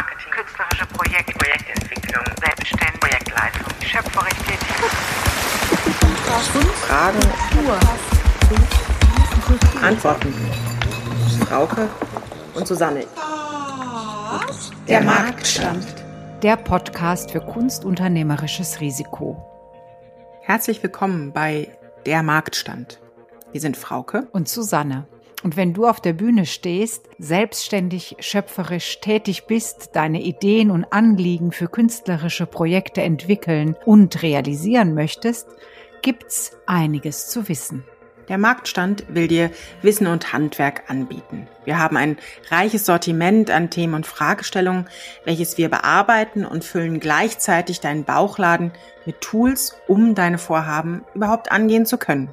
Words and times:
Kulturmarketing, 0.00 0.32
künstlerische 0.32 0.86
Projekte, 0.86 1.32
Projektentwicklung, 1.32 2.24
Selbstständigkeit, 2.40 3.00
Projektleitung, 3.00 3.66
schöpferisch 3.82 4.38
tätig. 4.38 4.76
Fragen, 6.86 7.18
Antworten. 9.82 10.34
Frauke 11.46 11.88
und 12.54 12.66
Susanne. 12.66 13.04
Der 14.88 15.02
Marktstand. 15.02 15.86
Der 16.42 16.56
Podcast 16.56 17.30
für 17.32 17.40
kunstunternehmerisches 17.40 18.80
Risiko. 18.80 19.44
Herzlich 20.42 20.82
willkommen 20.82 21.32
bei 21.32 21.76
Der 22.06 22.22
Marktstand. 22.22 23.00
Wir 23.52 23.60
sind 23.60 23.76
Frauke 23.76 24.28
Und 24.32 24.48
Susanne. 24.48 25.06
Und 25.42 25.56
wenn 25.56 25.72
du 25.72 25.86
auf 25.86 26.00
der 26.00 26.12
Bühne 26.12 26.44
stehst, 26.44 27.08
selbstständig, 27.18 28.16
schöpferisch 28.20 29.00
tätig 29.00 29.46
bist, 29.46 29.90
deine 29.94 30.20
Ideen 30.20 30.70
und 30.70 30.92
Anliegen 30.92 31.52
für 31.52 31.68
künstlerische 31.68 32.46
Projekte 32.46 33.02
entwickeln 33.02 33.74
und 33.86 34.22
realisieren 34.22 34.94
möchtest, 34.94 35.48
gibt's 36.02 36.52
einiges 36.66 37.28
zu 37.28 37.48
wissen. 37.48 37.84
Der 38.28 38.38
Marktstand 38.38 39.06
will 39.08 39.26
dir 39.26 39.50
Wissen 39.82 40.06
und 40.06 40.32
Handwerk 40.32 40.88
anbieten. 40.88 41.48
Wir 41.64 41.78
haben 41.78 41.96
ein 41.96 42.16
reiches 42.48 42.86
Sortiment 42.86 43.50
an 43.50 43.70
Themen 43.70 43.94
und 43.94 44.06
Fragestellungen, 44.06 44.88
welches 45.24 45.58
wir 45.58 45.68
bearbeiten 45.68 46.44
und 46.44 46.64
füllen 46.64 47.00
gleichzeitig 47.00 47.80
deinen 47.80 48.04
Bauchladen 48.04 48.70
mit 49.04 49.20
Tools, 49.20 49.74
um 49.88 50.14
deine 50.14 50.38
Vorhaben 50.38 51.04
überhaupt 51.12 51.50
angehen 51.50 51.86
zu 51.86 51.98
können. 51.98 52.32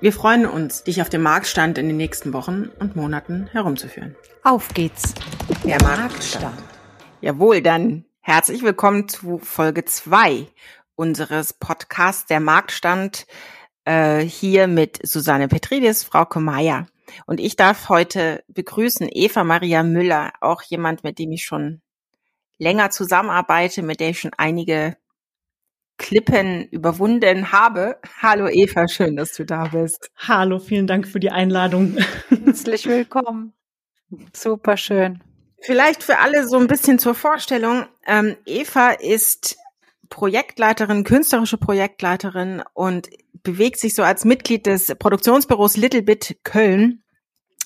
Wir 0.00 0.12
freuen 0.12 0.46
uns, 0.46 0.84
dich 0.84 1.02
auf 1.02 1.08
dem 1.08 1.22
Marktstand 1.22 1.76
in 1.76 1.88
den 1.88 1.96
nächsten 1.96 2.32
Wochen 2.32 2.70
und 2.78 2.94
Monaten 2.94 3.48
herumzuführen. 3.50 4.14
Auf 4.44 4.68
geht's. 4.68 5.12
Der 5.64 5.82
Marktstand. 5.82 6.56
Jawohl, 7.20 7.62
dann 7.62 8.04
herzlich 8.20 8.62
willkommen 8.62 9.08
zu 9.08 9.38
Folge 9.38 9.84
zwei 9.86 10.46
unseres 10.94 11.52
Podcasts 11.52 12.26
Der 12.26 12.38
Marktstand 12.38 13.26
äh, 13.86 14.20
hier 14.20 14.68
mit 14.68 15.00
Susanne 15.04 15.48
Petridis, 15.48 16.04
Frauke 16.04 16.38
Meier. 16.38 16.86
Und 17.26 17.40
ich 17.40 17.56
darf 17.56 17.88
heute 17.88 18.44
begrüßen 18.46 19.08
Eva 19.10 19.42
Maria 19.42 19.82
Müller, 19.82 20.32
auch 20.40 20.62
jemand, 20.62 21.02
mit 21.02 21.18
dem 21.18 21.32
ich 21.32 21.44
schon 21.44 21.82
länger 22.58 22.90
zusammenarbeite, 22.90 23.82
mit 23.82 23.98
der 23.98 24.10
ich 24.10 24.20
schon 24.20 24.32
einige 24.36 24.96
Klippen 25.98 26.64
überwunden 26.70 27.52
habe. 27.52 27.98
Hallo 28.22 28.48
Eva, 28.48 28.88
schön, 28.88 29.16
dass 29.16 29.34
du 29.34 29.44
da 29.44 29.66
bist. 29.66 30.10
Hallo, 30.16 30.58
vielen 30.58 30.86
Dank 30.86 31.06
für 31.06 31.20
die 31.20 31.30
Einladung. 31.30 31.98
Herzlich 32.44 32.86
willkommen. 32.86 33.52
Super 34.32 34.76
schön. 34.76 35.22
Vielleicht 35.60 36.02
für 36.02 36.18
alle 36.18 36.48
so 36.48 36.56
ein 36.56 36.68
bisschen 36.68 36.98
zur 36.98 37.14
Vorstellung. 37.14 37.84
Ähm, 38.06 38.36
Eva 38.46 38.90
ist 38.90 39.58
Projektleiterin, 40.08 41.04
künstlerische 41.04 41.58
Projektleiterin 41.58 42.62
und 42.74 43.10
bewegt 43.42 43.78
sich 43.78 43.94
so 43.94 44.02
als 44.02 44.24
Mitglied 44.24 44.66
des 44.66 44.94
Produktionsbüros 44.98 45.76
Little 45.76 46.02
Bit 46.02 46.38
Köln 46.44 47.02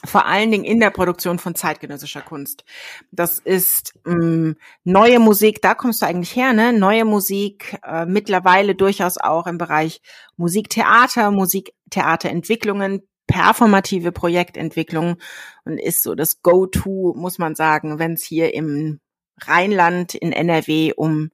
vor 0.05 0.27
allen 0.27 0.51
Dingen 0.51 0.65
in 0.65 0.81
der 0.81 0.91
Produktion 0.91 1.39
von 1.39 1.55
zeitgenössischer 1.55 2.23
Kunst. 2.23 2.65
Das 3.13 3.39
ist 3.39 3.95
ähm, 4.07 4.57
neue 4.85 5.21
Musik, 5.21 5.63
da 5.63 5.75
kommst 5.75 6.03
du 6.03 6.07
eigentlich 6.07 6.35
her, 6.35 6.53
ne? 6.53 6.73
Neue 6.73 7.05
Musik, 7.05 7.79
äh, 7.85 8.05
mittlerweile 8.05 8.75
durchaus 8.75 9.19
auch 9.19 9.47
im 9.47 9.59
Bereich 9.59 10.01
Musiktheater, 10.37 11.31
Musiktheaterentwicklungen, 11.31 13.03
performative 13.27 14.13
Projektentwicklung 14.13 15.17
und 15.65 15.79
ist 15.79 16.03
so 16.03 16.15
das 16.15 16.43
Go-To, 16.43 17.15
muss 17.17 17.39
man 17.39 17.55
sagen, 17.55 17.99
wenn 17.99 18.15
es 18.15 18.25
hier 18.25 18.55
im 18.55 19.01
Rheinland, 19.41 20.15
in 20.15 20.33
NRW 20.33 20.93
um 20.97 21.31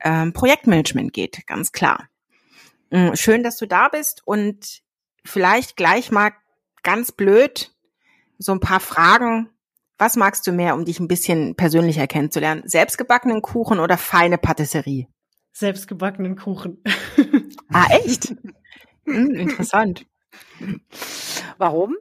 ähm, 0.00 0.32
Projektmanagement 0.32 1.12
geht, 1.12 1.46
ganz 1.46 1.72
klar. 1.72 2.08
Ähm, 2.90 3.16
schön, 3.16 3.42
dass 3.42 3.56
du 3.56 3.66
da 3.66 3.88
bist 3.88 4.22
und 4.24 4.82
vielleicht 5.24 5.76
gleich 5.76 6.10
mal 6.10 6.30
ganz 6.82 7.10
blöd, 7.12 7.75
so 8.38 8.52
ein 8.52 8.60
paar 8.60 8.80
Fragen. 8.80 9.50
Was 9.98 10.16
magst 10.16 10.46
du 10.46 10.52
mehr, 10.52 10.74
um 10.74 10.84
dich 10.84 11.00
ein 11.00 11.08
bisschen 11.08 11.54
persönlicher 11.56 12.06
kennenzulernen? 12.06 12.62
Selbstgebackenen 12.66 13.40
Kuchen 13.40 13.78
oder 13.78 13.96
feine 13.96 14.36
Patisserie? 14.38 15.06
Selbstgebackenen 15.52 16.36
Kuchen. 16.36 16.82
Ah, 17.72 17.88
echt? 17.90 18.32
hm, 19.06 19.34
interessant. 19.34 20.06
Warum? 21.58 21.96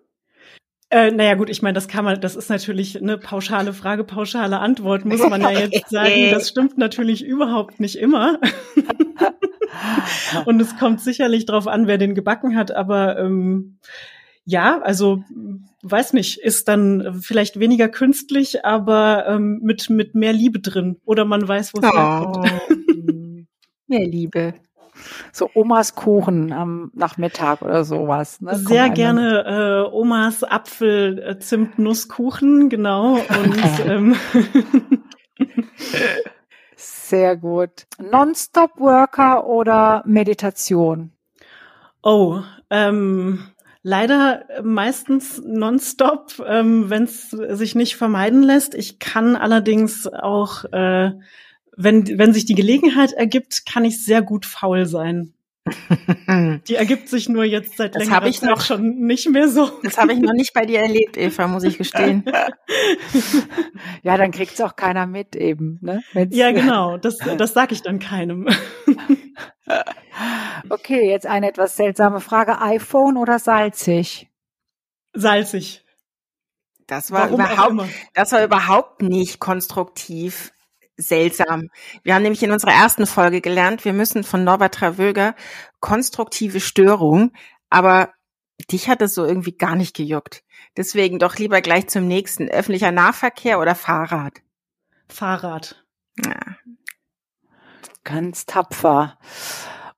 Äh, 0.91 1.09
naja 1.11 1.33
gut, 1.33 1.49
ich 1.49 1.63
meine, 1.63 1.73
das 1.73 1.87
kann 1.87 2.05
man, 2.05 2.21
das 2.21 2.35
ist 2.35 2.49
natürlich 2.49 3.01
eine 3.01 3.17
pauschale 3.17 3.73
Frage, 3.73 4.03
pauschale 4.03 4.59
Antwort, 4.59 5.03
muss 5.05 5.27
man 5.27 5.41
ja 5.41 5.49
jetzt 5.49 5.89
sagen. 5.89 6.29
Das 6.29 6.47
stimmt 6.49 6.77
natürlich 6.77 7.25
überhaupt 7.25 7.79
nicht 7.79 7.95
immer. 7.97 8.39
Und 10.45 10.61
es 10.61 10.77
kommt 10.77 11.01
sicherlich 11.01 11.45
drauf 11.45 11.67
an, 11.67 11.87
wer 11.87 11.97
den 11.97 12.13
gebacken 12.13 12.55
hat, 12.55 12.71
aber 12.71 13.17
ähm, 13.17 13.79
ja, 14.45 14.79
also 14.81 15.23
weiß 15.83 16.13
nicht, 16.13 16.39
ist 16.39 16.67
dann 16.67 17.19
vielleicht 17.21 17.59
weniger 17.59 17.89
künstlich, 17.89 18.65
aber 18.65 19.25
ähm, 19.27 19.59
mit 19.61 19.89
mit 19.89 20.15
mehr 20.15 20.33
Liebe 20.33 20.59
drin 20.59 20.97
oder 21.05 21.25
man 21.25 21.47
weiß, 21.47 21.73
wo 21.73 21.79
es 21.79 21.85
Oh. 21.91 21.97
herkommt. 21.97 23.47
Mehr 23.87 24.07
Liebe. 24.07 24.53
So 25.31 25.49
Omas 25.53 25.93
Kuchen 25.93 26.51
am 26.53 26.89
Nachmittag 26.95 27.61
oder 27.61 27.83
sowas. 27.83 28.39
Ne? 28.41 28.55
Sehr 28.55 28.89
gerne 28.89 29.85
äh, 29.89 29.93
Omas 29.93 30.43
Apfel 30.43 31.19
äh, 31.19 31.37
Zimt 31.39 31.77
Nusskuchen, 31.77 32.69
genau 32.69 33.15
und 33.17 33.59
ähm, 33.85 34.15
Sehr 36.77 37.35
gut. 37.37 37.87
Non-Stop-Worker 37.99 39.45
oder 39.47 40.03
Meditation? 40.05 41.11
oh 42.01 42.41
ähm, 42.69 43.39
leider 43.87 44.45
meistens 44.63 45.39
nonstop, 45.45 46.43
ähm, 46.43 46.89
wenn 46.89 47.03
es 47.03 47.29
sich 47.29 47.75
nicht 47.75 47.97
vermeiden 47.97 48.41
lässt. 48.41 48.73
Ich 48.73 48.97
kann 48.97 49.35
allerdings 49.35 50.07
auch 50.07 50.65
äh, 50.71 51.11
wenn, 51.77 52.17
wenn 52.17 52.33
sich 52.33 52.45
die 52.45 52.55
Gelegenheit 52.55 53.11
ergibt, 53.11 53.67
kann 53.67 53.85
ich 53.85 54.03
sehr 54.03 54.23
gut 54.23 54.47
faul 54.47 54.87
sein. 54.87 55.34
Die 56.67 56.75
ergibt 56.75 57.09
sich 57.09 57.27
nur 57.27 57.43
jetzt 57.43 57.77
seit 57.77 57.95
Das 57.95 58.03
längerer 58.03 58.15
hab 58.17 58.25
ich 58.27 58.39
Zeit 58.39 58.49
noch- 58.49 58.61
schon 58.61 58.99
nicht 58.99 59.29
mehr 59.29 59.47
so. 59.47 59.71
Das 59.83 59.97
habe 59.97 60.13
ich 60.13 60.19
noch 60.19 60.33
nicht 60.33 60.53
bei 60.53 60.65
dir 60.65 60.79
erlebt, 60.81 61.17
Eva, 61.17 61.47
muss 61.47 61.63
ich 61.63 61.77
gestehen. 61.77 62.23
Ja, 64.03 64.17
dann 64.17 64.31
kriegt's 64.31 64.61
auch 64.61 64.75
keiner 64.75 65.07
mit 65.07 65.35
eben. 65.35 65.79
Ne? 65.81 66.03
Wenn's- 66.13 66.35
Ja, 66.35 66.51
genau. 66.51 66.97
Das, 66.97 67.17
das 67.17 67.53
sage 67.53 67.73
ich 67.73 67.81
dann 67.81 67.99
keinem. 67.99 68.47
Okay, 70.69 71.09
jetzt 71.09 71.25
eine 71.25 71.49
etwas 71.49 71.75
seltsame 71.75 72.19
Frage. 72.21 72.61
iPhone 72.61 73.17
oder 73.17 73.39
salzig? 73.39 74.29
Salzig. 75.13 75.83
Das 76.87 77.11
war 77.11 77.31
Warum 77.31 77.41
überhaupt, 77.41 77.89
das 78.13 78.31
war 78.31 78.43
überhaupt 78.43 79.01
nicht 79.01 79.39
konstruktiv 79.39 80.51
seltsam. 80.97 81.69
Wir 82.03 82.15
haben 82.15 82.23
nämlich 82.23 82.43
in 82.43 82.51
unserer 82.51 82.73
ersten 82.73 83.05
Folge 83.05 83.41
gelernt, 83.41 83.85
wir 83.85 83.93
müssen 83.93 84.23
von 84.23 84.43
Norbert 84.43 84.75
Travöger 84.75 85.35
konstruktive 85.79 86.59
Störung, 86.59 87.31
aber 87.69 88.13
dich 88.71 88.89
hat 88.89 89.01
es 89.01 89.13
so 89.13 89.25
irgendwie 89.25 89.57
gar 89.57 89.75
nicht 89.75 89.95
gejuckt. 89.95 90.43
Deswegen 90.77 91.19
doch 91.19 91.37
lieber 91.37 91.61
gleich 91.61 91.87
zum 91.87 92.07
nächsten. 92.07 92.49
Öffentlicher 92.49 92.91
Nahverkehr 92.91 93.59
oder 93.59 93.75
Fahrrad? 93.75 94.41
Fahrrad. 95.07 95.83
Ja. 96.23 96.39
Ganz 98.03 98.45
tapfer. 98.45 99.17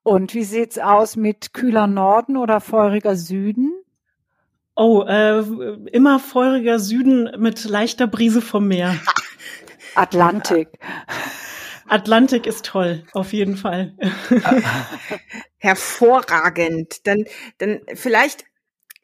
Und 0.04 0.34
wie 0.34 0.44
sieht's 0.44 0.80
aus 0.80 1.16
mit 1.16 1.54
kühler 1.54 1.88
Norden 1.88 2.38
oder 2.38 2.62
feuriger 2.62 3.16
Süden? 3.16 3.74
Oh, 4.76 5.04
äh, 5.04 5.40
immer 5.92 6.20
feuriger 6.20 6.80
Süden 6.80 7.30
mit 7.40 7.66
leichter 7.66 8.08
Brise 8.08 8.42
vom 8.42 8.68
Meer. 8.68 8.96
Atlantik. 9.98 10.70
Atlantik 11.88 12.46
ist 12.48 12.66
toll, 12.66 13.06
auf 13.14 13.34
jeden 13.34 13.56
Fall. 13.56 13.96
Hervorragend. 15.58 17.08
Dann, 17.08 17.26
dann 17.58 17.82
vielleicht 17.94 18.46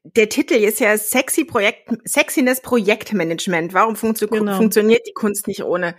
der 0.04 0.28
Titel 0.28 0.56
ist 0.56 0.82
ja 0.82 0.98
sexy 0.98 1.46
Projekt, 1.46 1.90
Sexiness 2.06 2.62
Projektmanagement. 2.62 3.74
Warum 3.74 3.96
funktio 3.96 4.28
Genau. 4.28 4.58
funktioniert 4.58 5.08
die 5.08 5.14
Kunst 5.14 5.48
nicht 5.48 5.64
ohne? 5.64 5.96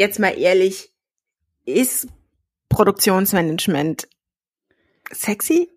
jetzt 0.00 0.18
mal 0.18 0.36
ehrlich, 0.36 0.90
ist 1.66 2.08
Produktionsmanagement 2.70 4.08
sexy? 5.12 5.68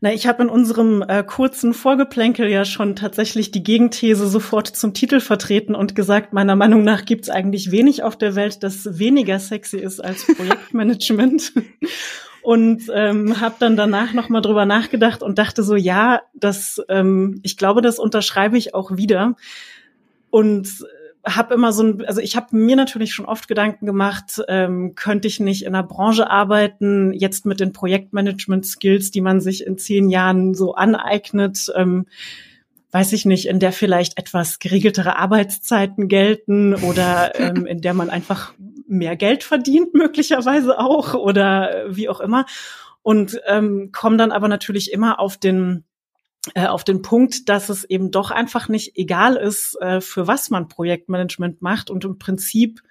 Na, 0.00 0.12
ich 0.12 0.28
habe 0.28 0.44
in 0.44 0.48
unserem 0.48 1.02
äh, 1.02 1.24
kurzen 1.24 1.74
Vorgeplänkel 1.74 2.48
ja 2.48 2.64
schon 2.64 2.94
tatsächlich 2.94 3.50
die 3.50 3.64
Gegenthese 3.64 4.28
sofort 4.28 4.68
zum 4.68 4.94
Titel 4.94 5.18
vertreten 5.18 5.74
und 5.74 5.96
gesagt, 5.96 6.32
meiner 6.32 6.54
Meinung 6.54 6.84
nach 6.84 7.04
gibt 7.04 7.24
es 7.24 7.30
eigentlich 7.30 7.72
wenig 7.72 8.04
auf 8.04 8.16
der 8.16 8.36
Welt, 8.36 8.62
das 8.62 8.98
weniger 8.98 9.40
sexy 9.40 9.78
ist 9.78 9.98
als 9.98 10.24
Projektmanagement. 10.36 11.52
und 12.42 12.82
ähm, 12.94 13.40
habe 13.40 13.56
dann 13.58 13.76
danach 13.76 14.12
noch 14.12 14.28
mal 14.28 14.40
drüber 14.40 14.66
nachgedacht 14.66 15.22
und 15.22 15.38
dachte 15.38 15.64
so, 15.64 15.74
ja, 15.74 16.22
das, 16.32 16.80
ähm, 16.88 17.40
ich 17.42 17.56
glaube, 17.56 17.82
das 17.82 17.98
unterschreibe 17.98 18.56
ich 18.56 18.74
auch 18.74 18.96
wieder. 18.96 19.34
Und 20.30 20.86
habe 21.36 21.54
immer 21.54 21.72
so 21.72 21.82
ein, 21.82 22.04
also 22.04 22.20
ich 22.20 22.36
habe 22.36 22.56
mir 22.56 22.76
natürlich 22.76 23.12
schon 23.12 23.26
oft 23.26 23.48
Gedanken 23.48 23.86
gemacht, 23.86 24.42
ähm, 24.48 24.94
könnte 24.94 25.28
ich 25.28 25.40
nicht 25.40 25.62
in 25.62 25.74
einer 25.74 25.86
Branche 25.86 26.30
arbeiten, 26.30 27.12
jetzt 27.12 27.46
mit 27.46 27.60
den 27.60 27.72
Projektmanagement-Skills, 27.72 29.10
die 29.10 29.20
man 29.20 29.40
sich 29.40 29.66
in 29.66 29.78
zehn 29.78 30.08
Jahren 30.08 30.54
so 30.54 30.74
aneignet, 30.74 31.72
ähm, 31.76 32.06
weiß 32.90 33.12
ich 33.12 33.26
nicht, 33.26 33.46
in 33.46 33.60
der 33.60 33.72
vielleicht 33.72 34.18
etwas 34.18 34.58
geregeltere 34.58 35.16
Arbeitszeiten 35.16 36.08
gelten 36.08 36.74
oder 36.74 37.38
ähm, 37.38 37.66
in 37.66 37.80
der 37.80 37.94
man 37.94 38.10
einfach 38.10 38.54
mehr 38.86 39.16
Geld 39.16 39.44
verdient, 39.44 39.94
möglicherweise 39.94 40.78
auch 40.78 41.14
oder 41.14 41.84
wie 41.88 42.08
auch 42.08 42.20
immer. 42.20 42.46
Und 43.02 43.40
ähm, 43.46 43.90
komme 43.92 44.16
dann 44.16 44.32
aber 44.32 44.48
natürlich 44.48 44.92
immer 44.92 45.20
auf 45.20 45.36
den 45.36 45.84
äh, 45.84 45.87
auf 46.54 46.84
den 46.84 47.02
Punkt, 47.02 47.48
dass 47.48 47.68
es 47.68 47.84
eben 47.84 48.10
doch 48.10 48.30
einfach 48.30 48.68
nicht 48.68 48.96
egal 48.96 49.36
ist, 49.36 49.76
äh, 49.80 50.00
für 50.00 50.26
was 50.26 50.50
man 50.50 50.68
Projektmanagement 50.68 51.62
macht. 51.62 51.90
Und 51.90 52.04
im 52.04 52.18
Prinzip 52.18 52.82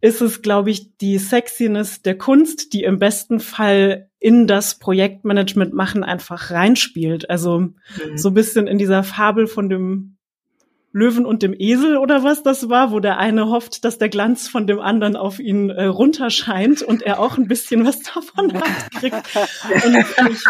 ist 0.00 0.20
es, 0.20 0.42
glaube 0.42 0.70
ich, 0.70 0.96
die 0.98 1.18
Sexiness 1.18 2.02
der 2.02 2.18
Kunst, 2.18 2.72
die 2.72 2.84
im 2.84 2.98
besten 2.98 3.40
Fall 3.40 4.10
in 4.18 4.46
das 4.46 4.78
Projektmanagement 4.78 5.72
machen 5.72 6.04
einfach 6.04 6.50
reinspielt. 6.50 7.30
Also 7.30 7.60
mhm. 7.60 7.72
so 8.16 8.28
ein 8.28 8.34
bisschen 8.34 8.66
in 8.66 8.78
dieser 8.78 9.02
Fabel 9.02 9.46
von 9.46 9.68
dem 9.68 10.16
Löwen 10.92 11.26
und 11.26 11.42
dem 11.42 11.54
Esel 11.58 11.98
oder 11.98 12.24
was 12.24 12.42
das 12.42 12.70
war, 12.70 12.90
wo 12.90 13.00
der 13.00 13.18
eine 13.18 13.48
hofft, 13.50 13.84
dass 13.84 13.98
der 13.98 14.08
Glanz 14.08 14.48
von 14.48 14.66
dem 14.66 14.80
anderen 14.80 15.14
auf 15.14 15.38
ihn 15.38 15.68
äh, 15.68 15.84
runterscheint 15.84 16.80
und 16.80 17.02
er 17.02 17.20
auch 17.20 17.36
ein 17.36 17.48
bisschen 17.48 17.84
was 17.84 18.00
davon 18.14 18.52
kriegt. 18.98 19.14
Und 19.84 19.94
ich 20.30 20.46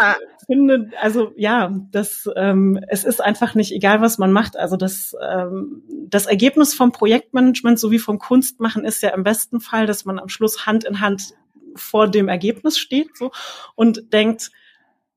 finde, 0.47 0.89
also 0.99 1.33
ja, 1.35 1.71
das 1.91 2.27
ähm, 2.35 2.79
es 2.87 3.03
ist 3.03 3.21
einfach 3.21 3.53
nicht 3.53 3.71
egal, 3.71 4.01
was 4.01 4.17
man 4.17 4.31
macht. 4.31 4.57
Also 4.57 4.77
das 4.77 5.15
ähm, 5.21 5.83
das 6.07 6.25
Ergebnis 6.25 6.73
vom 6.73 6.91
Projektmanagement 6.91 7.79
sowie 7.79 7.99
vom 7.99 8.17
Kunstmachen 8.17 8.83
ist 8.83 9.03
ja 9.03 9.09
im 9.09 9.23
besten 9.23 9.59
Fall, 9.59 9.85
dass 9.85 10.05
man 10.05 10.17
am 10.17 10.29
Schluss 10.29 10.65
Hand 10.65 10.85
in 10.85 11.01
Hand 11.01 11.33
vor 11.75 12.07
dem 12.07 12.27
Ergebnis 12.27 12.79
steht 12.79 13.15
so 13.15 13.31
und 13.75 14.11
denkt, 14.13 14.51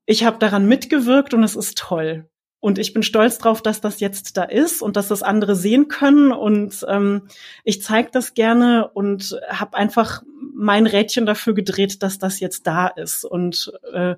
ich 0.05 0.25
habe 0.25 0.37
daran 0.37 0.67
mitgewirkt 0.67 1.33
und 1.33 1.43
es 1.43 1.55
ist 1.55 1.77
toll. 1.77 2.27
Und 2.59 2.77
ich 2.77 2.93
bin 2.93 3.01
stolz 3.01 3.39
drauf, 3.39 3.63
dass 3.63 3.81
das 3.81 3.99
jetzt 3.99 4.37
da 4.37 4.43
ist 4.43 4.83
und 4.83 4.95
dass 4.95 5.07
das 5.07 5.23
andere 5.23 5.55
sehen 5.55 5.87
können. 5.87 6.31
Und 6.31 6.85
ähm, 6.87 7.23
ich 7.63 7.81
zeige 7.81 8.09
das 8.11 8.35
gerne 8.35 8.87
und 8.93 9.35
habe 9.49 9.75
einfach 9.75 10.21
mein 10.53 10.85
Rädchen 10.85 11.25
dafür 11.25 11.55
gedreht, 11.55 12.03
dass 12.03 12.19
das 12.19 12.39
jetzt 12.39 12.67
da 12.67 12.85
ist. 12.85 13.25
Und 13.25 13.73
äh, 13.91 14.13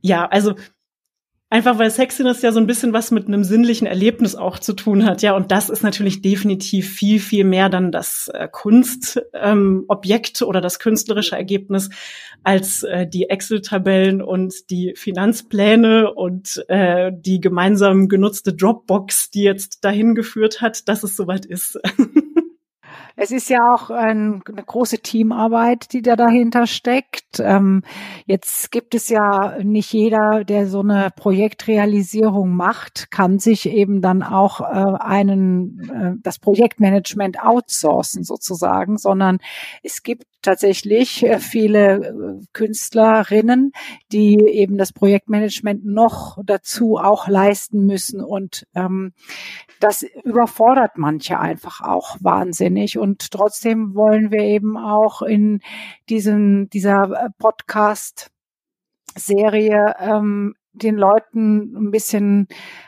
ja, 0.00 0.26
also 0.26 0.54
Einfach 1.52 1.80
weil 1.80 1.90
Sexiness 1.90 2.42
ja 2.42 2.52
so 2.52 2.60
ein 2.60 2.68
bisschen 2.68 2.92
was 2.92 3.10
mit 3.10 3.26
einem 3.26 3.42
sinnlichen 3.42 3.88
Erlebnis 3.88 4.36
auch 4.36 4.60
zu 4.60 4.72
tun 4.72 5.04
hat, 5.04 5.20
ja. 5.20 5.34
Und 5.34 5.50
das 5.50 5.68
ist 5.68 5.82
natürlich 5.82 6.22
definitiv 6.22 6.88
viel, 6.88 7.18
viel 7.18 7.42
mehr 7.42 7.68
dann 7.68 7.90
das 7.90 8.30
äh, 8.32 8.46
Kunstobjekt 8.48 10.40
ähm, 10.40 10.46
oder 10.46 10.60
das 10.60 10.78
künstlerische 10.78 11.34
Ergebnis 11.34 11.90
als 12.44 12.84
äh, 12.84 13.04
die 13.04 13.30
Excel-Tabellen 13.30 14.22
und 14.22 14.70
die 14.70 14.94
Finanzpläne 14.96 16.14
und 16.14 16.64
äh, 16.68 17.10
die 17.12 17.40
gemeinsam 17.40 18.08
genutzte 18.08 18.54
Dropbox, 18.54 19.30
die 19.30 19.42
jetzt 19.42 19.84
dahin 19.84 20.14
geführt 20.14 20.60
hat, 20.60 20.88
dass 20.88 21.02
es 21.02 21.16
soweit 21.16 21.46
ist. 21.46 21.80
Es 23.22 23.32
ist 23.32 23.50
ja 23.50 23.74
auch 23.74 23.90
ein, 23.90 24.42
eine 24.48 24.62
große 24.64 25.00
Teamarbeit, 25.00 25.92
die 25.92 26.00
da 26.00 26.16
dahinter 26.16 26.66
steckt. 26.66 27.38
Ähm, 27.38 27.82
jetzt 28.24 28.72
gibt 28.72 28.94
es 28.94 29.10
ja 29.10 29.58
nicht 29.62 29.92
jeder, 29.92 30.42
der 30.42 30.66
so 30.66 30.80
eine 30.80 31.10
Projektrealisierung 31.14 32.56
macht, 32.56 33.10
kann 33.10 33.38
sich 33.38 33.68
eben 33.68 34.00
dann 34.00 34.22
auch 34.22 34.62
äh, 34.62 34.64
einen 34.64 35.90
äh, 35.90 36.22
das 36.22 36.38
Projektmanagement 36.38 37.44
outsourcen 37.44 38.24
sozusagen, 38.24 38.96
sondern 38.96 39.36
es 39.82 40.02
gibt 40.02 40.24
tatsächlich 40.42 41.22
äh, 41.22 41.38
viele 41.38 41.96
äh, 41.96 42.46
Künstlerinnen, 42.52 43.72
die 44.12 44.38
eben 44.38 44.78
das 44.78 44.92
Projektmanagement 44.92 45.84
noch 45.84 46.38
dazu 46.44 46.96
auch 46.96 47.28
leisten 47.28 47.84
müssen 47.84 48.22
und 48.22 48.66
ähm, 48.74 49.12
das 49.80 50.02
überfordert 50.24 50.92
manche 50.96 51.38
einfach 51.38 51.80
auch 51.80 52.16
wahnsinnig 52.20 52.98
und 52.98 53.09
trotzdem 53.18 53.94
wollen 53.94 54.30
wir 54.30 54.40
eben 54.40 54.76
auch 54.76 55.22
in 55.22 55.60
diesem 56.08 56.68
dieser 56.70 57.26
äh, 57.26 57.30
Podcast 57.38 58.30
Serie 59.16 59.96
ähm, 59.98 60.54
den 60.72 60.96
Leuten 60.96 61.76
ein 61.76 61.90
bisschen 61.90 62.46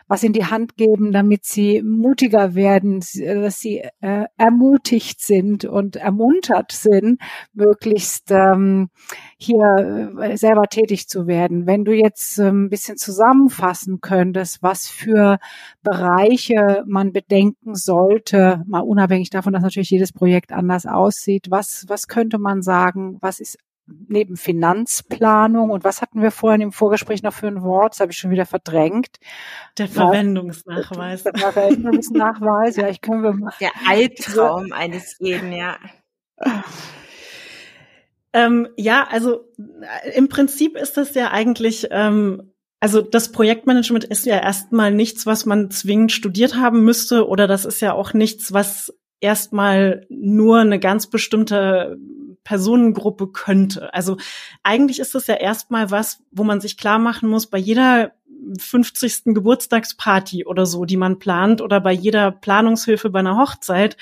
was 0.09 0.23
in 0.23 0.33
die 0.33 0.45
Hand 0.45 0.77
geben, 0.77 1.13
damit 1.13 1.45
sie 1.45 1.83
mutiger 1.83 2.55
werden, 2.55 3.01
dass 3.01 3.61
sie 3.61 3.83
äh, 4.01 4.27
ermutigt 4.37 5.21
sind 5.21 5.65
und 5.65 5.97
ermuntert 5.97 6.73
sind, 6.73 7.21
möglichst 7.55 8.31
ähm, 8.31 8.91
hier 9.39 10.13
äh, 10.21 10.37
selber 10.37 10.67
tätig 10.67 11.09
zu 11.09 11.27
werden. 11.27 11.67
Wenn 11.67 11.85
du 11.85 11.93
jetzt 11.93 12.39
äh, 12.39 12.51
ein 12.51 12.69
bisschen 12.69 12.99
zusammenfassen 12.99 14.01
könntest, 14.01 14.63
was 14.63 14.87
für 14.87 15.39
Bereiche 15.83 16.85
man 16.87 17.13
bedenken 17.13 17.75
sollte, 17.75 18.63
mal 18.67 18.81
unabhängig 18.81 19.31
davon, 19.31 19.55
dass 19.55 19.63
natürlich 19.63 19.91
jedes 19.91 20.13
Projekt 20.13 20.53
anders 20.53 20.85
aussieht, 20.85 21.47
was, 21.49 21.87
was 21.89 22.07
könnte 22.07 22.39
man 22.39 22.63
sagen, 22.63 23.17
was 23.21 23.41
ist 23.41 23.59
neben 24.09 24.37
Finanzplanung 24.37 25.71
und 25.71 25.85
was 25.85 26.03
hatten 26.03 26.23
wir 26.23 26.31
vorhin 26.31 26.61
im 26.61 26.73
Vorgespräch 26.73 27.23
noch 27.23 27.33
für 27.33 27.49
ein 27.49 27.63
Wort? 27.63 27.95
Das 27.95 28.01
habe 28.01 28.13
ich 28.13 28.19
schon 28.19 28.31
wieder 28.31 28.47
verdrängt. 28.47 29.19
Der 29.79 29.89
Verwendungsnachweis. 29.89 31.23
Der 31.25 31.35
Verwendungsnachweis, 31.35 32.77
ja, 32.77 32.89
ich 32.89 33.01
können 33.01 33.23
wir 33.23 33.33
mal. 33.33 33.53
Der 33.61 33.73
Albtraum 33.87 34.73
eines 34.73 35.17
jeden, 35.19 35.53
ja. 35.53 35.77
Ähm, 38.33 38.69
ja, 38.77 39.07
also 39.11 39.45
äh, 39.59 40.17
im 40.17 40.29
Prinzip 40.29 40.77
ist 40.77 40.97
das 40.97 41.15
ja 41.15 41.31
eigentlich, 41.31 41.89
ähm, 41.91 42.53
also 42.81 43.03
das 43.03 43.31
Projektmanagement 43.31 44.05
ist 44.05 44.25
ja 44.27 44.41
erstmal 44.41 44.93
nichts, 44.93 45.27
was 45.27 45.47
man 45.47 45.71
zwingend 45.71 46.13
studiert 46.13 46.57
haben 46.57 46.83
müsste 46.85 47.29
oder 47.29 47.47
das 47.47 47.65
ist 47.65 47.81
ja 47.81 47.93
auch 47.93 48.15
nichts, 48.15 48.53
was 48.53 48.93
erstmal 49.21 50.05
nur 50.09 50.61
eine 50.61 50.81
ganz 50.81 51.09
bestimmte 51.09 51.97
Personengruppe 52.45 53.29
könnte. 53.29 53.93
Also 53.95 54.17
eigentlich 54.63 54.99
ist 54.99 55.15
das 55.15 55.27
ja 55.27 55.35
erstmal 55.35 55.91
was, 55.91 56.23
wo 56.31 56.45
man 56.45 56.61
sich 56.61 56.77
klar 56.77 56.99
machen 56.99 57.29
muss, 57.29 57.47
bei 57.47 57.59
jeder 57.59 58.13
50. 58.59 59.25
Geburtstagsparty 59.27 60.47
oder 60.47 60.67
so, 60.67 60.85
die 60.85 60.97
man 60.97 61.19
plant 61.19 61.61
oder 61.61 61.81
bei 61.81 61.93
jeder 61.93 62.31
Planungshilfe 62.33 63.11
bei 63.11 63.21
einer 63.21 63.37
Hochzeit, 63.37 63.97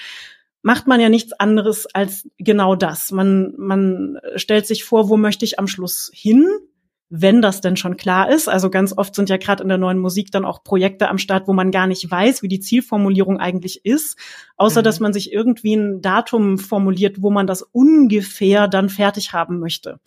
macht 0.62 0.86
man 0.86 1.00
ja 1.00 1.08
nichts 1.08 1.32
anderes 1.32 1.86
als 1.86 2.28
genau 2.38 2.74
das. 2.74 3.12
Man, 3.12 3.54
man 3.56 4.18
stellt 4.36 4.66
sich 4.66 4.84
vor, 4.84 5.08
wo 5.08 5.16
möchte 5.16 5.44
ich 5.44 5.58
am 5.58 5.66
Schluss 5.66 6.10
hin? 6.12 6.46
Wenn 7.10 7.42
das 7.42 7.60
denn 7.60 7.76
schon 7.76 7.96
klar 7.96 8.30
ist. 8.30 8.48
Also 8.48 8.70
ganz 8.70 8.96
oft 8.96 9.16
sind 9.16 9.28
ja 9.28 9.36
gerade 9.36 9.64
in 9.64 9.68
der 9.68 9.78
neuen 9.78 9.98
Musik 9.98 10.30
dann 10.30 10.44
auch 10.44 10.62
Projekte 10.62 11.08
am 11.08 11.18
Start, 11.18 11.48
wo 11.48 11.52
man 11.52 11.72
gar 11.72 11.88
nicht 11.88 12.08
weiß, 12.08 12.42
wie 12.42 12.48
die 12.48 12.60
Zielformulierung 12.60 13.38
eigentlich 13.38 13.84
ist, 13.84 14.16
außer 14.56 14.80
mhm. 14.80 14.84
dass 14.84 15.00
man 15.00 15.12
sich 15.12 15.32
irgendwie 15.32 15.74
ein 15.74 16.00
Datum 16.00 16.58
formuliert, 16.58 17.20
wo 17.20 17.30
man 17.30 17.48
das 17.48 17.62
ungefähr 17.62 18.68
dann 18.68 18.88
fertig 18.88 19.32
haben 19.32 19.58
möchte. 19.58 19.98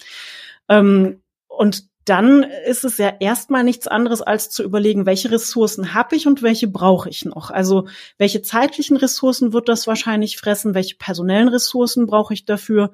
Ähm, 0.69 1.21
und 1.47 1.83
dann 2.05 2.43
ist 2.43 2.83
es 2.83 2.97
ja 2.97 3.13
erstmal 3.19 3.63
nichts 3.63 3.87
anderes 3.87 4.21
als 4.21 4.49
zu 4.49 4.63
überlegen, 4.63 5.05
welche 5.05 5.31
Ressourcen 5.31 5.93
habe 5.93 6.15
ich 6.15 6.27
und 6.27 6.41
welche 6.41 6.67
brauche 6.67 7.09
ich 7.09 7.25
noch. 7.25 7.49
Also 7.49 7.87
welche 8.17 8.41
zeitlichen 8.41 8.97
Ressourcen 8.97 9.53
wird 9.53 9.69
das 9.69 9.87
wahrscheinlich 9.87 10.37
fressen, 10.37 10.73
welche 10.73 10.95
personellen 10.95 11.47
Ressourcen 11.47 12.05
brauche 12.05 12.33
ich 12.33 12.45
dafür, 12.45 12.91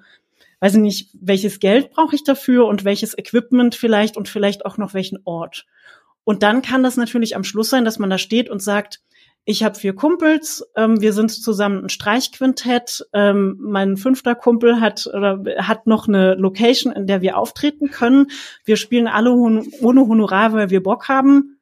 weiß 0.59 0.75
ich 0.75 0.81
nicht, 0.81 1.09
welches 1.21 1.59
Geld 1.59 1.91
brauche 1.91 2.15
ich 2.15 2.23
dafür 2.23 2.65
und 2.65 2.83
welches 2.83 3.17
Equipment 3.17 3.75
vielleicht 3.75 4.17
und 4.17 4.27
vielleicht 4.27 4.65
auch 4.65 4.77
noch 4.77 4.93
welchen 4.93 5.19
Ort. 5.25 5.65
Und 6.23 6.43
dann 6.43 6.61
kann 6.61 6.83
das 6.83 6.97
natürlich 6.97 7.35
am 7.35 7.43
Schluss 7.43 7.69
sein, 7.69 7.85
dass 7.85 7.99
man 7.99 8.09
da 8.09 8.17
steht 8.17 8.49
und 8.49 8.61
sagt, 8.61 9.01
ich 9.45 9.63
habe 9.63 9.79
vier 9.79 9.95
Kumpels, 9.95 10.63
ähm, 10.75 11.01
wir 11.01 11.13
sind 11.13 11.31
zusammen 11.31 11.85
ein 11.85 11.89
Streichquintett. 11.89 13.07
Ähm, 13.13 13.57
mein 13.59 13.97
fünfter 13.97 14.35
Kumpel 14.35 14.79
hat 14.79 15.07
oder 15.07 15.41
hat 15.57 15.87
noch 15.87 16.07
eine 16.07 16.35
Location, 16.35 16.93
in 16.93 17.07
der 17.07 17.21
wir 17.21 17.37
auftreten 17.37 17.89
können. 17.89 18.27
Wir 18.63 18.75
spielen 18.75 19.07
alle 19.07 19.31
ohne 19.31 20.07
Honorar, 20.07 20.53
weil 20.53 20.69
wir 20.69 20.83
Bock 20.83 21.07
haben. 21.07 21.58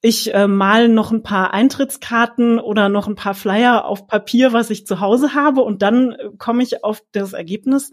Ich 0.00 0.34
äh, 0.34 0.46
mal 0.46 0.88
noch 0.88 1.10
ein 1.10 1.22
paar 1.22 1.52
Eintrittskarten 1.54 2.58
oder 2.58 2.88
noch 2.88 3.08
ein 3.08 3.14
paar 3.14 3.34
Flyer 3.34 3.86
auf 3.86 4.06
Papier, 4.06 4.52
was 4.52 4.70
ich 4.70 4.86
zu 4.86 5.00
Hause 5.00 5.34
habe 5.34 5.62
und 5.62 5.82
dann 5.82 6.12
äh, 6.12 6.30
komme 6.38 6.62
ich 6.62 6.84
auf 6.84 7.02
das 7.12 7.32
Ergebnis, 7.32 7.92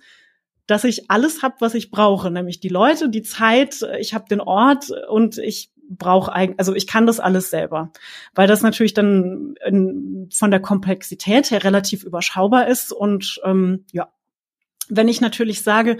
dass 0.67 0.83
ich 0.83 1.09
alles 1.09 1.41
habe, 1.41 1.55
was 1.59 1.73
ich 1.75 1.91
brauche, 1.91 2.31
nämlich 2.31 2.59
die 2.59 2.69
Leute, 2.69 3.09
die 3.09 3.21
Zeit, 3.23 3.81
äh, 3.81 3.99
ich 3.99 4.13
habe 4.13 4.25
den 4.29 4.41
Ort 4.41 4.91
und 5.09 5.37
ich 5.37 5.71
brauche 5.89 6.31
eigentlich, 6.31 6.59
also 6.59 6.73
ich 6.73 6.87
kann 6.87 7.05
das 7.05 7.19
alles 7.19 7.49
selber, 7.49 7.91
weil 8.35 8.47
das 8.47 8.61
natürlich 8.61 8.93
dann 8.93 9.55
in, 9.65 10.29
von 10.33 10.51
der 10.51 10.61
Komplexität 10.61 11.51
her 11.51 11.63
relativ 11.63 12.03
überschaubar 12.03 12.67
ist 12.67 12.91
und 12.91 13.41
ähm, 13.43 13.85
ja, 13.91 14.09
wenn 14.89 15.07
ich 15.07 15.21
natürlich 15.21 15.61
sage, 15.61 15.97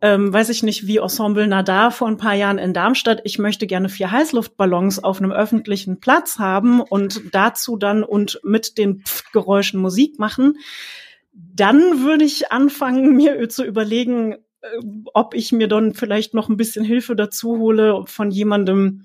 ähm, 0.00 0.32
weiß 0.32 0.48
ich 0.48 0.62
nicht, 0.62 0.86
wie 0.86 0.98
Ensemble 0.98 1.46
Nadar 1.46 1.90
vor 1.90 2.08
ein 2.08 2.16
paar 2.16 2.34
Jahren 2.34 2.58
in 2.58 2.72
Darmstadt, 2.72 3.20
ich 3.24 3.38
möchte 3.38 3.66
gerne 3.66 3.88
vier 3.88 4.10
Heißluftballons 4.10 5.02
auf 5.02 5.20
einem 5.20 5.32
öffentlichen 5.32 6.00
Platz 6.00 6.38
haben 6.38 6.80
und 6.80 7.22
dazu 7.32 7.76
dann 7.76 8.02
und 8.02 8.40
mit 8.42 8.78
den 8.78 9.00
Pfftgeräuschen 9.00 9.80
Musik 9.80 10.18
machen, 10.18 10.58
dann 11.32 12.02
würde 12.02 12.24
ich 12.24 12.50
anfangen, 12.50 13.16
mir 13.16 13.48
zu 13.48 13.64
überlegen, 13.64 14.34
äh, 14.62 14.78
ob 15.12 15.34
ich 15.34 15.52
mir 15.52 15.68
dann 15.68 15.94
vielleicht 15.94 16.34
noch 16.34 16.48
ein 16.48 16.56
bisschen 16.56 16.84
Hilfe 16.84 17.14
dazu 17.14 17.58
hole 17.58 18.04
von 18.06 18.30
jemandem, 18.30 19.04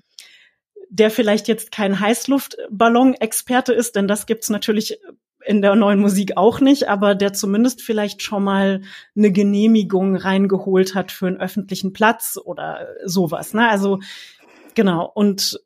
der 0.88 1.10
vielleicht 1.10 1.48
jetzt 1.48 1.72
kein 1.72 2.00
Heißluftballon-Experte 2.00 3.72
ist, 3.72 3.96
denn 3.96 4.08
das 4.08 4.26
gibt's 4.26 4.50
natürlich 4.50 4.98
in 5.46 5.62
der 5.62 5.76
neuen 5.76 6.00
Musik 6.00 6.36
auch 6.36 6.60
nicht, 6.60 6.88
aber 6.88 7.14
der 7.14 7.32
zumindest 7.32 7.80
vielleicht 7.80 8.22
schon 8.22 8.42
mal 8.42 8.82
eine 9.16 9.30
Genehmigung 9.30 10.16
reingeholt 10.16 10.94
hat 10.94 11.12
für 11.12 11.28
einen 11.28 11.40
öffentlichen 11.40 11.92
Platz 11.92 12.38
oder 12.42 12.88
sowas. 13.04 13.54
Ne? 13.54 13.68
Also 13.68 14.00
genau. 14.74 15.10
Und 15.14 15.60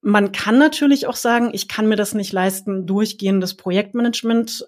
man 0.00 0.32
kann 0.32 0.58
natürlich 0.58 1.06
auch 1.06 1.16
sagen, 1.16 1.50
ich 1.52 1.68
kann 1.68 1.88
mir 1.88 1.96
das 1.96 2.14
nicht 2.14 2.32
leisten, 2.32 2.86
durchgehendes 2.86 3.54
Projektmanagement 3.54 4.66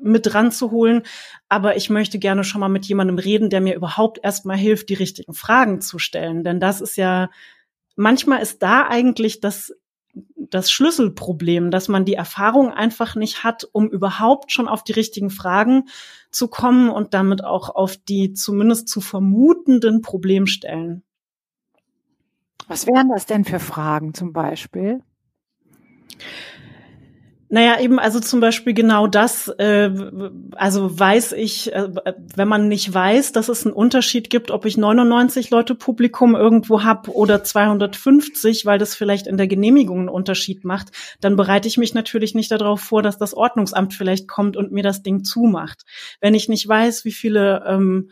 mit 0.00 0.34
ranzuholen, 0.34 1.02
aber 1.48 1.76
ich 1.76 1.90
möchte 1.90 2.18
gerne 2.18 2.44
schon 2.44 2.60
mal 2.60 2.68
mit 2.68 2.86
jemandem 2.86 3.18
reden, 3.18 3.50
der 3.50 3.60
mir 3.60 3.74
überhaupt 3.74 4.20
erstmal 4.22 4.56
hilft, 4.56 4.88
die 4.88 4.94
richtigen 4.94 5.34
Fragen 5.34 5.80
zu 5.80 5.98
stellen. 5.98 6.44
Denn 6.44 6.60
das 6.60 6.80
ist 6.80 6.96
ja, 6.96 7.30
manchmal 7.96 8.42
ist 8.42 8.62
da 8.62 8.86
eigentlich 8.88 9.40
das 9.40 9.72
das 10.36 10.70
Schlüsselproblem, 10.70 11.70
dass 11.70 11.88
man 11.88 12.04
die 12.04 12.14
Erfahrung 12.14 12.70
einfach 12.70 13.14
nicht 13.14 13.44
hat, 13.44 13.66
um 13.72 13.88
überhaupt 13.88 14.52
schon 14.52 14.68
auf 14.68 14.84
die 14.84 14.92
richtigen 14.92 15.30
Fragen 15.30 15.88
zu 16.30 16.48
kommen 16.48 16.90
und 16.90 17.14
damit 17.14 17.42
auch 17.44 17.70
auf 17.70 17.96
die 17.96 18.32
zumindest 18.32 18.88
zu 18.88 19.00
vermutenden 19.00 20.02
Problemstellen. 20.02 21.02
Was 22.68 22.86
wären 22.86 23.08
das 23.08 23.26
denn 23.26 23.44
für 23.44 23.58
Fragen 23.58 24.14
zum 24.14 24.32
Beispiel? 24.32 25.02
Naja, 27.54 27.78
eben, 27.80 27.98
also 27.98 28.18
zum 28.18 28.40
Beispiel 28.40 28.72
genau 28.72 29.06
das, 29.06 29.46
äh, 29.58 29.90
also 30.52 30.98
weiß 30.98 31.32
ich, 31.32 31.70
äh, 31.74 31.90
wenn 32.34 32.48
man 32.48 32.66
nicht 32.66 32.94
weiß, 32.94 33.32
dass 33.32 33.50
es 33.50 33.66
einen 33.66 33.74
Unterschied 33.74 34.30
gibt, 34.30 34.50
ob 34.50 34.64
ich 34.64 34.78
99 34.78 35.50
Leute 35.50 35.74
Publikum 35.74 36.34
irgendwo 36.34 36.82
hab 36.82 37.08
oder 37.08 37.44
250, 37.44 38.64
weil 38.64 38.78
das 38.78 38.94
vielleicht 38.94 39.26
in 39.26 39.36
der 39.36 39.48
Genehmigung 39.48 39.98
einen 39.98 40.08
Unterschied 40.08 40.64
macht, 40.64 40.92
dann 41.20 41.36
bereite 41.36 41.68
ich 41.68 41.76
mich 41.76 41.92
natürlich 41.92 42.34
nicht 42.34 42.50
darauf 42.50 42.80
vor, 42.80 43.02
dass 43.02 43.18
das 43.18 43.34
Ordnungsamt 43.34 43.92
vielleicht 43.92 44.28
kommt 44.28 44.56
und 44.56 44.72
mir 44.72 44.82
das 44.82 45.02
Ding 45.02 45.22
zumacht. 45.22 45.82
Wenn 46.22 46.32
ich 46.32 46.48
nicht 46.48 46.66
weiß, 46.66 47.04
wie 47.04 47.12
viele 47.12 47.66
ähm, 47.68 48.08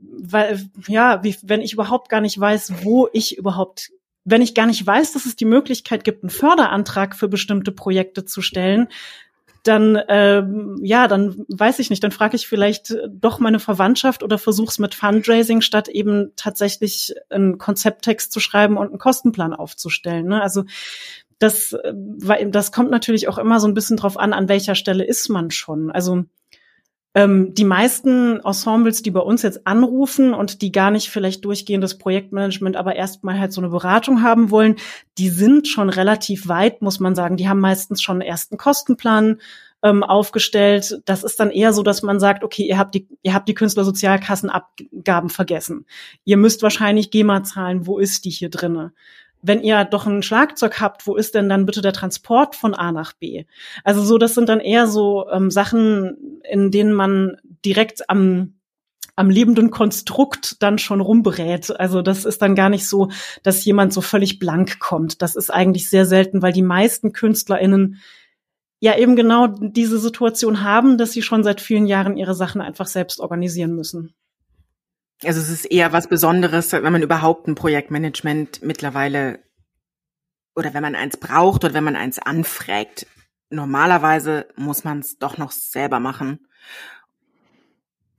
weil, 0.00 0.60
ja, 0.88 1.22
wie, 1.22 1.36
wenn 1.44 1.60
ich 1.60 1.72
überhaupt 1.72 2.08
gar 2.08 2.20
nicht 2.20 2.40
weiß, 2.40 2.82
wo 2.82 3.08
ich 3.12 3.38
überhaupt 3.38 3.92
wenn 4.24 4.42
ich 4.42 4.54
gar 4.54 4.66
nicht 4.66 4.86
weiß, 4.86 5.12
dass 5.12 5.26
es 5.26 5.36
die 5.36 5.44
Möglichkeit 5.44 6.04
gibt, 6.04 6.22
einen 6.22 6.30
Förderantrag 6.30 7.16
für 7.16 7.28
bestimmte 7.28 7.72
Projekte 7.72 8.24
zu 8.24 8.40
stellen, 8.42 8.88
dann 9.62 10.00
ähm, 10.08 10.78
ja, 10.82 11.06
dann 11.06 11.44
weiß 11.48 11.78
ich 11.78 11.88
nicht, 11.90 12.02
dann 12.02 12.10
frage 12.10 12.34
ich 12.34 12.48
vielleicht 12.48 12.96
doch 13.08 13.38
meine 13.38 13.60
Verwandtschaft 13.60 14.24
oder 14.24 14.38
versuch's 14.38 14.80
mit 14.80 14.94
Fundraising, 14.94 15.60
statt 15.60 15.88
eben 15.88 16.32
tatsächlich 16.34 17.14
einen 17.30 17.58
Konzepttext 17.58 18.32
zu 18.32 18.40
schreiben 18.40 18.76
und 18.76 18.88
einen 18.88 18.98
Kostenplan 18.98 19.54
aufzustellen. 19.54 20.26
Ne? 20.26 20.42
Also 20.42 20.64
das, 21.38 21.72
äh, 21.72 22.48
das 22.48 22.72
kommt 22.72 22.90
natürlich 22.90 23.28
auch 23.28 23.38
immer 23.38 23.60
so 23.60 23.68
ein 23.68 23.74
bisschen 23.74 23.96
drauf 23.96 24.16
an, 24.16 24.32
an 24.32 24.48
welcher 24.48 24.74
Stelle 24.74 25.04
ist 25.04 25.28
man 25.28 25.52
schon. 25.52 25.92
Also 25.92 26.24
ähm, 27.14 27.54
die 27.54 27.64
meisten 27.64 28.40
Ensembles, 28.40 29.02
die 29.02 29.10
bei 29.10 29.20
uns 29.20 29.42
jetzt 29.42 29.66
anrufen 29.66 30.32
und 30.32 30.62
die 30.62 30.72
gar 30.72 30.90
nicht 30.90 31.10
vielleicht 31.10 31.44
durchgehendes 31.44 31.98
Projektmanagement, 31.98 32.76
aber 32.76 32.96
erstmal 32.96 33.38
halt 33.38 33.52
so 33.52 33.60
eine 33.60 33.68
Beratung 33.68 34.22
haben 34.22 34.50
wollen, 34.50 34.76
die 35.18 35.28
sind 35.28 35.68
schon 35.68 35.90
relativ 35.90 36.48
weit, 36.48 36.80
muss 36.80 37.00
man 37.00 37.14
sagen. 37.14 37.36
Die 37.36 37.48
haben 37.48 37.60
meistens 37.60 38.00
schon 38.00 38.16
einen 38.16 38.28
ersten 38.28 38.56
Kostenplan 38.56 39.40
ähm, 39.82 40.02
aufgestellt. 40.02 41.02
Das 41.04 41.22
ist 41.22 41.38
dann 41.38 41.50
eher 41.50 41.72
so, 41.72 41.82
dass 41.82 42.02
man 42.02 42.18
sagt, 42.18 42.44
okay, 42.44 42.62
ihr 42.62 42.78
habt 42.78 42.94
die, 42.94 43.06
ihr 43.22 43.34
habt 43.34 43.48
die 43.48 43.54
Künstlersozialkassenabgaben 43.54 45.28
vergessen. 45.28 45.86
Ihr 46.24 46.38
müsst 46.38 46.62
wahrscheinlich 46.62 47.10
GEMA 47.10 47.44
zahlen. 47.44 47.86
Wo 47.86 47.98
ist 47.98 48.24
die 48.24 48.30
hier 48.30 48.48
drinne? 48.48 48.92
Wenn 49.42 49.62
ihr 49.62 49.84
doch 49.84 50.06
ein 50.06 50.22
Schlagzeug 50.22 50.80
habt, 50.80 51.06
wo 51.06 51.16
ist 51.16 51.34
denn 51.34 51.48
dann 51.48 51.66
bitte 51.66 51.82
der 51.82 51.92
Transport 51.92 52.54
von 52.54 52.74
A 52.74 52.92
nach 52.92 53.12
B? 53.12 53.44
Also 53.84 54.02
so, 54.02 54.16
das 54.16 54.34
sind 54.34 54.48
dann 54.48 54.60
eher 54.60 54.86
so 54.86 55.28
ähm, 55.30 55.50
Sachen, 55.50 56.40
in 56.48 56.70
denen 56.70 56.92
man 56.92 57.36
direkt 57.64 58.08
am 58.08 58.54
am 59.14 59.28
lebenden 59.28 59.70
Konstrukt 59.70 60.62
dann 60.62 60.78
schon 60.78 61.02
rumberät. 61.02 61.78
Also 61.78 62.00
das 62.00 62.24
ist 62.24 62.40
dann 62.40 62.54
gar 62.54 62.70
nicht 62.70 62.88
so, 62.88 63.10
dass 63.42 63.64
jemand 63.64 63.92
so 63.92 64.00
völlig 64.00 64.38
blank 64.38 64.78
kommt. 64.78 65.20
Das 65.20 65.36
ist 65.36 65.52
eigentlich 65.52 65.90
sehr 65.90 66.06
selten, 66.06 66.40
weil 66.40 66.52
die 66.52 66.62
meisten 66.62 67.12
KünstlerInnen 67.12 68.00
ja 68.80 68.96
eben 68.96 69.14
genau 69.14 69.48
diese 69.48 69.98
Situation 69.98 70.62
haben, 70.62 70.96
dass 70.98 71.12
sie 71.12 71.22
schon 71.22 71.44
seit 71.44 71.60
vielen 71.60 71.86
Jahren 71.86 72.16
ihre 72.16 72.34
Sachen 72.34 72.60
einfach 72.60 72.86
selbst 72.86 73.20
organisieren 73.20 73.74
müssen. 73.74 74.14
Also 75.24 75.40
es 75.40 75.48
ist 75.48 75.64
eher 75.66 75.92
was 75.92 76.08
Besonderes, 76.08 76.72
wenn 76.72 76.92
man 76.92 77.02
überhaupt 77.02 77.46
ein 77.46 77.54
Projektmanagement 77.54 78.62
mittlerweile 78.62 79.40
oder 80.54 80.74
wenn 80.74 80.82
man 80.82 80.94
eins 80.94 81.16
braucht 81.16 81.64
oder 81.64 81.74
wenn 81.74 81.84
man 81.84 81.96
eins 81.96 82.18
anfragt. 82.18 83.06
Normalerweise 83.50 84.46
muss 84.56 84.84
man 84.84 85.00
es 85.00 85.18
doch 85.18 85.38
noch 85.38 85.52
selber 85.52 86.00
machen. 86.00 86.46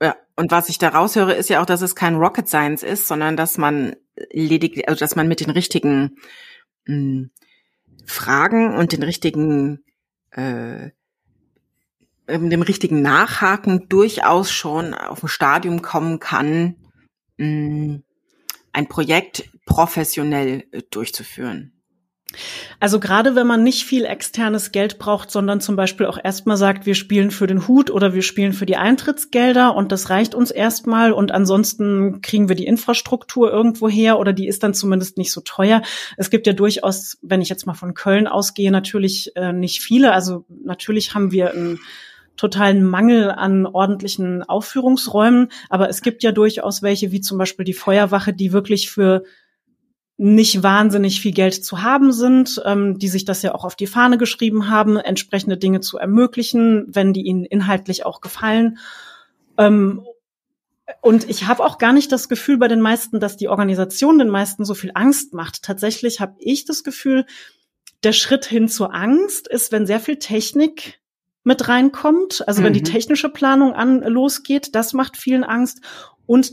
Ja, 0.00 0.16
und 0.36 0.50
was 0.50 0.68
ich 0.68 0.78
da 0.78 0.88
raushöre, 0.88 1.34
ist 1.34 1.50
ja 1.50 1.60
auch, 1.60 1.66
dass 1.66 1.82
es 1.82 1.94
kein 1.94 2.16
Rocket 2.16 2.48
Science 2.48 2.82
ist, 2.82 3.06
sondern 3.06 3.36
dass 3.36 3.58
man 3.58 3.96
lediglich, 4.32 4.88
also 4.88 4.98
dass 4.98 5.16
man 5.16 5.28
mit 5.28 5.40
den 5.40 5.50
richtigen 5.50 6.16
mh, 6.86 6.94
hm, 6.94 7.30
Fragen 8.06 8.76
und 8.76 8.92
den 8.92 9.02
richtigen 9.02 9.84
äh, 10.30 10.90
dem 12.26 12.62
richtigen 12.62 13.02
Nachhaken 13.02 13.88
durchaus 13.88 14.50
schon 14.50 14.94
auf 14.94 15.22
ein 15.22 15.28
Stadium 15.28 15.82
kommen 15.82 16.20
kann, 16.20 16.76
ein 17.38 18.88
Projekt 18.88 19.44
professionell 19.66 20.64
äh, 20.72 20.82
durchzuführen? 20.90 21.74
Also 22.80 23.00
gerade 23.00 23.36
wenn 23.36 23.46
man 23.46 23.62
nicht 23.62 23.84
viel 23.84 24.04
externes 24.04 24.72
Geld 24.72 24.98
braucht, 24.98 25.30
sondern 25.30 25.60
zum 25.60 25.76
Beispiel 25.76 26.06
auch 26.06 26.18
erstmal 26.22 26.56
sagt, 26.56 26.86
wir 26.86 26.94
spielen 26.94 27.30
für 27.30 27.46
den 27.46 27.68
Hut 27.68 27.90
oder 27.90 28.12
wir 28.12 28.22
spielen 28.22 28.52
für 28.52 28.66
die 28.66 28.76
Eintrittsgelder 28.76 29.74
und 29.74 29.92
das 29.92 30.10
reicht 30.10 30.34
uns 30.34 30.50
erstmal 30.50 31.12
und 31.12 31.32
ansonsten 31.32 32.20
kriegen 32.22 32.48
wir 32.48 32.56
die 32.56 32.66
Infrastruktur 32.66 33.52
irgendwo 33.52 33.88
her 33.88 34.18
oder 34.18 34.32
die 34.32 34.48
ist 34.48 34.62
dann 34.62 34.74
zumindest 34.74 35.16
nicht 35.16 35.32
so 35.32 35.40
teuer. 35.42 35.82
Es 36.16 36.30
gibt 36.30 36.46
ja 36.46 36.52
durchaus, 36.52 37.18
wenn 37.22 37.40
ich 37.40 37.48
jetzt 37.48 37.66
mal 37.66 37.74
von 37.74 37.94
Köln 37.94 38.26
ausgehe, 38.26 38.70
natürlich 38.70 39.36
äh, 39.36 39.52
nicht 39.52 39.80
viele. 39.80 40.12
Also 40.12 40.44
natürlich 40.48 41.14
haben 41.14 41.30
wir 41.30 41.52
ein 41.52 41.78
totalen 42.36 42.84
Mangel 42.84 43.30
an 43.30 43.66
ordentlichen 43.66 44.42
Aufführungsräumen. 44.42 45.48
Aber 45.68 45.88
es 45.88 46.02
gibt 46.02 46.22
ja 46.22 46.32
durchaus 46.32 46.82
welche, 46.82 47.12
wie 47.12 47.20
zum 47.20 47.38
Beispiel 47.38 47.64
die 47.64 47.74
Feuerwache, 47.74 48.32
die 48.32 48.52
wirklich 48.52 48.90
für 48.90 49.24
nicht 50.16 50.62
wahnsinnig 50.62 51.20
viel 51.20 51.32
Geld 51.32 51.64
zu 51.64 51.82
haben 51.82 52.12
sind, 52.12 52.62
ähm, 52.64 52.98
die 52.98 53.08
sich 53.08 53.24
das 53.24 53.42
ja 53.42 53.54
auch 53.54 53.64
auf 53.64 53.74
die 53.74 53.88
Fahne 53.88 54.16
geschrieben 54.16 54.68
haben, 54.68 54.96
entsprechende 54.96 55.56
Dinge 55.56 55.80
zu 55.80 55.98
ermöglichen, 55.98 56.84
wenn 56.88 57.12
die 57.12 57.22
ihnen 57.22 57.44
inhaltlich 57.44 58.06
auch 58.06 58.20
gefallen. 58.20 58.78
Ähm, 59.58 60.04
und 61.00 61.28
ich 61.28 61.46
habe 61.46 61.64
auch 61.64 61.78
gar 61.78 61.92
nicht 61.92 62.12
das 62.12 62.28
Gefühl 62.28 62.58
bei 62.58 62.68
den 62.68 62.80
meisten, 62.80 63.18
dass 63.18 63.36
die 63.36 63.48
Organisation 63.48 64.18
den 64.18 64.28
meisten 64.28 64.64
so 64.64 64.74
viel 64.74 64.92
Angst 64.94 65.34
macht. 65.34 65.62
Tatsächlich 65.62 66.20
habe 66.20 66.36
ich 66.38 66.64
das 66.64 66.84
Gefühl, 66.84 67.26
der 68.04 68.12
Schritt 68.12 68.44
hin 68.44 68.68
zur 68.68 68.94
Angst 68.94 69.48
ist, 69.48 69.72
wenn 69.72 69.86
sehr 69.86 70.00
viel 70.00 70.18
Technik 70.18 71.00
mit 71.44 71.68
reinkommt. 71.68 72.46
Also 72.48 72.60
mhm. 72.60 72.66
wenn 72.66 72.72
die 72.72 72.80
mhm. 72.80 72.84
technische 72.84 73.28
Planung 73.28 73.74
an 73.74 74.02
losgeht, 74.02 74.74
das 74.74 74.92
macht 74.92 75.16
vielen 75.16 75.44
Angst. 75.44 75.80
Und 76.26 76.52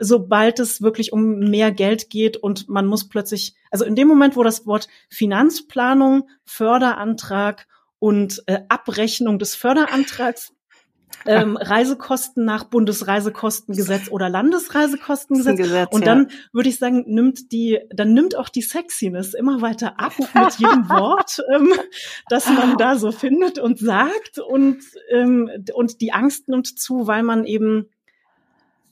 sobald 0.00 0.58
es 0.58 0.80
wirklich 0.80 1.12
um 1.12 1.38
mehr 1.38 1.70
Geld 1.70 2.10
geht 2.10 2.38
und 2.38 2.68
man 2.68 2.86
muss 2.86 3.08
plötzlich, 3.08 3.54
also 3.70 3.84
in 3.84 3.94
dem 3.94 4.08
Moment, 4.08 4.34
wo 4.34 4.42
das 4.42 4.66
Wort 4.66 4.88
Finanzplanung, 5.10 6.28
Förderantrag 6.44 7.68
und 7.98 8.42
äh, 8.46 8.60
Abrechnung 8.68 9.38
des 9.38 9.54
Förderantrags 9.54 10.52
ähm, 11.26 11.56
Reisekosten 11.56 12.44
nach 12.44 12.64
Bundesreisekostengesetz 12.64 14.08
oder 14.10 14.28
Landesreisekostengesetz. 14.28 15.56
Gesetz, 15.56 15.88
und 15.92 16.06
dann 16.06 16.28
würde 16.52 16.68
ich 16.68 16.78
sagen, 16.78 17.04
nimmt 17.06 17.52
die, 17.52 17.78
dann 17.92 18.14
nimmt 18.14 18.36
auch 18.36 18.48
die 18.48 18.62
Sexiness 18.62 19.34
immer 19.34 19.60
weiter 19.60 19.98
ab 19.98 20.12
mit 20.34 20.54
jedem 20.58 20.88
Wort, 20.88 21.42
ähm, 21.54 21.72
das 22.28 22.46
man 22.46 22.76
da 22.76 22.96
so 22.96 23.12
findet 23.12 23.58
und 23.58 23.78
sagt 23.78 24.38
und 24.38 24.78
ähm, 25.10 25.50
und 25.74 26.00
die 26.00 26.12
Angst 26.12 26.48
nimmt 26.48 26.66
zu, 26.66 27.06
weil 27.06 27.22
man 27.22 27.44
eben 27.44 27.88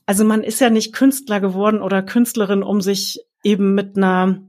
also 0.05 0.23
man 0.25 0.43
ist 0.43 0.59
ja 0.59 0.71
nicht 0.71 0.91
Künstler 0.93 1.39
geworden 1.39 1.83
oder 1.83 2.01
Künstlerin, 2.01 2.63
um 2.63 2.81
sich 2.81 3.19
eben 3.43 3.75
mit 3.75 3.95
einer 3.95 4.48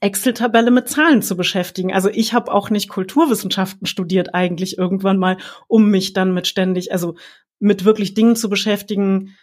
Excel-Tabelle 0.00 0.70
mit 0.70 0.88
Zahlen 0.88 1.22
zu 1.22 1.36
beschäftigen. 1.36 1.92
Also 1.92 2.08
ich 2.08 2.32
habe 2.32 2.52
auch 2.52 2.70
nicht 2.70 2.88
Kulturwissenschaften 2.88 3.86
studiert 3.86 4.34
eigentlich 4.34 4.78
irgendwann 4.78 5.18
mal, 5.18 5.38
um 5.66 5.90
mich 5.90 6.12
dann 6.12 6.32
mit 6.32 6.46
ständig, 6.46 6.92
also 6.92 7.16
mit 7.58 7.84
wirklich 7.84 8.14
Dingen 8.14 8.36
zu 8.36 8.48
beschäftigen, 8.48 9.36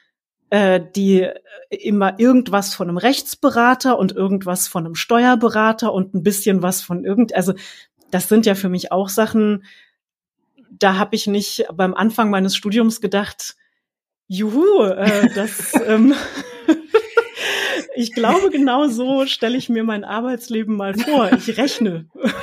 äh, 0.50 0.80
die 0.96 1.28
immer 1.70 2.20
irgendwas 2.20 2.74
von 2.74 2.88
einem 2.88 2.98
Rechtsberater 2.98 3.98
und 3.98 4.14
irgendwas 4.14 4.68
von 4.68 4.86
einem 4.86 4.96
Steuerberater 4.96 5.92
und 5.92 6.14
ein 6.14 6.24
bisschen 6.24 6.62
was 6.62 6.82
von 6.82 7.04
irgend, 7.04 7.36
also 7.36 7.54
das 8.12 8.30
sind 8.30 8.46
ja 8.46 8.56
für 8.56 8.70
mich 8.70 8.92
auch 8.92 9.10
Sachen, 9.10 9.66
da 10.70 10.98
habe 10.98 11.16
ich 11.16 11.28
nicht 11.28 11.66
beim 11.74 11.94
Anfang 11.94 12.30
meines 12.30 12.56
Studiums 12.56 13.02
gedacht, 13.02 13.56
juhu, 14.28 14.84
äh, 14.84 15.30
das 15.34 15.74
ähm, 15.86 16.14
ich 17.96 18.14
glaube, 18.14 18.50
genau 18.50 18.88
so 18.88 19.26
stelle 19.26 19.58
ich 19.58 19.70
mir 19.70 19.84
mein 19.84 20.04
Arbeitsleben 20.04 20.76
mal 20.76 20.94
vor. 20.96 21.32
Ich 21.34 21.58
rechne. 21.58 22.10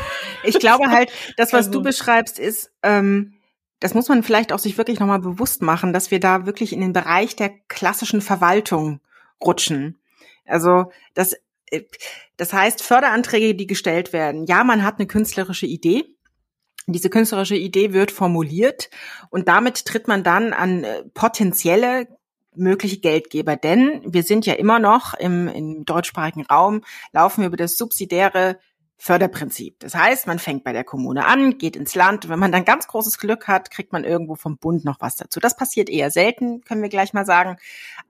Ich 0.45 0.59
glaube 0.59 0.89
halt, 0.91 1.13
das, 1.37 1.53
was 1.53 1.67
Also- 1.69 1.79
du 1.79 1.83
beschreibst, 1.85 2.41
ist, 2.41 2.73
ähm, 2.83 3.35
das 3.79 3.95
muss 3.95 4.09
man 4.09 4.25
vielleicht 4.25 4.53
auch 4.53 4.59
sich 4.59 4.77
wirklich 4.77 4.99
nochmal 4.99 5.21
bewusst 5.21 5.63
machen, 5.63 5.93
dass 5.93 6.11
wir 6.11 6.19
da 6.19 6.47
wirklich 6.47 6.73
in 6.73 6.81
den 6.81 6.93
Bereich 6.93 7.37
der 7.37 7.51
klassischen 7.69 8.21
Verwaltung 8.21 8.99
rutschen. 9.41 10.01
Also 10.45 10.91
das, 11.15 11.35
äh, 11.71 11.83
das 12.37 12.53
heißt, 12.53 12.83
Förderanträge, 12.83 13.55
die 13.55 13.69
gestellt 13.69 14.13
werden. 14.13 14.47
Ja, 14.47 14.65
man 14.65 14.83
hat 14.85 14.99
eine 14.99 15.07
künstlerische 15.07 15.67
Idee. 15.67 16.05
Diese 16.89 17.09
künstlerische 17.09 17.55
Idee 17.55 17.93
wird 17.93 18.11
formuliert 18.11 18.91
und 19.31 19.47
damit 19.47 19.85
tritt 19.85 20.09
man 20.09 20.25
dann 20.25 20.53
an 20.53 20.83
äh, 20.83 21.05
potenzielle 21.15 22.09
mögliche 22.55 22.99
Geldgeber, 22.99 23.57
denn 23.57 24.03
wir 24.05 24.23
sind 24.23 24.47
ja 24.47 24.55
immer 24.55 24.79
noch 24.79 25.15
im, 25.15 25.49
im 25.49 25.85
deutschsprachigen 25.85 26.47
Raum, 26.47 26.83
laufen 27.13 27.43
wir 27.43 27.49
über 27.49 27.57
das 27.57 27.77
subsidiäre 27.77 28.59
Förderprinzip. 29.03 29.81
Das 29.81 29.97
heißt, 29.97 30.29
man 30.29 30.39
fängt 30.39 30.63
bei 30.63 30.73
der 30.73 30.85
Kommune 30.85 31.27
an, 31.27 31.59
geht 31.59 31.75
ins 31.75 31.97
Land. 31.97 32.29
Wenn 32.29 32.39
man 32.39 32.53
dann 32.53 32.65
ganz 32.65 32.87
großes 32.87 33.19
Glück 33.19 33.49
hat, 33.49 33.73
kriegt 33.73 33.93
man 33.93 34.05
irgendwo 34.05 34.37
vom 34.37 34.59
Bund 34.59 34.85
noch 34.85 35.01
was 35.01 35.17
dazu. 35.17 35.41
Das 35.41 35.57
passiert 35.57 35.91
eher 35.91 36.13
selten, 36.13 36.61
können 36.61 36.83
wir 36.83 36.89
gleich 36.89 37.13
mal 37.13 37.27
sagen. 37.27 37.57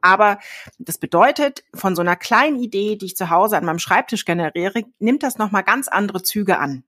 Aber 0.03 0.39
das 0.79 0.99
bedeutet, 0.99 1.65
von 1.73 1.97
so 1.97 2.03
einer 2.03 2.17
kleinen 2.17 2.59
Idee, 2.59 2.97
die 2.97 3.07
ich 3.07 3.17
zu 3.17 3.31
Hause 3.31 3.57
an 3.57 3.65
meinem 3.65 3.79
Schreibtisch 3.79 4.27
generiere, 4.27 4.83
nimmt 4.99 5.23
das 5.23 5.39
nochmal 5.39 5.63
ganz 5.63 5.89
andere 5.89 6.23
Züge 6.23 6.59
an. 6.59 6.85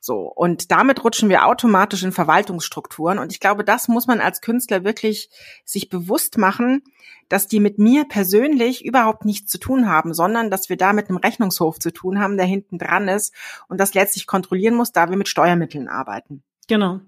So. 0.00 0.22
Und 0.22 0.70
damit 0.70 1.04
rutschen 1.04 1.28
wir 1.28 1.46
automatisch 1.46 2.02
in 2.02 2.12
Verwaltungsstrukturen. 2.12 3.18
Und 3.18 3.32
ich 3.32 3.40
glaube, 3.40 3.64
das 3.64 3.88
muss 3.88 4.06
man 4.06 4.20
als 4.20 4.40
Künstler 4.40 4.84
wirklich 4.84 5.30
sich 5.64 5.88
bewusst 5.88 6.38
machen, 6.38 6.82
dass 7.28 7.46
die 7.46 7.60
mit 7.60 7.78
mir 7.78 8.04
persönlich 8.04 8.84
überhaupt 8.84 9.24
nichts 9.24 9.50
zu 9.50 9.58
tun 9.58 9.88
haben, 9.88 10.14
sondern 10.14 10.50
dass 10.50 10.68
wir 10.68 10.76
da 10.76 10.92
mit 10.92 11.08
einem 11.08 11.18
Rechnungshof 11.18 11.78
zu 11.78 11.92
tun 11.92 12.18
haben, 12.20 12.36
der 12.36 12.46
hinten 12.46 12.78
dran 12.78 13.08
ist 13.08 13.34
und 13.68 13.78
das 13.78 13.94
letztlich 13.94 14.26
kontrollieren 14.26 14.74
muss, 14.74 14.92
da 14.92 15.10
wir 15.10 15.16
mit 15.16 15.28
Steuermitteln 15.28 15.88
arbeiten. 15.88 16.42
Genau. 16.68 17.00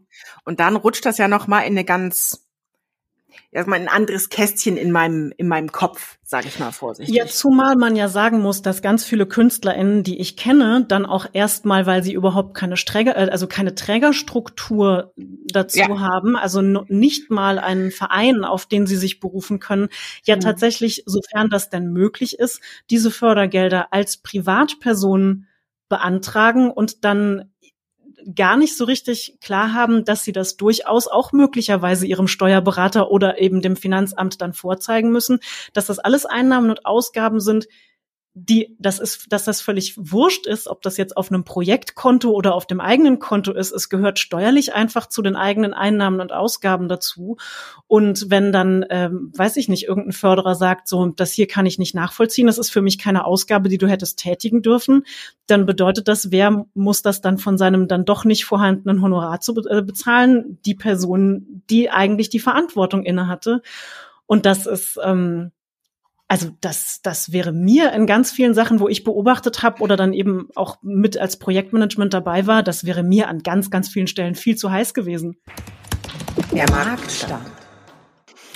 Und 0.45 0.61
dann 0.61 0.77
rutscht 0.77 1.07
das 1.07 1.19
ja 1.19 1.29
nochmal 1.29 1.63
in 1.65 1.73
eine 1.73 1.85
ganz, 1.85 2.47
erstmal 3.51 3.81
ein 3.81 3.89
anderes 3.89 4.29
Kästchen 4.29 4.77
in 4.77 4.91
meinem, 4.91 5.33
in 5.37 5.49
meinem 5.49 5.73
Kopf, 5.73 6.19
sage 6.23 6.49
ich 6.49 6.59
mal 6.59 6.73
vorsichtig. 6.73 7.15
Ja, 7.17 7.27
zumal 7.27 7.77
man 7.77 7.97
ja 7.97 8.09
sagen 8.09 8.41
muss, 8.41 8.63
dass 8.63 8.83
ganz 8.83 9.05
viele 9.05 9.27
KünstlerInnen, 9.27 10.03
die 10.03 10.21
ich 10.21 10.37
kenne, 10.37 10.85
dann 10.87 11.07
auch 11.07 11.27
erstmal, 11.33 11.87
weil 11.87 12.03
sie 12.03 12.13
überhaupt 12.13 12.55
keine 12.55 12.75
Träger, 12.77 13.17
äh, 13.17 13.31
also 13.31 13.47
keine 13.47 13.75
Trägerstruktur 13.75 15.13
dazu 15.17 15.79
Ja. 15.79 16.01
haben, 16.01 16.37
also 16.37 16.61
nicht 16.61 17.31
mal 17.31 17.59
einen 17.59 17.91
Verein, 17.91 18.45
auf 18.45 18.67
den 18.67 18.87
sie 18.87 18.97
sich 18.97 19.21
berufen 19.21 19.59
können, 19.61 19.89
ja 20.25 20.37
Mhm. 20.37 20.41
tatsächlich, 20.41 21.03
sofern 21.07 21.49
das 21.51 21.71
denn 21.71 21.93
möglich 21.93 22.39
ist, 22.39 22.61
diese 22.91 23.11
Fördergelder 23.11 23.93
als 23.93 24.19
Privatperson 24.19 25.47
beantragen 25.89 26.71
und 26.71 27.05
dann 27.05 27.51
gar 28.35 28.57
nicht 28.57 28.77
so 28.77 28.85
richtig 28.85 29.39
klar 29.41 29.73
haben, 29.75 30.05
dass 30.05 30.25
sie 30.25 30.33
das 30.33 30.57
durchaus 30.57 31.07
auch 31.07 31.33
möglicherweise 31.33 32.07
ihrem 32.07 32.29
Steuerberater 32.29 33.11
oder 33.11 33.41
eben 33.41 33.61
dem 33.63 33.77
Finanzamt 33.77 34.41
dann 34.41 34.53
vorzeigen 34.53 35.11
müssen, 35.11 35.41
dass 35.73 35.87
das 35.87 35.99
alles 35.99 36.27
Einnahmen 36.27 36.71
und 36.71 36.87
Ausgaben 36.87 37.41
sind, 37.41 37.67
die, 38.35 38.77
das 38.79 39.01
ist, 39.01 39.33
dass 39.33 39.45
das 39.45 39.61
völlig 39.61 39.95
wurscht 39.99 40.47
ist, 40.47 40.69
ob 40.69 40.83
das 40.83 40.97
jetzt 40.97 41.17
auf 41.17 41.33
einem 41.33 41.43
Projektkonto 41.43 42.31
oder 42.31 42.55
auf 42.55 42.65
dem 42.65 42.81
eigenen 42.81 43.19
Konto 43.19 43.53
ist. 43.53 43.73
Es 43.73 43.89
gehört 43.89 44.21
steuerlich 44.21 44.73
einfach 44.73 45.09
zu 45.09 45.21
den 45.21 45.35
eigenen 45.35 45.75
Einnahmen 45.75 46.21
und 46.21 46.33
Ausgaben 46.33 46.89
dazu. 46.89 47.39
Und 47.89 48.31
wenn 48.31 48.53
dann, 48.53 48.87
ähm, 48.89 49.33
weiß 49.35 49.57
ich 49.57 49.69
nicht, 49.69 49.89
irgendein 49.89 50.13
Förderer 50.13 50.55
sagt, 50.55 50.87
so, 50.87 51.07
das 51.07 51.33
hier 51.33 51.49
kann 51.49 51.67
ich 51.67 51.81
nicht 51.81 51.97
nachvollziehen, 51.97 52.47
das 52.47 52.59
ist 52.59 52.71
für 52.71 52.83
mich 52.83 52.99
keine 52.99 53.25
Ausgabe, 53.25 53.69
die 53.69 53.79
du 53.79 53.89
hättest 53.89 54.21
tätigen 54.21 54.63
dürfen, 54.63 55.05
dann 55.49 55.67
bedeutet 55.67 56.07
das, 56.07 56.31
wer 56.31 56.67
muss 56.75 57.03
das 57.03 57.21
dann 57.21 57.37
von 57.37 57.59
seinem 57.59 57.89
dann 57.89 58.05
doch 58.05 58.25
nicht 58.25 58.45
vorhandenen 58.45 59.03
Honorar 59.03 59.41
zu 59.41 59.55
be 59.55 59.63
äh, 59.69 59.83
bezahlen? 59.83 60.61
Die 60.65 60.77
Person, 60.77 61.65
die 61.69 61.91
eigentlich 61.91 62.29
die 62.31 62.39
Verantwortung 62.39 63.03
innehatte. 63.03 63.61
Und 64.27 64.47
das 64.47 64.67
ist, 64.67 65.01
ähm, 65.03 65.51
also 66.31 66.49
das, 66.61 67.01
das 67.03 67.33
wäre 67.33 67.51
mir 67.51 67.93
in 67.93 68.07
ganz 68.07 68.31
vielen 68.31 68.55
Sachen, 68.55 68.79
wo 68.79 68.89
ich 68.89 69.03
beobachtet 69.03 69.65
habe 69.65 69.83
oder 69.83 69.97
dann 69.97 70.13
eben 70.13 70.49
auch 70.55 70.79
mit 70.81 71.19
als 71.19 71.41
Projektmanagement 71.41 72.15
dabei 72.15 72.47
war, 72.47 72.63
das 72.63 72.85
wäre 72.85 73.03
mir 73.03 73.27
an 73.27 73.41
ganz, 73.41 73.69
ganz 73.69 73.89
vielen 73.89 74.07
Stellen 74.07 74.37
viel 74.37 74.55
zu 74.55 74.71
heiß 74.71 74.95
gewesen. 74.95 75.39
Der 76.53 76.71
Marktstand. 76.71 77.60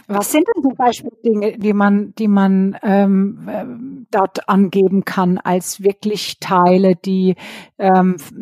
Was 0.06 0.32
sind 0.32 0.46
denn 0.48 0.62
zum 0.62 0.74
Beispiel 0.74 1.10
Dinge, 1.24 1.58
die 1.58 1.72
man, 1.72 2.14
die 2.16 2.28
man 2.28 2.76
ähm, 2.82 3.48
ähm, 3.50 4.06
dort 4.10 4.48
angeben 4.48 5.04
kann 5.04 5.38
als 5.38 5.82
wirklich 5.82 6.38
Teile, 6.40 6.94
die 6.94 7.36
ähm, 7.78 8.16
f- 8.16 8.32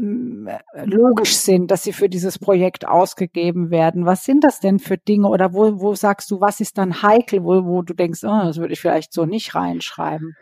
logisch 0.85 1.37
sind, 1.37 1.70
dass 1.70 1.83
sie 1.85 1.92
für 1.92 2.09
dieses 2.09 2.38
Projekt 2.38 2.87
ausgegeben 2.87 3.70
werden? 3.70 4.07
Was 4.07 4.25
sind 4.25 4.42
das 4.44 4.61
denn 4.61 4.79
für 4.79 4.98
Dinge 4.98 5.29
oder 5.29 5.53
wo, 5.55 5.81
wo 5.81 5.94
sagst 5.94 6.31
du, 6.31 6.40
was 6.40 6.61
ist 6.61 6.79
dann 6.79 7.03
heikel, 7.03 7.44
wo, 7.44 7.64
wo 7.64 7.83
du 7.83 7.94
denkst, 7.94 8.25
oh, 8.25 8.40
das 8.44 8.59
würde 8.59 8.72
ich 8.72 8.81
vielleicht 8.81 9.12
so 9.12 9.25
nicht 9.25 9.55
reinschreiben? 9.55 10.35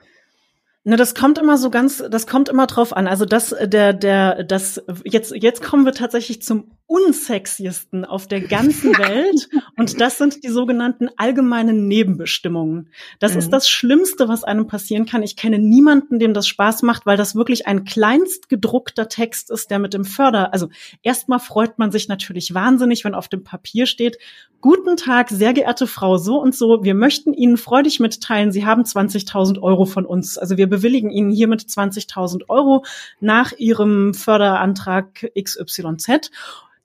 Ne, 0.83 0.97
das 0.97 1.15
kommt 1.15 1.37
immer 1.37 1.59
so 1.59 1.69
ganz, 1.69 2.03
das 2.11 2.27
kommt 2.27 2.49
immer 2.49 2.67
drauf 2.67 2.97
an. 2.97 3.07
Also 3.07 3.27
das, 3.27 3.55
der, 3.65 3.93
der, 3.93 4.45
das, 4.45 4.83
jetzt, 5.05 5.35
jetzt 5.37 5.63
kommen 5.63 5.85
wir 5.85 5.93
tatsächlich 5.93 6.41
zum 6.41 6.71
unsexiesten 6.91 8.05
auf 8.05 8.27
der 8.27 8.41
ganzen 8.41 8.99
Welt. 8.99 9.49
Und 9.77 10.01
das 10.01 10.19
sind 10.19 10.43
die 10.43 10.49
sogenannten 10.49 11.09
allgemeinen 11.17 11.87
Nebenbestimmungen. 11.87 12.89
Das 13.21 13.35
Mhm. 13.35 13.39
ist 13.39 13.51
das 13.51 13.69
Schlimmste, 13.69 14.27
was 14.27 14.43
einem 14.43 14.67
passieren 14.67 15.07
kann. 15.07 15.23
Ich 15.23 15.37
kenne 15.37 15.61
niemanden, 15.61 16.19
dem 16.19 16.35
das 16.35 16.49
Spaß 16.49 16.83
macht, 16.83 17.07
weil 17.07 17.17
das 17.17 17.37
wirklich 17.37 17.69
ein 17.69 17.85
kleinst 17.85 18.49
gedruckter 18.49 19.09
Text 19.09 19.53
ist, 19.53 19.71
der 19.71 19.79
mit 19.79 19.95
dem 19.95 20.05
Förder, 20.05 20.53
also 20.53 20.69
erstmal 21.03 21.39
freut 21.39 21.79
man 21.79 21.93
sich 21.93 22.09
natürlich 22.09 22.55
wahnsinnig, 22.55 23.05
wenn 23.05 23.15
auf 23.15 23.29
dem 23.29 23.45
Papier 23.45 23.87
steht, 23.87 24.19
Guten 24.63 24.99
Tag, 24.99 25.31
sehr 25.31 25.55
geehrte 25.55 25.87
Frau, 25.87 26.19
so 26.19 26.39
und 26.39 26.55
so. 26.55 26.85
Wir 26.85 26.95
möchten 26.95 27.33
Ihnen 27.33 27.57
freudig 27.57 27.99
mitteilen, 27.99 28.53
Sie 28.53 28.67
haben 28.67 28.85
20.000 28.85 29.63
Euro 29.63 29.87
von 29.87 30.05
uns. 30.05 30.37
Also 30.37 30.59
wir 30.59 30.69
bewilligen 30.69 31.11
Ihnen 31.11 31.31
hiermit 31.31 31.63
20.000 31.63 32.43
Euro 32.51 32.85
nach 33.21 33.53
Ihrem 33.57 34.13
Förderantrag 34.13 35.33
XYZ. 35.35 36.31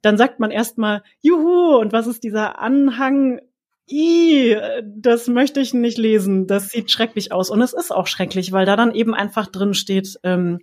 Dann 0.06 0.20
sagt 0.20 0.40
man 0.40 0.52
erstmal, 0.52 1.02
juhu, 1.22 1.78
und 1.78 1.92
was 1.92 2.06
ist 2.06 2.24
dieser 2.24 2.60
Anhang? 2.60 3.42
I, 3.90 4.56
das 4.84 5.28
möchte 5.28 5.60
ich 5.60 5.74
nicht 5.74 5.98
lesen. 5.98 6.46
Das 6.46 6.70
sieht 6.70 6.92
schrecklich 6.92 7.32
aus. 7.32 7.50
Und 7.50 7.60
es 7.64 7.74
ist 7.74 7.90
auch 7.90 8.06
schrecklich, 8.06 8.52
weil 8.52 8.68
da 8.68 8.76
dann 8.76 8.94
eben 8.94 9.16
einfach 9.16 9.48
drin 9.48 9.74
steht, 9.74 10.20
ähm, 10.22 10.60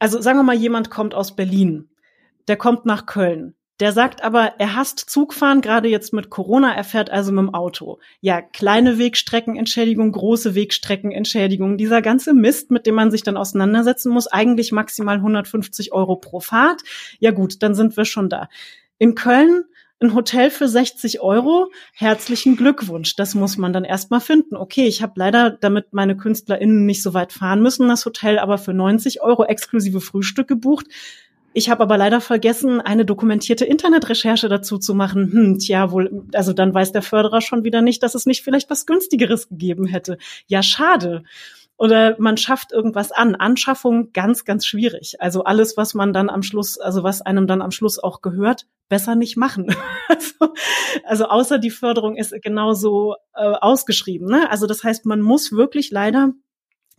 also 0.00 0.20
sagen 0.20 0.36
wir 0.36 0.42
mal, 0.42 0.56
jemand 0.56 0.90
kommt 0.90 1.14
aus 1.14 1.36
Berlin. 1.36 1.90
Der 2.48 2.56
kommt 2.56 2.86
nach 2.86 3.06
Köln. 3.06 3.54
Der 3.80 3.90
sagt 3.90 4.22
aber, 4.22 4.54
er 4.58 4.76
hasst 4.76 5.00
Zugfahren, 5.00 5.60
gerade 5.60 5.88
jetzt 5.88 6.12
mit 6.12 6.30
Corona, 6.30 6.72
er 6.74 6.84
fährt 6.84 7.10
also 7.10 7.32
mit 7.32 7.42
dem 7.42 7.54
Auto. 7.54 7.98
Ja, 8.20 8.40
kleine 8.40 8.98
Wegstreckenentschädigung, 8.98 10.12
große 10.12 10.54
Wegstreckenentschädigung, 10.54 11.76
dieser 11.76 12.00
ganze 12.00 12.34
Mist, 12.34 12.70
mit 12.70 12.86
dem 12.86 12.94
man 12.94 13.10
sich 13.10 13.24
dann 13.24 13.36
auseinandersetzen 13.36 14.12
muss, 14.12 14.28
eigentlich 14.28 14.70
maximal 14.70 15.16
150 15.16 15.92
Euro 15.92 16.14
pro 16.16 16.38
Fahrt. 16.38 16.82
Ja 17.18 17.32
gut, 17.32 17.64
dann 17.64 17.74
sind 17.74 17.96
wir 17.96 18.04
schon 18.04 18.28
da. 18.28 18.48
In 18.98 19.16
Köln 19.16 19.64
ein 20.00 20.14
Hotel 20.14 20.50
für 20.50 20.68
60 20.68 21.20
Euro, 21.20 21.70
herzlichen 21.94 22.56
Glückwunsch. 22.56 23.16
Das 23.16 23.34
muss 23.34 23.56
man 23.56 23.72
dann 23.72 23.84
erstmal 23.84 24.20
finden. 24.20 24.56
Okay, 24.56 24.86
ich 24.86 25.02
habe 25.02 25.14
leider, 25.16 25.50
damit 25.50 25.92
meine 25.92 26.16
KünstlerInnen 26.16 26.84
nicht 26.84 27.02
so 27.02 27.14
weit 27.14 27.32
fahren 27.32 27.62
müssen, 27.62 27.88
das 27.88 28.04
Hotel 28.04 28.38
aber 28.38 28.58
für 28.58 28.74
90 28.74 29.22
Euro 29.22 29.44
exklusive 29.44 30.00
Frühstück 30.00 30.46
gebucht 30.46 30.86
Ich 31.56 31.70
habe 31.70 31.84
aber 31.84 31.96
leider 31.96 32.20
vergessen, 32.20 32.80
eine 32.80 33.04
dokumentierte 33.04 33.64
Internetrecherche 33.64 34.48
dazu 34.48 34.76
zu 34.76 34.92
machen. 34.92 35.30
Hm, 35.32 35.58
tja, 35.60 35.92
wohl, 35.92 36.24
also 36.34 36.52
dann 36.52 36.74
weiß 36.74 36.90
der 36.90 37.00
Förderer 37.00 37.40
schon 37.40 37.62
wieder 37.62 37.80
nicht, 37.80 38.02
dass 38.02 38.16
es 38.16 38.26
nicht 38.26 38.42
vielleicht 38.42 38.70
was 38.70 38.86
günstigeres 38.86 39.48
gegeben 39.48 39.86
hätte. 39.86 40.18
Ja, 40.48 40.64
schade. 40.64 41.22
Oder 41.76 42.16
man 42.18 42.36
schafft 42.36 42.72
irgendwas 42.72 43.12
an. 43.12 43.36
Anschaffung 43.36 44.12
ganz, 44.12 44.44
ganz 44.44 44.66
schwierig. 44.66 45.20
Also 45.20 45.44
alles, 45.44 45.76
was 45.76 45.94
man 45.94 46.12
dann 46.12 46.28
am 46.28 46.42
Schluss, 46.42 46.76
also 46.78 47.04
was 47.04 47.22
einem 47.22 47.46
dann 47.46 47.62
am 47.62 47.70
Schluss 47.70 48.00
auch 48.00 48.20
gehört, 48.20 48.66
besser 48.88 49.14
nicht 49.14 49.36
machen. 49.36 49.72
also, 50.08 50.54
also 51.04 51.24
außer 51.26 51.58
die 51.58 51.70
Förderung 51.70 52.16
ist 52.16 52.34
genauso 52.42 53.14
äh, 53.32 53.44
ausgeschrieben. 53.44 54.26
Ne? 54.26 54.50
Also 54.50 54.66
das 54.66 54.82
heißt, 54.82 55.06
man 55.06 55.20
muss 55.20 55.52
wirklich 55.52 55.92
leider 55.92 56.32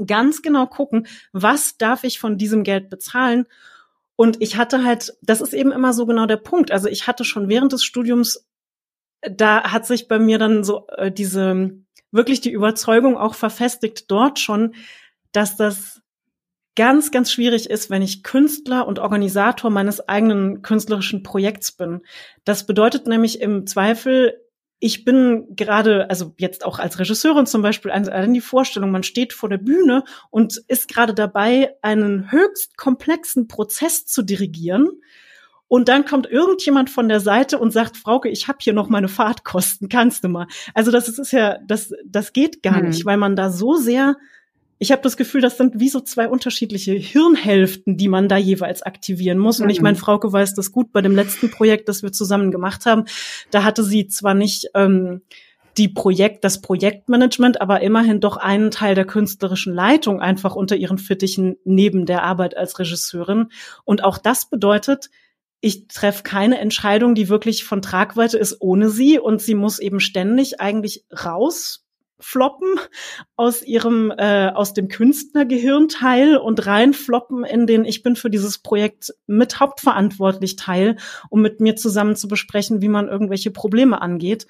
ganz 0.06 0.42
genau 0.42 0.66
gucken, 0.66 1.08
was 1.34 1.76
darf 1.78 2.06
ich 2.06 2.20
von 2.20 2.38
diesem 2.38 2.64
Geld 2.64 2.90
bezahlen 2.90 3.48
und 4.16 4.42
ich 4.42 4.58
hatte 4.58 4.84
halt, 4.84 5.14
das 5.22 5.42
ist 5.42 5.54
eben 5.54 5.72
immer 5.72 5.94
so 5.94 6.06
genau 6.06 6.26
der 6.26 6.38
Punkt. 6.38 6.72
Also 6.72 6.88
ich 6.88 7.08
hatte 7.08 7.26
schon 7.26 7.50
während 7.50 7.74
des 7.74 7.84
Studiums, 7.84 8.48
da 9.22 9.72
hat 9.72 9.86
sich 9.86 10.08
bei 10.08 10.20
mir 10.20 10.38
dann 10.38 10.64
so 10.64 10.88
äh, 10.96 11.12
diese 11.12 11.72
wirklich 12.12 12.42
die 12.42 12.52
Überzeugung 12.52 13.18
auch 13.18 13.36
verfestigt 13.36 14.10
dort 14.10 14.40
schon, 14.40 14.76
dass 15.32 15.58
das 15.58 16.02
ganz, 16.76 17.12
ganz 17.12 17.32
schwierig 17.32 17.70
ist, 17.70 17.90
wenn 17.90 18.02
ich 18.02 18.24
Künstler 18.24 18.88
und 18.88 19.00
Organisator 19.00 19.70
meines 19.70 20.08
eigenen 20.08 20.62
künstlerischen 20.62 21.24
Projekts 21.24 21.72
bin. 21.74 22.02
Das 22.44 22.66
bedeutet 22.66 23.08
nämlich 23.08 23.42
im 23.42 23.66
Zweifel, 23.66 24.45
ich 24.86 25.04
bin 25.04 25.48
gerade, 25.56 26.12
also 26.12 26.36
jetzt 26.38 26.64
auch 26.64 26.78
als 26.78 27.00
Regisseurin 27.00 27.48
zum 27.48 27.64
Beispiel, 27.64 27.90
an 27.90 28.34
die 28.36 28.40
Vorstellung, 28.40 28.92
man 28.92 29.02
steht 29.02 29.34
vor 29.34 29.50
der 29.50 29.58
Bühne 29.58 30.04
und 30.30 30.62
ist 30.68 30.88
gerade 30.88 31.16
dabei, 31.16 31.74
einen 31.82 32.32
höchst 32.32 32.78
komplexen 32.78 33.48
Prozess 33.48 34.06
zu 34.06 34.22
dirigieren. 34.22 34.88
Und 35.68 35.90
dann 35.90 36.06
kommt 36.06 36.28
irgendjemand 36.28 36.92
von 36.92 37.10
der 37.10 37.20
Seite 37.20 37.58
und 37.58 37.72
sagt, 37.72 37.98
Frauke, 37.98 38.30
ich 38.30 38.48
habe 38.48 38.60
hier 38.62 38.74
noch 38.74 38.88
meine 38.88 39.08
Fahrtkosten, 39.08 39.90
kannst 39.90 40.24
du 40.24 40.28
mal. 40.28 40.46
Also 40.76 40.92
das 40.92 41.10
ist 41.10 41.32
ja, 41.32 41.58
das, 41.66 41.92
das 42.06 42.32
geht 42.32 42.62
gar 42.62 42.78
hm. 42.78 42.90
nicht, 42.90 43.06
weil 43.08 43.18
man 43.18 43.36
da 43.36 43.50
so 43.50 43.74
sehr 43.74 44.18
ich 44.78 44.92
habe 44.92 45.02
das 45.02 45.16
Gefühl, 45.16 45.42
das 45.42 45.58
sind 45.58 45.80
wie 45.80 45.90
so 45.90 46.02
zwei 46.02 46.28
unterschiedliche 46.28 46.94
Hirnhälften, 46.94 47.96
die 47.96 48.10
man 48.10 48.28
da 48.28 48.38
jeweils 48.38 48.82
aktivieren 48.82 49.38
muss. 49.38 49.62
Und 49.62 49.70
ich 49.70 49.80
mhm. 49.80 49.84
meine, 49.84 49.98
Frauke 49.98 50.32
weiß 50.32 50.54
das 50.54 50.72
gut. 50.72 50.92
Bei 50.92 51.02
dem 51.02 51.16
letzten 51.16 51.50
Projekt, 51.50 51.88
das 51.88 52.04
wir 52.04 52.12
zusammen 52.12 52.52
gemacht 52.52 52.86
haben, 52.86 53.06
da 53.52 53.64
hatte 53.64 53.84
sie 53.84 54.08
zwar 54.08 54.34
nicht 54.34 54.68
ähm, 54.74 55.22
die 55.78 55.88
Projekt, 55.88 56.44
das 56.44 56.62
Projektmanagement, 56.62 57.62
aber 57.62 57.82
immerhin 57.82 58.20
doch 58.20 58.38
einen 58.38 58.72
Teil 58.72 58.96
der 58.96 59.06
künstlerischen 59.06 59.74
Leitung 59.74 60.22
einfach 60.22 60.56
unter 60.56 60.76
ihren 60.76 60.98
Fittichen 60.98 61.56
neben 61.64 62.06
der 62.06 62.24
Arbeit 62.24 62.58
als 62.58 62.78
Regisseurin. 62.78 63.48
Und 63.86 64.04
auch 64.04 64.18
das 64.18 64.50
bedeutet, 64.50 65.10
ich 65.62 65.88
treffe 65.88 66.24
keine 66.24 66.60
Entscheidung, 66.60 67.16
die 67.16 67.30
wirklich 67.30 67.64
von 67.64 67.82
Tragweite 67.82 68.38
ist 68.38 68.58
ohne 68.60 68.90
sie. 68.90 69.20
Und 69.20 69.42
sie 69.42 69.56
muss 69.56 69.80
eben 69.80 70.00
ständig 70.00 70.60
eigentlich 70.60 71.06
raus 71.12 71.85
floppen 72.20 72.80
aus 73.36 73.62
ihrem 73.62 74.12
äh, 74.12 74.50
aus 74.50 74.74
dem 74.74 74.88
Künstlergehirnteil 74.88 76.38
und 76.38 76.66
reinfloppen 76.66 77.44
in 77.44 77.68
den 77.68 77.86
ich 77.86 78.04
bin 78.04 78.16
für 78.16 78.30
dieses 78.30 78.60
Projekt 78.60 79.14
mit 79.28 79.60
hauptverantwortlich 79.60 80.56
Teil, 80.56 80.98
um 81.30 81.42
mit 81.42 81.60
mir 81.60 81.76
zusammen 81.76 82.16
zu 82.16 82.28
besprechen, 82.28 82.82
wie 82.82 82.90
man 82.90 83.08
irgendwelche 83.08 83.52
Probleme 83.52 84.02
angeht. 84.02 84.48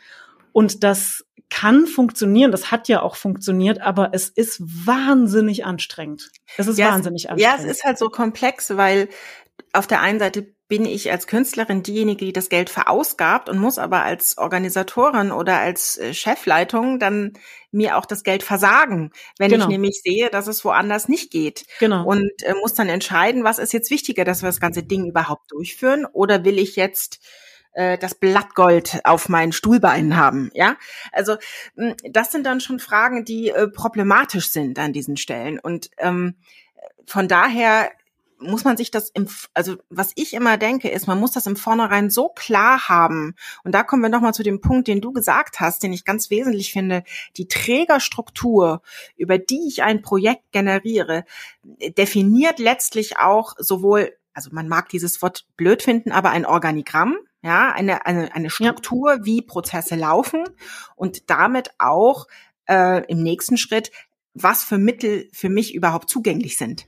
Und 0.52 0.84
das 0.84 1.26
kann 1.50 1.86
funktionieren, 1.86 2.52
das 2.52 2.72
hat 2.72 2.88
ja 2.88 3.02
auch 3.02 3.16
funktioniert, 3.16 3.82
aber 3.82 4.10
es 4.14 4.30
ist 4.30 4.62
wahnsinnig 4.62 5.66
anstrengend. 5.66 6.32
Es 6.58 6.68
ist 6.68 6.78
ja, 6.78 6.92
wahnsinnig 6.92 7.30
anstrengend. 7.30 7.60
Ja, 7.60 7.64
es 7.64 7.70
ist 7.70 7.84
halt 7.84 7.98
so 7.98 8.10
komplex, 8.10 8.76
weil 8.76 9.10
auf 9.74 9.88
der 9.88 10.02
einen 10.02 10.20
Seite 10.20 10.55
bin 10.68 10.86
ich 10.86 11.12
als 11.12 11.28
Künstlerin 11.28 11.84
diejenige, 11.84 12.26
die 12.26 12.34
das 12.34 12.50
Geld 12.50 12.70
verausgabt 12.72 13.50
und 13.50 13.60
muss 13.60 13.78
aber 13.78 14.04
als 14.04 14.38
Organisatorin 14.38 15.32
oder 15.32 15.60
als 15.60 15.98
äh, 15.98 16.14
Chefleitung 16.14 16.98
dann 16.98 17.34
mir 17.72 17.98
auch 17.98 18.06
das 18.06 18.24
Geld 18.24 18.42
versagen, 18.42 19.12
wenn 19.38 19.52
genau. 19.52 19.66
ich 19.66 19.70
nämlich 19.70 20.02
sehe, 20.04 20.30
dass 20.30 20.48
es 20.48 20.66
woanders 20.66 21.08
nicht 21.08 21.32
geht. 21.32 21.66
Genau. 21.80 22.06
Und 22.06 22.32
äh, 22.42 22.54
muss 22.60 22.74
dann 22.74 22.90
entscheiden, 22.90 23.44
was 23.44 23.60
ist 23.60 23.74
jetzt 23.74 23.92
wichtiger, 23.92 24.24
dass 24.24 24.42
wir 24.42 24.48
das 24.48 24.60
ganze 24.60 24.82
Ding 24.82 25.06
überhaupt 25.06 25.52
durchführen 25.52 26.06
oder 26.06 26.44
will 26.46 26.58
ich 26.58 26.76
jetzt 26.76 27.20
äh, 27.74 28.00
das 28.00 28.16
Blattgold 28.16 29.02
auf 29.04 29.30
meinen 29.30 29.52
Stuhlbeinen 29.52 30.16
haben, 30.16 30.50
ja? 30.56 30.78
Also 31.12 31.36
hm, 31.76 31.94
das 32.10 32.32
sind 32.32 32.46
dann 32.46 32.60
schon 32.60 32.80
Fragen, 32.80 33.24
die 33.24 33.50
äh, 33.50 33.68
problematisch 33.68 34.50
sind 34.50 34.80
an 34.80 34.94
diesen 34.94 35.18
Stellen 35.18 35.60
und 35.60 35.92
ähm, 36.00 36.38
von 37.06 37.28
daher 37.28 37.92
muss 38.40 38.64
man 38.64 38.78
sich 38.78 38.92
das 38.92 39.10
im, 39.10 39.28
also 39.54 39.78
was 39.90 40.12
ich 40.16 40.34
immer 40.34 40.58
denke, 40.58 40.90
ist, 40.90 41.08
man 41.08 41.20
muss 41.20 41.32
das 41.32 41.46
im 41.46 41.56
Vornherein 41.56 42.10
so 42.10 42.30
klar 42.30 42.90
haben. 42.90 43.36
Und 43.64 43.74
da 43.74 43.84
kommen 43.84 44.02
wir 44.02 44.10
nochmal 44.10 44.34
zu 44.34 44.44
dem 44.44 44.62
Punkt, 44.62 44.88
den 44.88 45.02
du 45.02 45.12
gesagt 45.14 45.60
hast, 45.60 45.84
den 45.84 45.94
ich 45.94 46.06
ganz 46.06 46.30
wesentlich 46.30 46.72
finde. 46.72 47.04
Die 47.38 47.48
Trägerstruktur, 47.48 48.82
über 49.16 49.38
die 49.38 49.68
ich 49.68 49.84
ein 49.84 50.02
Projekt 50.02 50.52
generiere, 50.52 51.26
definiert 51.64 52.60
letztlich 52.60 53.18
auch 53.18 53.54
sowohl, 53.58 54.14
also 54.34 54.50
man 54.52 54.68
mag 54.68 54.90
dieses 54.90 55.22
Wort 55.22 55.46
blöd 55.56 55.82
finden, 55.82 56.12
aber 56.12 56.32
ein 56.32 56.46
Organigramm, 56.46 57.18
ja, 57.42 57.72
eine, 57.72 58.06
eine, 58.06 58.34
eine 58.34 58.50
Struktur, 58.50 59.20
wie 59.22 59.42
Prozesse 59.42 59.96
laufen 59.96 60.44
und 60.96 61.30
damit 61.30 61.70
auch 61.78 62.28
äh, 62.68 63.06
im 63.06 63.22
nächsten 63.22 63.58
Schritt, 63.58 63.92
was 64.34 64.64
für 64.64 64.78
Mittel 64.78 65.30
für 65.32 65.50
mich 65.50 65.74
überhaupt 65.74 66.10
zugänglich 66.10 66.58
sind. 66.58 66.88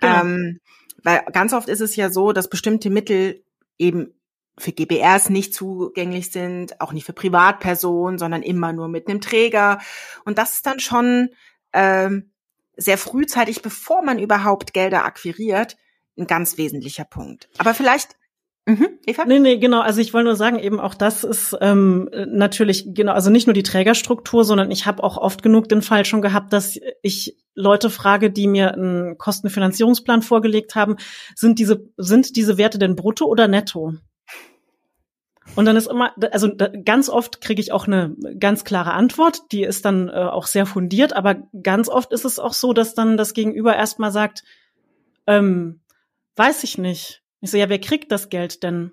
Genau. 0.00 0.20
Ähm, 0.20 0.60
weil 1.02 1.22
ganz 1.32 1.52
oft 1.52 1.68
ist 1.68 1.80
es 1.80 1.96
ja 1.96 2.10
so, 2.10 2.32
dass 2.32 2.50
bestimmte 2.50 2.90
Mittel 2.90 3.42
eben 3.78 4.14
für 4.58 4.72
GBRs 4.72 5.30
nicht 5.30 5.54
zugänglich 5.54 6.30
sind, 6.30 6.80
auch 6.80 6.92
nicht 6.92 7.06
für 7.06 7.12
Privatpersonen, 7.12 8.18
sondern 8.18 8.42
immer 8.42 8.72
nur 8.72 8.88
mit 8.88 9.08
einem 9.08 9.20
Träger. 9.20 9.78
Und 10.24 10.38
das 10.38 10.54
ist 10.54 10.66
dann 10.66 10.80
schon 10.80 11.30
ähm, 11.72 12.30
sehr 12.76 12.98
frühzeitig, 12.98 13.62
bevor 13.62 14.02
man 14.02 14.18
überhaupt 14.18 14.74
Gelder 14.74 15.04
akquiriert, 15.04 15.76
ein 16.18 16.26
ganz 16.26 16.58
wesentlicher 16.58 17.04
Punkt. 17.04 17.48
Aber 17.58 17.72
vielleicht 17.72 18.16
Mhm, 18.66 18.88
Eva? 19.06 19.24
Nee, 19.24 19.38
nee, 19.38 19.56
genau. 19.58 19.80
Also 19.80 20.00
ich 20.00 20.12
wollte 20.12 20.26
nur 20.26 20.36
sagen, 20.36 20.58
eben 20.58 20.80
auch 20.80 20.94
das 20.94 21.24
ist 21.24 21.56
ähm, 21.60 22.10
natürlich, 22.12 22.94
genau, 22.94 23.12
also 23.12 23.30
nicht 23.30 23.46
nur 23.46 23.54
die 23.54 23.62
Trägerstruktur, 23.62 24.44
sondern 24.44 24.70
ich 24.70 24.86
habe 24.86 25.02
auch 25.02 25.16
oft 25.16 25.42
genug 25.42 25.68
den 25.68 25.82
Fall 25.82 26.04
schon 26.04 26.22
gehabt, 26.22 26.52
dass 26.52 26.78
ich 27.02 27.36
Leute 27.54 27.90
frage, 27.90 28.30
die 28.30 28.46
mir 28.46 28.74
einen 28.74 29.18
Kostenfinanzierungsplan 29.18 30.22
vorgelegt 30.22 30.74
haben, 30.74 30.96
sind 31.34 31.58
diese, 31.58 31.88
sind 31.96 32.36
diese 32.36 32.58
Werte 32.58 32.78
denn 32.78 32.96
brutto 32.96 33.26
oder 33.26 33.48
netto? 33.48 33.94
Und 35.56 35.64
dann 35.64 35.76
ist 35.76 35.88
immer, 35.88 36.12
also 36.30 36.52
ganz 36.84 37.08
oft 37.08 37.40
kriege 37.40 37.60
ich 37.60 37.72
auch 37.72 37.86
eine 37.86 38.14
ganz 38.38 38.64
klare 38.64 38.92
Antwort, 38.92 39.40
die 39.50 39.64
ist 39.64 39.84
dann 39.84 40.08
äh, 40.08 40.12
auch 40.12 40.46
sehr 40.46 40.64
fundiert, 40.64 41.12
aber 41.12 41.42
ganz 41.62 41.88
oft 41.88 42.12
ist 42.12 42.24
es 42.24 42.38
auch 42.38 42.52
so, 42.52 42.72
dass 42.72 42.94
dann 42.94 43.16
das 43.16 43.34
Gegenüber 43.34 43.74
erstmal 43.74 44.12
sagt, 44.12 44.44
ähm, 45.26 45.80
weiß 46.36 46.62
ich 46.62 46.78
nicht 46.78 47.20
ich 47.40 47.50
so, 47.50 47.56
ja, 47.56 47.68
wer 47.68 47.80
kriegt 47.80 48.12
das 48.12 48.28
Geld 48.28 48.62
denn? 48.62 48.92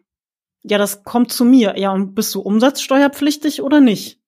Ja, 0.64 0.78
das 0.78 1.04
kommt 1.04 1.32
zu 1.32 1.46
mir. 1.46 1.78
Ja, 1.78 1.92
und 1.92 2.16
bist 2.16 2.34
du 2.36 2.42
umsatzsteuerpflichtig 2.42 3.62
oder 3.62 3.80
nicht? 3.80 4.20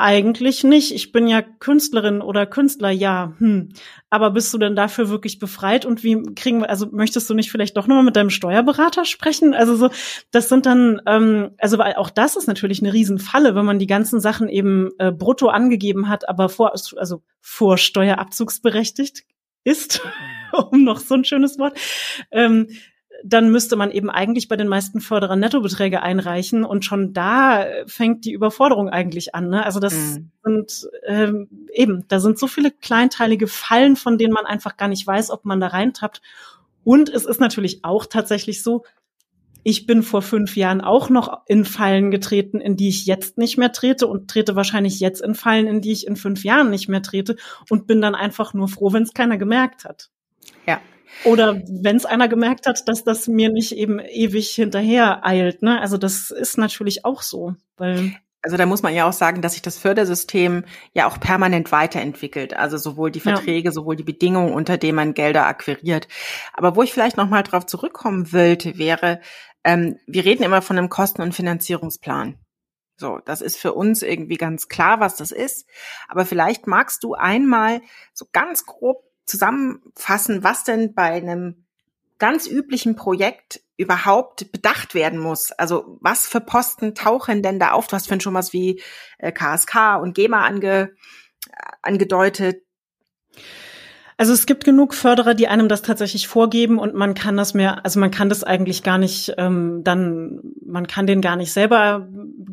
Eigentlich 0.00 0.62
nicht. 0.62 0.94
Ich 0.94 1.10
bin 1.10 1.26
ja 1.26 1.42
Künstlerin 1.42 2.20
oder 2.20 2.46
Künstler, 2.46 2.90
ja. 2.90 3.34
Hm. 3.38 3.70
Aber 4.10 4.30
bist 4.30 4.54
du 4.54 4.58
denn 4.58 4.76
dafür 4.76 5.08
wirklich 5.08 5.40
befreit? 5.40 5.84
Und 5.84 6.04
wie 6.04 6.22
kriegen 6.36 6.60
wir, 6.60 6.70
also 6.70 6.86
möchtest 6.92 7.28
du 7.28 7.34
nicht 7.34 7.50
vielleicht 7.50 7.76
doch 7.76 7.88
nochmal 7.88 8.04
mit 8.04 8.14
deinem 8.14 8.30
Steuerberater 8.30 9.04
sprechen? 9.04 9.54
Also 9.54 9.74
so, 9.74 9.90
das 10.30 10.48
sind 10.48 10.66
dann, 10.66 11.02
ähm, 11.06 11.50
also 11.58 11.78
weil 11.78 11.94
auch 11.94 12.10
das 12.10 12.36
ist 12.36 12.46
natürlich 12.46 12.80
eine 12.80 12.92
Riesenfalle, 12.92 13.56
wenn 13.56 13.64
man 13.64 13.80
die 13.80 13.88
ganzen 13.88 14.20
Sachen 14.20 14.48
eben 14.48 14.90
äh, 14.98 15.10
brutto 15.10 15.48
angegeben 15.48 16.08
hat, 16.08 16.28
aber 16.28 16.48
vor, 16.48 16.74
also 16.96 17.22
vor 17.40 17.76
Steuerabzugsberechtigt 17.76 19.24
ist, 19.64 20.00
um 20.70 20.84
noch 20.84 20.98
so 20.98 21.14
ein 21.14 21.24
schönes 21.24 21.58
Wort, 21.58 21.78
ähm, 22.30 22.68
dann 23.24 23.50
müsste 23.50 23.74
man 23.74 23.90
eben 23.90 24.10
eigentlich 24.10 24.46
bei 24.48 24.56
den 24.56 24.68
meisten 24.68 25.00
Förderern 25.00 25.40
Nettobeträge 25.40 26.02
einreichen 26.02 26.64
und 26.64 26.84
schon 26.84 27.12
da 27.12 27.66
fängt 27.86 28.24
die 28.24 28.32
Überforderung 28.32 28.88
eigentlich 28.88 29.34
an. 29.34 29.48
Ne? 29.48 29.64
Also 29.64 29.80
das 29.80 29.94
mhm. 29.94 30.30
sind 30.44 30.88
ähm, 31.04 31.48
eben, 31.72 32.04
da 32.08 32.20
sind 32.20 32.38
so 32.38 32.46
viele 32.46 32.70
kleinteilige 32.70 33.48
Fallen, 33.48 33.96
von 33.96 34.18
denen 34.18 34.32
man 34.32 34.46
einfach 34.46 34.76
gar 34.76 34.88
nicht 34.88 35.04
weiß, 35.04 35.30
ob 35.30 35.44
man 35.44 35.58
da 35.58 35.68
reintappt. 35.68 36.22
Und 36.84 37.08
es 37.08 37.24
ist 37.24 37.40
natürlich 37.40 37.84
auch 37.84 38.06
tatsächlich 38.06 38.62
so, 38.62 38.84
ich 39.64 39.86
bin 39.86 40.02
vor 40.02 40.22
fünf 40.22 40.56
Jahren 40.56 40.80
auch 40.80 41.10
noch 41.10 41.42
in 41.46 41.64
Fallen 41.64 42.10
getreten, 42.10 42.60
in 42.60 42.76
die 42.76 42.88
ich 42.88 43.04
jetzt 43.06 43.36
nicht 43.36 43.58
mehr 43.58 43.72
trete 43.72 44.06
und 44.06 44.30
trete 44.30 44.54
wahrscheinlich 44.54 45.00
jetzt 45.00 45.20
in 45.20 45.34
Fallen, 45.34 45.66
in 45.66 45.80
die 45.80 45.92
ich 45.92 46.06
in 46.06 46.16
fünf 46.16 46.44
Jahren 46.44 46.70
nicht 46.70 46.88
mehr 46.88 47.02
trete 47.02 47.36
und 47.68 47.86
bin 47.86 48.00
dann 48.00 48.14
einfach 48.14 48.54
nur 48.54 48.68
froh, 48.68 48.92
wenn 48.92 49.02
es 49.02 49.12
keiner 49.12 49.36
gemerkt 49.36 49.84
hat. 49.84 50.10
Ja. 50.66 50.80
Oder 51.24 51.62
wenn 51.68 51.96
es 51.96 52.06
einer 52.06 52.28
gemerkt 52.28 52.66
hat, 52.66 52.88
dass 52.88 53.04
das 53.04 53.26
mir 53.26 53.50
nicht 53.50 53.72
eben 53.72 53.98
ewig 53.98 54.50
hinterher 54.50 55.26
eilt. 55.26 55.62
Ne? 55.62 55.80
Also 55.80 55.96
das 55.96 56.30
ist 56.30 56.58
natürlich 56.58 57.04
auch 57.04 57.22
so. 57.22 57.54
Weil 57.76 58.14
Also 58.42 58.56
da 58.56 58.66
muss 58.66 58.82
man 58.82 58.94
ja 58.94 59.08
auch 59.08 59.12
sagen, 59.12 59.42
dass 59.42 59.54
sich 59.54 59.62
das 59.62 59.78
Fördersystem 59.78 60.64
ja 60.92 61.08
auch 61.08 61.18
permanent 61.18 61.72
weiterentwickelt. 61.72 62.54
Also 62.54 62.76
sowohl 62.76 63.10
die 63.10 63.20
Verträge, 63.20 63.68
ja. 63.68 63.72
sowohl 63.72 63.96
die 63.96 64.04
Bedingungen, 64.04 64.52
unter 64.52 64.78
denen 64.78 64.96
man 64.96 65.14
Gelder 65.14 65.46
akquiriert. 65.46 66.06
Aber 66.52 66.76
wo 66.76 66.82
ich 66.82 66.92
vielleicht 66.92 67.16
nochmal 67.16 67.42
drauf 67.42 67.66
zurückkommen 67.66 68.32
wollte, 68.32 68.78
wäre, 68.78 69.20
ähm, 69.64 69.98
wir 70.06 70.24
reden 70.24 70.44
immer 70.44 70.62
von 70.62 70.78
einem 70.78 70.88
Kosten- 70.88 71.22
und 71.22 71.34
Finanzierungsplan. 71.34 72.38
So, 72.96 73.20
das 73.24 73.40
ist 73.40 73.56
für 73.56 73.74
uns 73.74 74.02
irgendwie 74.02 74.36
ganz 74.36 74.68
klar, 74.68 74.98
was 75.00 75.16
das 75.16 75.30
ist. 75.30 75.68
Aber 76.08 76.24
vielleicht 76.24 76.66
magst 76.66 77.02
du 77.04 77.14
einmal 77.14 77.80
so 78.12 78.26
ganz 78.32 78.66
grob 78.66 79.07
zusammenfassen, 79.28 80.42
was 80.42 80.64
denn 80.64 80.94
bei 80.94 81.04
einem 81.04 81.64
ganz 82.18 82.46
üblichen 82.46 82.96
Projekt 82.96 83.60
überhaupt 83.76 84.50
bedacht 84.50 84.94
werden 84.94 85.20
muss. 85.20 85.52
Also 85.52 85.98
was 86.00 86.26
für 86.26 86.40
Posten 86.40 86.94
tauchen 86.94 87.42
denn 87.42 87.60
da 87.60 87.72
auf? 87.72 87.86
Du 87.86 87.94
hast 87.94 88.08
schon 88.20 88.34
was 88.34 88.52
wie 88.52 88.82
äh, 89.18 89.30
KSK 89.30 90.00
und 90.02 90.14
GEMA 90.14 90.44
ange, 90.44 90.94
angedeutet. 91.82 92.64
Also 94.20 94.32
es 94.32 94.46
gibt 94.46 94.64
genug 94.64 94.94
Förderer, 94.94 95.34
die 95.34 95.46
einem 95.46 95.68
das 95.68 95.80
tatsächlich 95.80 96.26
vorgeben 96.26 96.80
und 96.80 96.92
man 96.92 97.14
kann 97.14 97.36
das 97.36 97.54
mehr, 97.54 97.84
also 97.84 98.00
man 98.00 98.10
kann 98.10 98.28
das 98.28 98.42
eigentlich 98.42 98.82
gar 98.82 98.98
nicht 98.98 99.32
ähm, 99.38 99.82
dann, 99.84 100.40
man 100.60 100.88
kann 100.88 101.06
den 101.06 101.20
gar 101.20 101.36
nicht 101.36 101.52
selber 101.52 102.08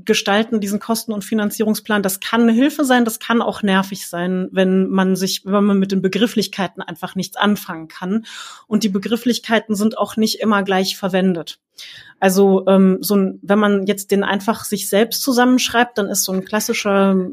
gestalten, 0.05 0.59
diesen 0.59 0.79
Kosten- 0.79 1.11
und 1.11 1.25
Finanzierungsplan. 1.25 2.03
Das 2.03 2.19
kann 2.19 2.43
eine 2.43 2.51
Hilfe 2.51 2.85
sein, 2.85 3.03
das 3.03 3.19
kann 3.19 3.41
auch 3.41 3.63
nervig 3.63 4.07
sein, 4.07 4.47
wenn 4.51 4.89
man 4.89 5.15
sich, 5.15 5.41
wenn 5.43 5.63
man 5.63 5.79
mit 5.79 5.91
den 5.91 6.03
Begrifflichkeiten 6.03 6.83
einfach 6.83 7.15
nichts 7.15 7.35
anfangen 7.35 7.87
kann. 7.87 8.27
Und 8.67 8.83
die 8.83 8.89
Begrifflichkeiten 8.89 9.73
sind 9.73 9.97
auch 9.97 10.17
nicht 10.17 10.41
immer 10.41 10.61
gleich 10.61 10.97
verwendet. 10.97 11.57
Also 12.19 12.63
ähm, 12.67 12.99
so 13.01 13.15
ein, 13.15 13.39
wenn 13.41 13.57
man 13.57 13.87
jetzt 13.87 14.11
den 14.11 14.23
einfach 14.23 14.65
sich 14.65 14.87
selbst 14.87 15.23
zusammenschreibt, 15.23 15.97
dann 15.97 16.09
ist 16.09 16.25
so 16.25 16.31
ein 16.31 16.45
klassischer 16.45 17.31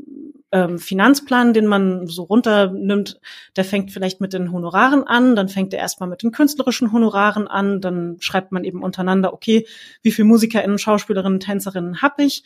ähm, 0.52 0.78
Finanzplan, 0.78 1.54
den 1.54 1.66
man 1.66 2.06
so 2.06 2.24
runternimmt, 2.24 3.18
der 3.56 3.64
fängt 3.64 3.90
vielleicht 3.90 4.20
mit 4.20 4.34
den 4.34 4.52
Honoraren 4.52 5.04
an, 5.04 5.34
dann 5.34 5.48
fängt 5.48 5.72
er 5.72 5.80
erstmal 5.80 6.08
mit 6.08 6.22
den 6.22 6.30
künstlerischen 6.30 6.92
Honoraren 6.92 7.48
an, 7.48 7.80
dann 7.80 8.18
schreibt 8.20 8.52
man 8.52 8.64
eben 8.64 8.82
untereinander, 8.82 9.32
okay, 9.32 9.66
wie 10.02 10.12
viele 10.12 10.28
MusikerInnen, 10.28 10.78
Schauspielerinnen, 10.78 11.40
Tänzerinnen 11.40 12.02
habe 12.02 12.22
ich 12.24 12.44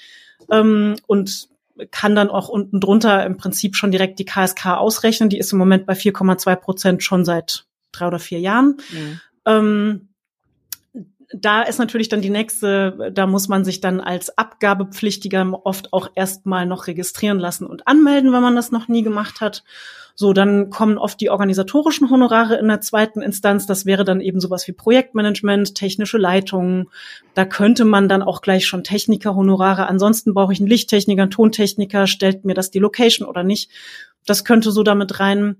ähm, 0.51 0.97
und 1.07 1.49
kann 1.91 2.15
dann 2.15 2.31
auch 2.31 2.49
unten 2.49 2.81
drunter 2.81 3.27
im 3.27 3.37
Prinzip 3.37 3.77
schon 3.77 3.91
direkt 3.91 4.19
die 4.19 4.25
KSK 4.25 4.67
ausrechnen. 4.67 5.29
Die 5.29 5.39
ist 5.39 5.53
im 5.53 5.59
Moment 5.59 5.85
bei 5.85 5.93
4,2 5.93 6.57
Prozent 6.57 7.03
schon 7.03 7.25
seit 7.25 7.67
drei 7.93 8.07
oder 8.07 8.19
vier 8.19 8.41
Jahren. 8.41 8.79
Mhm. 8.93 9.21
Ähm, 9.45 10.06
da 11.33 11.63
ist 11.63 11.79
natürlich 11.79 12.09
dann 12.09 12.21
die 12.21 12.31
nächste, 12.31 13.11
da 13.13 13.27
muss 13.27 13.49
man 13.49 13.65
sich 13.65 13.81
dann 13.81 14.01
als 14.01 14.37
Abgabepflichtiger 14.37 15.61
oft 15.65 15.93
auch 15.93 16.11
erstmal 16.15 16.67
noch 16.67 16.87
registrieren 16.87 17.39
lassen 17.39 17.67
und 17.67 17.87
anmelden, 17.87 18.33
wenn 18.33 18.43
man 18.43 18.57
das 18.57 18.71
noch 18.71 18.89
nie 18.89 19.03
gemacht 19.03 19.41
hat. 19.41 19.65
So, 20.19 20.33
dann 20.33 20.71
kommen 20.71 20.97
oft 20.97 21.21
die 21.21 21.29
organisatorischen 21.29 22.09
Honorare 22.09 22.57
in 22.57 22.69
der 22.69 22.81
zweiten 22.81 23.21
Instanz. 23.21 23.67
Das 23.67 23.85
wäre 23.85 24.03
dann 24.03 24.23
eben 24.23 24.41
sowas 24.41 24.67
wie 24.67 24.73
Projektmanagement, 24.73 25.75
technische 25.75 26.17
Leitung. 26.17 26.89
Da 27.35 27.45
könnte 27.45 27.85
man 27.85 28.09
dann 28.09 28.23
auch 28.23 28.41
gleich 28.41 28.67
schon 28.67 28.83
Techniker-Honorare. 28.83 29.87
Ansonsten 29.87 30.33
brauche 30.33 30.55
ich 30.55 30.61
einen 30.61 30.69
Lichttechniker, 30.69 31.23
einen 31.23 31.31
Tontechniker. 31.31 32.07
Stellt 32.07 32.47
mir 32.47 32.55
das 32.55 32.71
die 32.71 32.79
Location 32.79 33.29
oder 33.29 33.43
nicht? 33.43 33.71
Das 34.25 34.45
könnte 34.45 34.71
so 34.71 34.83
damit 34.83 35.21
rein. 35.21 35.57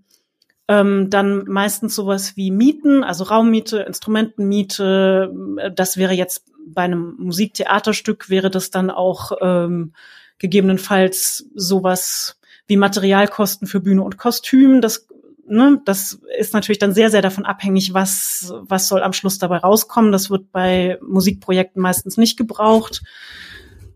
Ähm, 0.69 1.11
dann 1.11 1.45
meistens 1.47 1.95
sowas 1.95 2.37
wie 2.37 2.51
Mieten, 2.51 3.05
also 3.05 3.25
Raummiete, 3.25 3.79
Instrumentenmiete. 3.81 5.33
Das 5.75 5.97
wäre 5.97 6.13
jetzt 6.13 6.45
bei 6.67 6.83
einem 6.83 7.15
Musiktheaterstück 7.19 8.29
wäre 8.29 8.51
das 8.51 8.71
dann 8.71 8.91
auch 8.91 9.33
ähm, 9.41 9.93
gegebenenfalls 10.39 11.47
sowas 11.55 12.39
wie 12.67 12.77
Materialkosten 12.77 13.69
für 13.69 13.81
Bühne 13.81 14.03
und 14.03 14.19
Kostüm. 14.19 14.81
Das, 14.81 15.07
ne, 15.47 15.81
das 15.85 16.21
ist 16.39 16.53
natürlich 16.53 16.79
dann 16.79 16.93
sehr, 16.93 17.11
sehr 17.11 17.23
davon 17.23 17.47
abhängig, 17.47 17.95
was, 17.95 18.53
was 18.61 18.89
soll 18.89 19.03
am 19.03 19.13
Schluss 19.13 19.39
dabei 19.39 19.59
rauskommen. 19.59 20.13
Das 20.13 20.31
wird 20.31 20.51
bei 20.51 20.99
Musikprojekten 21.01 21.81
meistens 21.81 22.17
nicht 22.17 22.37
gebraucht. 22.37 23.03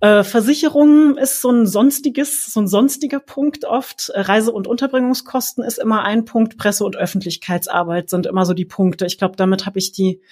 Äh, 0.00 0.24
Versicherungen 0.24 1.18
ist 1.18 1.42
so 1.42 1.50
ein 1.50 1.66
sonstiges, 1.66 2.46
so 2.46 2.60
ein 2.60 2.68
sonstiger 2.68 3.20
Punkt 3.20 3.66
oft. 3.66 4.08
Äh, 4.08 4.20
Reise- 4.20 4.52
und 4.52 4.66
Unterbringungskosten 4.66 5.62
ist 5.62 5.78
immer 5.78 6.04
ein 6.04 6.24
Punkt. 6.24 6.56
Presse- 6.56 6.84
und 6.84 6.96
Öffentlichkeitsarbeit 6.96 8.08
sind 8.08 8.26
immer 8.26 8.46
so 8.46 8.54
die 8.54 8.64
Punkte. 8.64 9.04
Ich 9.04 9.18
glaube, 9.18 9.36
damit 9.36 9.66
habe 9.66 9.78
ich 9.78 9.92
die 9.92 10.22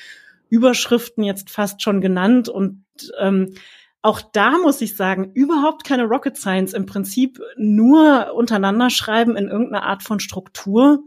Überschriften 0.49 1.23
jetzt 1.23 1.51
fast 1.51 1.83
schon 1.83 2.01
genannt 2.01 2.49
und 2.49 2.85
ähm, 3.19 3.55
auch 4.01 4.23
da 4.23 4.57
muss 4.59 4.81
ich 4.81 4.97
sagen, 4.97 5.33
überhaupt 5.35 5.85
keine 5.85 6.05
Rocket 6.05 6.37
Science. 6.37 6.73
Im 6.73 6.87
Prinzip 6.87 7.41
nur 7.59 8.33
untereinander 8.35 8.89
schreiben 8.89 9.37
in 9.37 9.49
irgendeiner 9.49 9.85
Art 9.85 10.03
von 10.03 10.21
Struktur. 10.21 11.01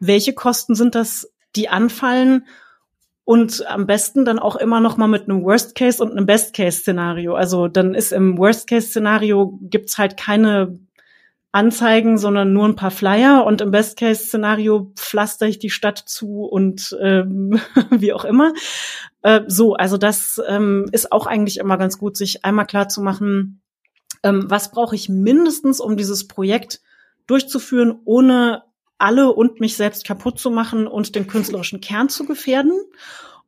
Welche 0.00 0.32
Kosten 0.32 0.74
sind 0.74 0.94
das, 0.94 1.30
die 1.56 1.68
anfallen 1.68 2.46
und 3.28 3.66
am 3.66 3.86
besten 3.86 4.24
dann 4.24 4.38
auch 4.38 4.56
immer 4.56 4.80
noch 4.80 4.96
mal 4.96 5.06
mit 5.06 5.24
einem 5.24 5.44
Worst 5.44 5.74
Case 5.74 6.02
und 6.02 6.12
einem 6.12 6.24
Best 6.24 6.54
Case 6.54 6.78
Szenario. 6.78 7.34
Also 7.34 7.68
dann 7.68 7.94
ist 7.94 8.10
im 8.10 8.38
Worst 8.38 8.66
Case 8.66 8.86
Szenario 8.86 9.58
gibt's 9.60 9.98
halt 9.98 10.16
keine 10.16 10.78
Anzeigen, 11.52 12.16
sondern 12.16 12.54
nur 12.54 12.64
ein 12.64 12.74
paar 12.74 12.90
Flyer 12.90 13.44
und 13.44 13.60
im 13.60 13.70
Best 13.70 13.98
Case 13.98 14.24
Szenario 14.24 14.92
pflaster 14.96 15.46
ich 15.46 15.58
die 15.58 15.68
Stadt 15.68 15.98
zu 15.98 16.44
und 16.44 16.96
ähm, 17.02 17.60
wie 17.90 18.14
auch 18.14 18.24
immer. 18.24 18.54
Äh, 19.20 19.42
so, 19.46 19.74
also 19.74 19.98
das 19.98 20.40
ähm, 20.48 20.86
ist 20.92 21.12
auch 21.12 21.26
eigentlich 21.26 21.58
immer 21.58 21.76
ganz 21.76 21.98
gut, 21.98 22.16
sich 22.16 22.46
einmal 22.46 22.64
klar 22.64 22.88
zu 22.88 23.02
machen, 23.02 23.60
ähm, 24.22 24.46
was 24.48 24.70
brauche 24.70 24.94
ich 24.94 25.10
mindestens, 25.10 25.80
um 25.80 25.98
dieses 25.98 26.28
Projekt 26.28 26.80
durchzuführen, 27.26 28.00
ohne 28.06 28.62
alle 28.98 29.32
und 29.32 29.60
mich 29.60 29.76
selbst 29.76 30.06
kaputt 30.06 30.38
zu 30.38 30.50
machen 30.50 30.86
und 30.86 31.14
den 31.14 31.26
künstlerischen 31.26 31.80
Kern 31.80 32.08
zu 32.08 32.26
gefährden? 32.26 32.72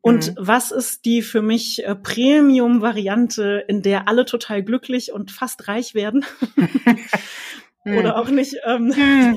Und 0.02 0.28
mhm. 0.28 0.34
was 0.38 0.70
ist 0.70 1.04
die 1.04 1.20
für 1.22 1.42
mich 1.42 1.84
äh, 1.84 1.94
Premium-Variante, 1.94 3.64
in 3.68 3.82
der 3.82 4.08
alle 4.08 4.24
total 4.24 4.62
glücklich 4.62 5.12
und 5.12 5.30
fast 5.30 5.68
reich 5.68 5.94
werden? 5.94 6.24
Oder 7.84 8.16
auch 8.16 8.28
nicht. 8.28 8.56
Ähm, 8.64 8.94
hm. 8.94 9.36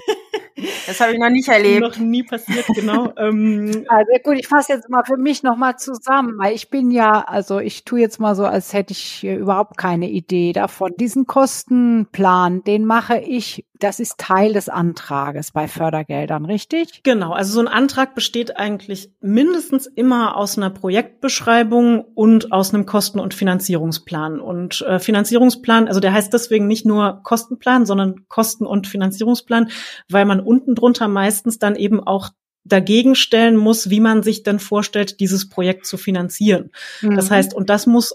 Das 0.88 1.00
habe 1.00 1.14
ich 1.14 1.20
noch 1.20 1.30
nicht 1.30 1.48
erlebt. 1.48 1.82
Noch 1.82 1.98
nie 1.98 2.24
passiert, 2.24 2.66
genau. 2.76 3.14
ähm, 3.18 3.86
also 3.88 4.12
gut, 4.24 4.38
ich 4.40 4.48
fasse 4.48 4.74
jetzt 4.74 4.90
mal 4.90 5.04
für 5.04 5.18
mich 5.18 5.44
nochmal 5.44 5.78
zusammen, 5.78 6.38
weil 6.38 6.54
ich 6.54 6.70
bin 6.70 6.92
ja, 6.92 7.22
also 7.22 7.60
ich 7.60 7.86
tue 7.86 8.00
jetzt 8.00 8.20
mal 8.20 8.36
so, 8.36 8.46
als 8.46 8.74
hätte 8.74 8.94
ich 8.94 9.24
überhaupt 9.24 9.78
keine 9.78 10.10
Idee 10.10 10.54
davon. 10.54 10.92
Diesen 10.98 11.26
Kostenplan, 11.26 12.64
den 12.64 12.86
mache 12.86 13.18
ich 13.20 13.66
das 13.84 14.00
ist 14.00 14.18
Teil 14.18 14.54
des 14.54 14.70
Antrages 14.70 15.52
bei 15.52 15.68
Fördergeldern, 15.68 16.46
richtig? 16.46 17.04
Genau, 17.04 17.34
also 17.34 17.54
so 17.54 17.60
ein 17.60 17.68
Antrag 17.68 18.16
besteht 18.16 18.56
eigentlich 18.56 19.12
mindestens 19.20 19.88
immer 19.88 20.38
aus 20.38 20.58
einer 20.58 20.70
Projektbeschreibung 20.70 22.06
und 22.16 22.54
aus 22.54 22.74
einem 22.74 22.86
Kosten- 22.86 23.20
und 23.20 23.34
Finanzierungsplan. 23.34 24.40
Und 24.40 24.82
äh, 24.82 25.00
Finanzierungsplan, 25.00 25.88
also 25.88 26.00
der 26.00 26.14
heißt 26.14 26.32
deswegen 26.34 26.68
nicht 26.68 26.86
nur 26.86 27.20
Kostenplan, 27.24 27.86
sondern 27.86 28.26
Kosten- 28.30 28.66
und 28.66 28.88
Finanzierungsplan, 28.88 29.70
weil 30.10 30.26
man 30.26 30.40
unten 30.54 30.76
drunter 30.76 31.08
meistens 31.08 31.58
dann 31.58 31.76
eben 31.76 32.00
auch 32.00 32.30
dagegen 32.64 33.16
stellen 33.16 33.58
muss, 33.58 33.90
wie 33.90 34.00
man 34.00 34.24
sich 34.24 34.44
denn 34.44 34.60
vorstellt, 34.60 35.20
dieses 35.20 35.50
Projekt 35.50 35.86
zu 35.86 35.98
finanzieren. 35.98 36.72
Mhm. 37.02 37.16
Das 37.16 37.32
heißt, 37.32 37.54
und 37.54 37.70
das 37.70 37.88
muss 37.88 38.14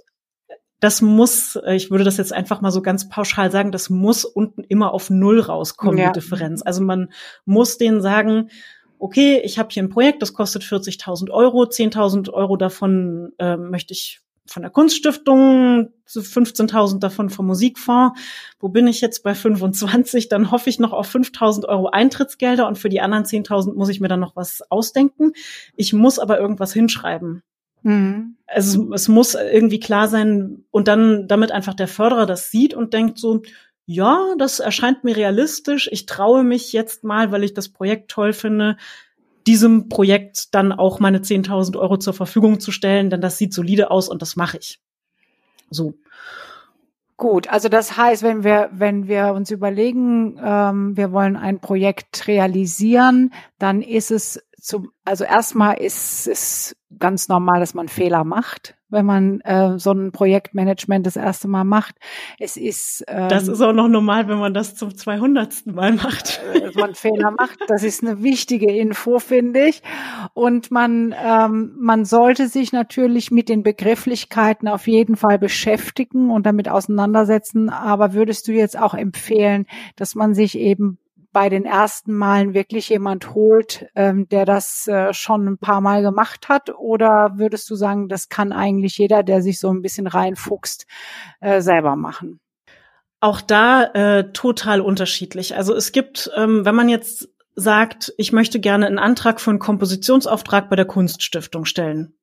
das 0.80 1.02
muss, 1.02 1.56
äh, 1.56 1.74
ich 1.74 1.90
würde 1.90 2.04
das 2.04 2.18
jetzt 2.18 2.32
einfach 2.32 2.60
mal 2.60 2.70
so 2.70 2.82
ganz 2.82 3.08
pauschal 3.08 3.50
sagen, 3.50 3.72
das 3.72 3.90
muss 3.90 4.24
unten 4.24 4.62
immer 4.62 4.94
auf 4.94 5.10
Null 5.10 5.40
rauskommen, 5.40 5.98
ja. 5.98 6.12
die 6.12 6.20
Differenz. 6.20 6.62
Also 6.62 6.82
man 6.82 7.10
muss 7.44 7.78
denen 7.78 8.00
sagen, 8.00 8.50
okay, 9.00 9.40
ich 9.44 9.58
habe 9.58 9.70
hier 9.72 9.82
ein 9.82 9.88
Projekt, 9.88 10.22
das 10.22 10.34
kostet 10.34 10.62
40.000 10.62 11.30
Euro, 11.30 11.64
10.000 11.64 12.32
Euro 12.32 12.56
davon 12.56 13.32
äh, 13.38 13.56
möchte 13.56 13.92
ich 13.92 14.20
von 14.48 14.62
der 14.62 14.70
Kunststiftung, 14.70 15.90
15.000 16.06 16.98
davon 16.98 17.30
vom 17.30 17.46
Musikfonds. 17.46 18.18
Wo 18.58 18.68
bin 18.68 18.86
ich 18.86 19.00
jetzt 19.00 19.22
bei 19.22 19.34
25? 19.34 20.28
Dann 20.28 20.50
hoffe 20.50 20.70
ich 20.70 20.78
noch 20.78 20.92
auf 20.92 21.14
5.000 21.14 21.66
Euro 21.66 21.88
Eintrittsgelder 21.88 22.66
und 22.66 22.78
für 22.78 22.88
die 22.88 23.00
anderen 23.00 23.24
10.000 23.24 23.74
muss 23.74 23.88
ich 23.88 24.00
mir 24.00 24.08
dann 24.08 24.20
noch 24.20 24.36
was 24.36 24.62
ausdenken. 24.70 25.32
Ich 25.76 25.92
muss 25.92 26.18
aber 26.18 26.40
irgendwas 26.40 26.72
hinschreiben. 26.72 27.42
Mhm. 27.82 28.36
Also 28.46 28.92
es 28.92 29.08
muss 29.08 29.34
irgendwie 29.34 29.80
klar 29.80 30.08
sein 30.08 30.64
und 30.70 30.88
dann, 30.88 31.28
damit 31.28 31.52
einfach 31.52 31.74
der 31.74 31.88
Förderer 31.88 32.26
das 32.26 32.50
sieht 32.50 32.74
und 32.74 32.94
denkt 32.94 33.18
so, 33.18 33.42
ja, 33.84 34.34
das 34.36 34.60
erscheint 34.60 35.04
mir 35.04 35.16
realistisch. 35.16 35.88
Ich 35.90 36.04
traue 36.04 36.44
mich 36.44 36.72
jetzt 36.72 37.04
mal, 37.04 37.32
weil 37.32 37.44
ich 37.44 37.54
das 37.54 37.70
Projekt 37.70 38.10
toll 38.10 38.34
finde, 38.34 38.76
diesem 39.48 39.88
Projekt 39.88 40.54
dann 40.54 40.72
auch 40.72 41.00
meine 41.00 41.20
10.000 41.20 41.78
Euro 41.78 41.96
zur 41.96 42.12
Verfügung 42.12 42.60
zu 42.60 42.70
stellen, 42.70 43.08
denn 43.08 43.22
das 43.22 43.38
sieht 43.38 43.54
solide 43.54 43.90
aus 43.90 44.10
und 44.10 44.20
das 44.20 44.36
mache 44.36 44.58
ich. 44.58 44.78
So. 45.70 45.94
Gut, 47.16 47.48
also 47.48 47.68
das 47.70 47.96
heißt, 47.96 48.22
wenn 48.22 48.44
wir, 48.44 48.68
wenn 48.72 49.08
wir 49.08 49.32
uns 49.32 49.50
überlegen, 49.50 50.38
ähm, 50.40 50.96
wir 50.96 51.12
wollen 51.12 51.36
ein 51.36 51.60
Projekt 51.60 52.28
realisieren, 52.28 53.32
dann 53.58 53.80
ist 53.80 54.10
es 54.10 54.40
zum, 54.60 54.92
also 55.04 55.24
erstmal 55.24 55.78
ist 55.78 56.28
es 56.28 56.76
ganz 56.98 57.28
normal, 57.28 57.58
dass 57.58 57.72
man 57.72 57.88
Fehler 57.88 58.24
macht. 58.24 58.76
Wenn 58.90 59.06
man 59.06 59.40
äh, 59.40 59.78
so 59.78 59.92
ein 59.92 60.12
Projektmanagement 60.12 61.06
das 61.06 61.16
erste 61.16 61.48
Mal 61.48 61.64
macht. 61.64 61.96
Es 62.38 62.56
ist 62.56 63.04
ähm, 63.08 63.28
das 63.28 63.48
ist 63.48 63.60
auch 63.60 63.72
noch 63.72 63.88
normal, 63.88 64.28
wenn 64.28 64.38
man 64.38 64.54
das 64.54 64.74
zum 64.74 64.96
200. 64.96 65.66
Mal 65.66 65.92
macht. 65.92 66.40
Wenn 66.52 66.72
man 66.74 66.94
Fehler 66.94 67.30
macht, 67.30 67.58
das 67.68 67.82
ist 67.82 68.02
eine 68.02 68.22
wichtige 68.22 68.72
Info, 68.72 69.18
finde 69.18 69.66
ich. 69.66 69.82
Und 70.34 70.70
man 70.70 71.14
ähm, 71.22 71.74
man 71.78 72.04
sollte 72.04 72.48
sich 72.48 72.72
natürlich 72.72 73.30
mit 73.30 73.48
den 73.48 73.62
Begrifflichkeiten 73.62 74.68
auf 74.68 74.86
jeden 74.86 75.16
Fall 75.16 75.38
beschäftigen 75.38 76.30
und 76.30 76.46
damit 76.46 76.68
auseinandersetzen. 76.68 77.68
Aber 77.68 78.12
würdest 78.12 78.48
du 78.48 78.52
jetzt 78.52 78.78
auch 78.78 78.94
empfehlen, 78.94 79.66
dass 79.96 80.14
man 80.14 80.34
sich 80.34 80.58
eben 80.58 80.98
bei 81.32 81.48
den 81.48 81.64
ersten 81.64 82.14
Malen 82.14 82.54
wirklich 82.54 82.88
jemand 82.88 83.34
holt, 83.34 83.86
ähm, 83.94 84.28
der 84.28 84.44
das 84.44 84.88
äh, 84.88 85.12
schon 85.12 85.46
ein 85.46 85.58
paar 85.58 85.80
Mal 85.80 86.02
gemacht 86.02 86.48
hat? 86.48 86.70
Oder 86.70 87.32
würdest 87.36 87.68
du 87.70 87.74
sagen, 87.74 88.08
das 88.08 88.28
kann 88.28 88.52
eigentlich 88.52 88.98
jeder, 88.98 89.22
der 89.22 89.42
sich 89.42 89.60
so 89.60 89.70
ein 89.70 89.82
bisschen 89.82 90.06
reinfuchst, 90.06 90.86
äh, 91.40 91.60
selber 91.60 91.96
machen? 91.96 92.40
Auch 93.20 93.40
da 93.40 93.84
äh, 93.84 94.32
total 94.32 94.80
unterschiedlich. 94.80 95.56
Also 95.56 95.74
es 95.74 95.92
gibt, 95.92 96.30
ähm, 96.36 96.64
wenn 96.64 96.74
man 96.74 96.88
jetzt 96.88 97.28
sagt, 97.56 98.14
ich 98.16 98.32
möchte 98.32 98.60
gerne 98.60 98.86
einen 98.86 98.98
Antrag 98.98 99.40
für 99.40 99.50
einen 99.50 99.58
Kompositionsauftrag 99.58 100.70
bei 100.70 100.76
der 100.76 100.84
Kunststiftung 100.84 101.64
stellen, 101.64 102.14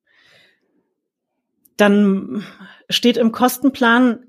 dann 1.76 2.44
steht 2.88 3.18
im 3.18 3.32
Kostenplan, 3.32 4.24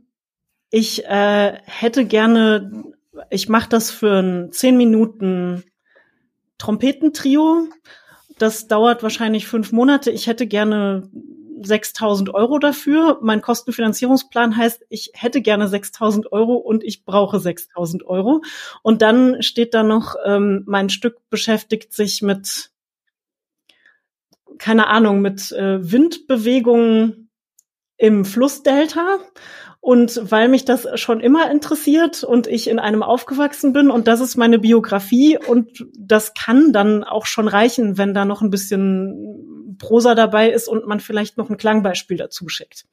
ich 0.69 1.05
äh, 1.05 1.57
hätte 1.63 2.05
gerne 2.05 2.93
ich 3.29 3.49
mache 3.49 3.69
das 3.69 3.91
für 3.91 4.19
ein 4.19 4.51
zehn 4.51 4.77
Minuten 4.77 5.63
Trompetentrio. 6.57 7.67
Das 8.37 8.67
dauert 8.67 9.03
wahrscheinlich 9.03 9.47
fünf 9.47 9.71
Monate. 9.71 10.11
Ich 10.11 10.27
hätte 10.27 10.47
gerne 10.47 11.09
6000 11.63 12.33
Euro 12.33 12.59
dafür. 12.59 13.19
Mein 13.21 13.41
Kostenfinanzierungsplan 13.41 14.57
heißt, 14.57 14.85
ich 14.89 15.11
hätte 15.13 15.41
gerne 15.41 15.67
6000 15.67 16.31
Euro 16.31 16.55
und 16.55 16.83
ich 16.83 17.05
brauche 17.05 17.39
6000 17.39 18.05
Euro. 18.05 18.41
Und 18.83 19.01
dann 19.01 19.41
steht 19.41 19.73
da 19.73 19.83
noch, 19.83 20.15
ähm, 20.25 20.63
mein 20.65 20.89
Stück 20.89 21.17
beschäftigt 21.29 21.93
sich 21.93 22.21
mit, 22.21 22.71
keine 24.57 24.87
Ahnung, 24.87 25.21
mit 25.21 25.51
äh, 25.51 25.91
Windbewegungen 25.91 27.29
im 27.97 28.25
Flussdelta 28.25 29.17
und 29.87 30.19
weil 30.21 30.49
mich 30.49 30.65
das 30.65 30.85
schon 30.99 31.21
immer 31.21 31.49
interessiert 31.49 32.21
und 32.21 32.45
ich 32.45 32.69
in 32.69 32.77
einem 32.77 33.03
aufgewachsen 33.03 33.71
bin 33.71 33.89
und 33.89 34.05
das 34.05 34.19
ist 34.19 34.35
meine 34.35 34.59
Biografie 34.59 35.37
und 35.37 35.85
das 35.97 36.33
kann 36.33 36.73
dann 36.73 37.05
auch 37.05 37.25
schon 37.25 37.47
reichen, 37.47 37.97
wenn 37.97 38.13
da 38.13 38.25
noch 38.25 38.41
ein 38.41 38.49
bisschen 38.49 39.77
Prosa 39.77 40.13
dabei 40.13 40.51
ist 40.51 40.67
und 40.67 40.85
man 40.87 40.99
vielleicht 40.99 41.37
noch 41.37 41.49
ein 41.49 41.55
Klangbeispiel 41.55 42.17
dazu 42.17 42.49
schickt. 42.49 42.83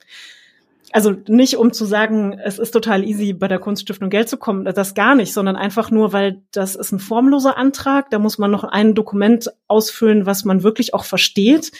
Also 0.93 1.17
nicht, 1.27 1.57
um 1.57 1.73
zu 1.73 1.85
sagen, 1.85 2.39
es 2.39 2.61
ist 2.61 2.71
total 2.71 3.03
easy, 3.03 3.33
bei 3.33 3.49
der 3.49 3.59
Kunststiftung 3.59 4.09
Geld 4.09 4.29
zu 4.29 4.37
kommen, 4.37 4.65
das 4.65 4.95
gar 4.95 5.17
nicht, 5.17 5.33
sondern 5.33 5.57
einfach 5.57 5.91
nur, 5.91 6.13
weil 6.13 6.43
das 6.53 6.77
ist 6.77 6.93
ein 6.93 7.01
formloser 7.01 7.57
Antrag. 7.57 8.09
Da 8.11 8.21
muss 8.21 8.39
man 8.39 8.53
noch 8.53 8.63
ein 8.63 8.95
Dokument 8.95 9.51
ausfüllen, 9.67 10.27
was 10.27 10.45
man 10.45 10.63
wirklich 10.63 10.95
auch 10.95 11.03
versteht. 11.03 11.73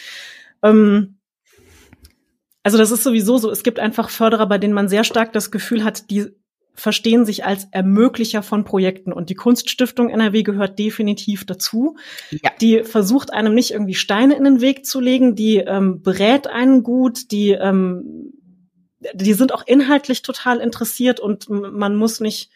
Ähm, 0.61 1.14
also 2.65 2.79
das 2.79 2.89
ist 2.89 3.03
sowieso 3.03 3.37
so. 3.37 3.51
Es 3.51 3.61
gibt 3.61 3.79
einfach 3.79 4.09
Förderer, 4.09 4.47
bei 4.47 4.57
denen 4.57 4.73
man 4.73 4.89
sehr 4.89 5.03
stark 5.03 5.31
das 5.33 5.51
Gefühl 5.51 5.83
hat, 5.83 6.09
die 6.09 6.31
verstehen 6.73 7.23
sich 7.23 7.45
als 7.45 7.67
Ermöglicher 7.69 8.41
von 8.41 8.63
Projekten. 8.63 9.13
Und 9.13 9.29
die 9.29 9.35
Kunststiftung 9.35 10.09
NRW 10.09 10.41
gehört 10.41 10.79
definitiv 10.79 11.45
dazu. 11.45 11.95
Ja. 12.31 12.49
Die 12.59 12.83
versucht 12.83 13.31
einem 13.31 13.53
nicht 13.53 13.69
irgendwie 13.69 13.93
Steine 13.93 14.35
in 14.35 14.43
den 14.43 14.61
Weg 14.61 14.83
zu 14.83 14.99
legen, 14.99 15.35
die 15.35 15.57
ähm, 15.57 16.01
berät 16.01 16.47
einen 16.47 16.81
gut, 16.81 17.29
die, 17.31 17.51
ähm, 17.51 18.33
die 19.13 19.33
sind 19.33 19.53
auch 19.53 19.67
inhaltlich 19.67 20.23
total 20.23 20.57
interessiert 20.57 21.19
und 21.19 21.47
man 21.47 21.95
muss 21.95 22.19
nicht 22.19 22.49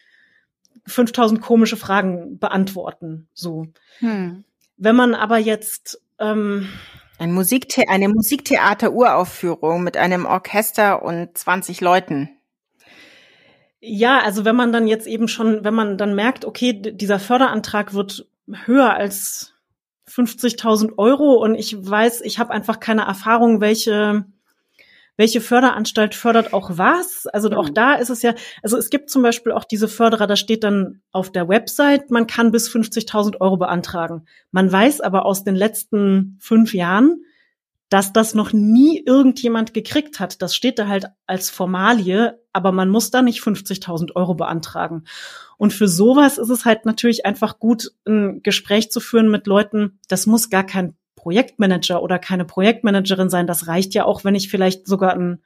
5000 0.88 1.40
komische 1.40 1.76
Fragen 1.76 2.40
beantworten. 2.40 3.28
So. 3.32 3.68
Hm. 4.00 4.42
Wenn 4.76 4.96
man 4.96 5.14
aber 5.14 5.38
jetzt 5.38 6.02
ähm, 6.18 6.68
ein 7.20 7.32
Musikthea 7.32 7.84
eine 7.88 8.08
Musiktheater-Uraufführung 8.08 9.82
mit 9.82 9.98
einem 9.98 10.24
Orchester 10.24 11.02
und 11.02 11.36
20 11.36 11.82
Leuten. 11.82 12.30
Ja, 13.80 14.20
also 14.20 14.44
wenn 14.44 14.56
man 14.56 14.72
dann 14.72 14.86
jetzt 14.86 15.06
eben 15.06 15.28
schon, 15.28 15.62
wenn 15.62 15.74
man 15.74 15.98
dann 15.98 16.14
merkt, 16.14 16.46
okay, 16.46 16.72
dieser 16.72 17.18
Förderantrag 17.18 17.92
wird 17.92 18.26
höher 18.64 18.94
als 18.94 19.54
50.000 20.08 20.96
Euro 20.96 21.34
und 21.34 21.54
ich 21.54 21.76
weiß, 21.78 22.22
ich 22.22 22.38
habe 22.38 22.52
einfach 22.52 22.80
keine 22.80 23.02
Erfahrung, 23.02 23.60
welche 23.60 24.24
welche 25.20 25.42
Förderanstalt 25.42 26.14
fördert 26.14 26.54
auch 26.54 26.78
was. 26.78 27.26
Also 27.26 27.50
auch 27.50 27.68
mhm. 27.68 27.74
da 27.74 27.92
ist 27.92 28.08
es 28.08 28.22
ja, 28.22 28.34
also 28.62 28.78
es 28.78 28.88
gibt 28.88 29.10
zum 29.10 29.20
Beispiel 29.20 29.52
auch 29.52 29.64
diese 29.64 29.86
Förderer, 29.86 30.26
da 30.26 30.34
steht 30.34 30.64
dann 30.64 31.02
auf 31.12 31.30
der 31.30 31.46
Website, 31.46 32.10
man 32.10 32.26
kann 32.26 32.52
bis 32.52 32.70
50.000 32.70 33.38
Euro 33.38 33.58
beantragen. 33.58 34.24
Man 34.50 34.72
weiß 34.72 35.02
aber 35.02 35.26
aus 35.26 35.44
den 35.44 35.54
letzten 35.54 36.38
fünf 36.40 36.72
Jahren, 36.72 37.22
dass 37.90 38.14
das 38.14 38.34
noch 38.34 38.54
nie 38.54 39.02
irgendjemand 39.04 39.74
gekriegt 39.74 40.20
hat. 40.20 40.40
Das 40.40 40.54
steht 40.54 40.78
da 40.78 40.88
halt 40.88 41.08
als 41.26 41.50
Formalie, 41.50 42.40
aber 42.54 42.72
man 42.72 42.88
muss 42.88 43.10
da 43.10 43.20
nicht 43.20 43.42
50.000 43.42 44.16
Euro 44.16 44.34
beantragen. 44.34 45.04
Und 45.58 45.74
für 45.74 45.88
sowas 45.88 46.38
ist 46.38 46.48
es 46.48 46.64
halt 46.64 46.86
natürlich 46.86 47.26
einfach 47.26 47.58
gut, 47.58 47.90
ein 48.06 48.42
Gespräch 48.42 48.90
zu 48.90 49.00
führen 49.00 49.30
mit 49.30 49.46
Leuten. 49.46 49.98
Das 50.08 50.24
muss 50.24 50.48
gar 50.48 50.64
kein 50.64 50.96
Projektmanager 51.20 52.02
oder 52.02 52.18
keine 52.18 52.46
Projektmanagerin 52.46 53.28
sein. 53.28 53.46
Das 53.46 53.66
reicht 53.66 53.92
ja 53.92 54.06
auch, 54.06 54.24
wenn 54.24 54.34
ich 54.34 54.48
vielleicht 54.48 54.86
sogar 54.86 55.12
einen 55.12 55.42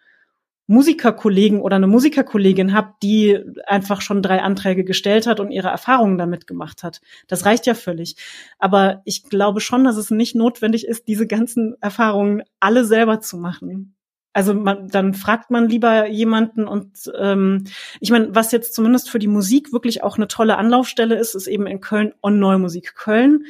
Musikerkollegen 0.68 1.60
oder 1.60 1.76
eine 1.76 1.88
Musikerkollegin 1.88 2.72
habe, 2.72 2.94
die 3.02 3.40
einfach 3.66 4.00
schon 4.00 4.22
drei 4.22 4.40
Anträge 4.40 4.84
gestellt 4.84 5.26
hat 5.26 5.40
und 5.40 5.50
ihre 5.50 5.68
Erfahrungen 5.68 6.16
damit 6.16 6.46
gemacht 6.46 6.84
hat. 6.84 7.00
Das 7.26 7.44
reicht 7.44 7.66
ja 7.66 7.74
völlig. 7.74 8.14
Aber 8.58 9.02
ich 9.04 9.24
glaube 9.24 9.60
schon, 9.60 9.82
dass 9.82 9.96
es 9.96 10.12
nicht 10.12 10.36
notwendig 10.36 10.86
ist, 10.86 11.08
diese 11.08 11.26
ganzen 11.26 11.74
Erfahrungen 11.80 12.44
alle 12.60 12.84
selber 12.84 13.20
zu 13.20 13.36
machen. 13.36 13.96
Also 14.32 14.54
man, 14.54 14.88
dann 14.88 15.14
fragt 15.14 15.50
man 15.50 15.68
lieber 15.68 16.06
jemanden 16.06 16.66
und 16.66 17.12
ähm, 17.18 17.64
ich 18.00 18.10
meine, 18.10 18.34
was 18.34 18.50
jetzt 18.52 18.74
zumindest 18.74 19.10
für 19.10 19.20
die 19.20 19.28
Musik 19.28 19.72
wirklich 19.72 20.02
auch 20.02 20.16
eine 20.16 20.28
tolle 20.28 20.56
Anlaufstelle 20.56 21.16
ist, 21.16 21.34
ist 21.34 21.46
eben 21.46 21.66
in 21.66 21.80
Köln 21.80 22.14
On 22.22 22.38
Neue 22.38 22.58
Musik 22.58 22.94
Köln 22.94 23.44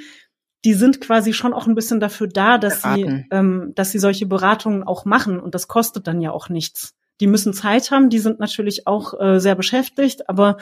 die 0.65 0.75
sind 0.75 1.01
quasi 1.01 1.33
schon 1.33 1.53
auch 1.53 1.67
ein 1.67 1.75
bisschen 1.75 2.01
dafür 2.01 2.27
da, 2.27 2.59
dass 2.59 2.83
Beraten. 2.83 3.27
sie, 3.31 3.37
ähm, 3.37 3.73
dass 3.75 3.91
sie 3.91 3.99
solche 3.99 4.27
Beratungen 4.27 4.83
auch 4.83 5.05
machen 5.05 5.39
und 5.39 5.55
das 5.55 5.69
kostet 5.69 6.07
dann 6.07 6.21
ja 6.21 6.31
auch 6.31 6.49
nichts. 6.49 6.95
Die 7.21 7.27
müssen 7.27 7.53
Zeit 7.53 7.91
haben, 7.91 8.11
die 8.11 8.19
sind 8.19 8.41
natürlich 8.41 8.87
auch 8.87 9.19
äh, 9.21 9.39
sehr 9.39 9.55
beschäftigt, 9.55 10.29
aber 10.29 10.57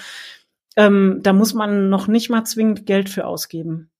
ähm, 0.77 1.21
da 1.23 1.33
muss 1.33 1.55
man 1.55 1.89
noch 1.89 2.09
nicht 2.09 2.31
mal 2.31 2.45
zwingend 2.45 2.85
Geld 2.85 3.09
für 3.09 3.27
ausgeben. 3.27 3.92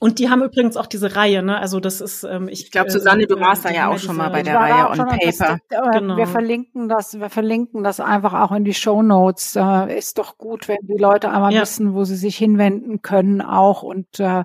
Und 0.00 0.18
die 0.18 0.30
haben 0.30 0.42
übrigens 0.42 0.76
auch 0.76 0.86
diese 0.86 1.16
Reihe, 1.16 1.42
ne? 1.42 1.58
Also 1.58 1.80
das 1.80 2.00
ist, 2.00 2.22
ähm, 2.22 2.48
ich, 2.48 2.64
ich 2.64 2.70
glaube, 2.70 2.90
Susanne, 2.90 3.26
du 3.26 3.36
äh, 3.36 3.40
warst 3.40 3.64
da 3.64 3.70
ja 3.70 3.88
auch 3.88 3.98
schon 3.98 4.16
mal 4.16 4.30
bei 4.30 4.42
der 4.42 4.54
Reihe 4.54 4.90
on 4.90 4.96
Paper. 4.98 5.18
Das, 5.20 5.40
äh, 5.40 5.98
genau. 5.98 6.16
Wir 6.16 6.26
verlinken 6.26 6.88
das, 6.88 7.18
wir 7.18 7.30
verlinken 7.30 7.82
das 7.82 7.98
einfach 7.98 8.34
auch 8.34 8.52
in 8.52 8.64
die 8.64 8.74
Show 8.74 9.02
Notes. 9.02 9.56
Äh, 9.56 9.98
ist 9.98 10.18
doch 10.18 10.38
gut, 10.38 10.68
wenn 10.68 10.78
die 10.82 10.98
Leute 10.98 11.30
einmal 11.30 11.52
ja. 11.52 11.62
wissen, 11.62 11.94
wo 11.94 12.04
sie 12.04 12.16
sich 12.16 12.36
hinwenden 12.36 13.02
können, 13.02 13.40
auch 13.40 13.82
und 13.82 14.20
äh, 14.20 14.44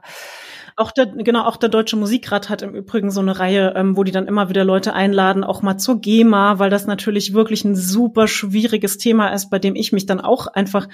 auch 0.76 0.92
der, 0.92 1.06
genau, 1.06 1.44
auch 1.44 1.58
der 1.58 1.70
Deutsche 1.70 1.98
Musikrat 1.98 2.50
hat 2.50 2.64
im 2.64 2.74
Übrigen 2.74 3.12
so 3.12 3.22
eine 3.22 3.38
Reihe, 3.38 3.74
ähm, 3.76 3.96
wo 3.96 4.04
die 4.04 4.12
dann 4.12 4.28
immer 4.28 4.50
wieder 4.50 4.66
Leute 4.66 4.94
einladen, 4.94 5.44
auch 5.44 5.62
mal 5.62 5.78
zur 5.78 6.02
GEMA, 6.02 6.58
weil 6.58 6.72
das 6.72 6.88
natürlich 6.88 7.34
wirklich 7.34 7.64
ein 7.64 7.76
super 7.76 8.28
schwieriges 8.28 8.98
Thema 8.98 9.30
ist, 9.30 9.52
bei 9.52 9.60
dem 9.60 9.76
ich 9.76 9.92
mich 9.92 10.08
dann 10.08 10.20
auch 10.20 10.48
einfach 10.48 10.88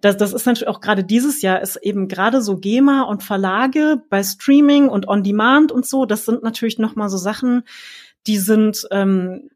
das, 0.00 0.16
das 0.16 0.32
ist 0.32 0.46
natürlich 0.46 0.68
auch 0.68 0.80
gerade 0.80 1.04
dieses 1.04 1.42
Jahr 1.42 1.60
ist 1.60 1.76
eben 1.76 2.08
gerade 2.08 2.42
so 2.42 2.58
GEMA 2.58 3.02
und 3.02 3.22
Verlage 3.22 4.02
bei 4.10 4.22
Streaming 4.22 4.88
und 4.88 5.08
On 5.08 5.22
Demand 5.22 5.72
und 5.72 5.86
so. 5.86 6.04
Das 6.04 6.24
sind 6.24 6.42
natürlich 6.42 6.78
noch 6.78 6.96
mal 6.96 7.08
so 7.08 7.16
Sachen, 7.16 7.62
die 8.26 8.38
sind 8.38 8.86
ähm, 8.90 9.50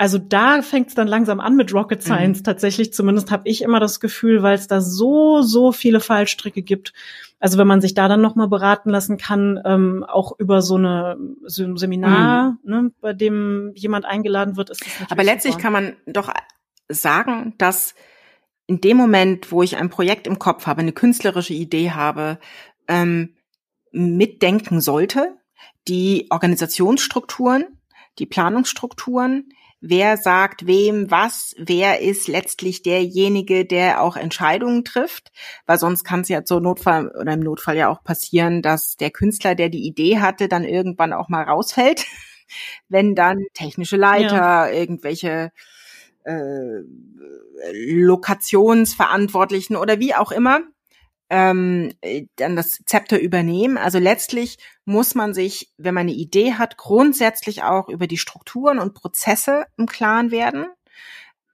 also 0.00 0.18
da 0.18 0.62
fängt 0.62 0.88
es 0.88 0.94
dann 0.94 1.08
langsam 1.08 1.40
an 1.40 1.56
mit 1.56 1.74
Rocket 1.74 1.98
mhm. 1.98 2.04
Science 2.04 2.38
mhm. 2.40 2.44
tatsächlich. 2.44 2.92
Zumindest 2.92 3.32
habe 3.32 3.48
ich 3.48 3.62
immer 3.62 3.80
das 3.80 3.98
Gefühl, 3.98 4.42
weil 4.42 4.54
es 4.54 4.68
da 4.68 4.80
so 4.80 5.42
so 5.42 5.72
viele 5.72 6.00
Fallstricke 6.00 6.62
gibt. 6.62 6.92
Also 7.40 7.58
wenn 7.58 7.66
man 7.66 7.80
sich 7.80 7.94
da 7.94 8.08
dann 8.08 8.20
noch 8.20 8.36
mal 8.36 8.48
beraten 8.48 8.90
lassen 8.90 9.16
kann, 9.16 9.60
ähm, 9.64 10.04
auch 10.04 10.38
über 10.38 10.62
so 10.62 10.76
eine 10.76 11.16
so 11.44 11.64
ein 11.64 11.76
Seminar, 11.76 12.58
mhm. 12.62 12.70
ne, 12.70 12.92
bei 13.00 13.12
dem 13.12 13.72
jemand 13.74 14.04
eingeladen 14.04 14.56
wird, 14.56 14.70
ist 14.70 14.82
das 14.82 15.10
Aber 15.10 15.24
letztlich 15.24 15.54
super. 15.54 15.62
kann 15.64 15.72
man 15.72 15.96
doch 16.06 16.32
sagen, 16.88 17.54
dass 17.58 17.94
in 18.68 18.80
dem 18.80 18.96
Moment, 18.96 19.50
wo 19.50 19.62
ich 19.62 19.76
ein 19.76 19.90
Projekt 19.90 20.26
im 20.26 20.38
Kopf 20.38 20.66
habe, 20.66 20.82
eine 20.82 20.92
künstlerische 20.92 21.54
Idee 21.54 21.90
habe, 21.90 22.38
ähm, 22.86 23.34
mitdenken 23.90 24.80
sollte, 24.80 25.36
die 25.88 26.26
Organisationsstrukturen, 26.30 27.64
die 28.18 28.26
Planungsstrukturen, 28.26 29.48
wer 29.80 30.18
sagt 30.18 30.66
wem 30.66 31.10
was, 31.10 31.54
wer 31.58 32.00
ist 32.02 32.28
letztlich 32.28 32.82
derjenige, 32.82 33.64
der 33.64 34.02
auch 34.02 34.16
Entscheidungen 34.16 34.84
trifft, 34.84 35.32
weil 35.66 35.78
sonst 35.78 36.04
kann 36.04 36.20
es 36.20 36.28
ja 36.28 36.44
zur 36.44 36.60
Notfall 36.60 37.08
oder 37.08 37.32
im 37.32 37.40
Notfall 37.40 37.76
ja 37.76 37.88
auch 37.88 38.04
passieren, 38.04 38.60
dass 38.60 38.96
der 38.96 39.10
Künstler, 39.10 39.54
der 39.54 39.70
die 39.70 39.86
Idee 39.86 40.18
hatte, 40.18 40.46
dann 40.46 40.64
irgendwann 40.64 41.14
auch 41.14 41.28
mal 41.28 41.44
rausfällt 41.44 42.04
wenn 42.88 43.14
dann 43.14 43.44
technische 43.54 43.96
Leiter, 43.96 44.36
ja. 44.36 44.70
irgendwelche 44.70 45.52
äh, 46.28 46.82
Lokationsverantwortlichen 47.72 49.76
oder 49.76 49.98
wie 49.98 50.14
auch 50.14 50.32
immer 50.32 50.60
ähm, 51.30 51.92
dann 52.36 52.56
das 52.56 52.80
Zepter 52.86 53.20
übernehmen. 53.20 53.76
Also 53.76 53.98
letztlich 53.98 54.58
muss 54.84 55.14
man 55.14 55.34
sich, 55.34 55.72
wenn 55.76 55.94
man 55.94 56.02
eine 56.02 56.12
Idee 56.12 56.54
hat, 56.54 56.76
grundsätzlich 56.76 57.62
auch 57.62 57.88
über 57.88 58.06
die 58.06 58.18
Strukturen 58.18 58.78
und 58.78 58.94
Prozesse 58.94 59.66
im 59.76 59.86
Klaren 59.86 60.30
werden. 60.30 60.66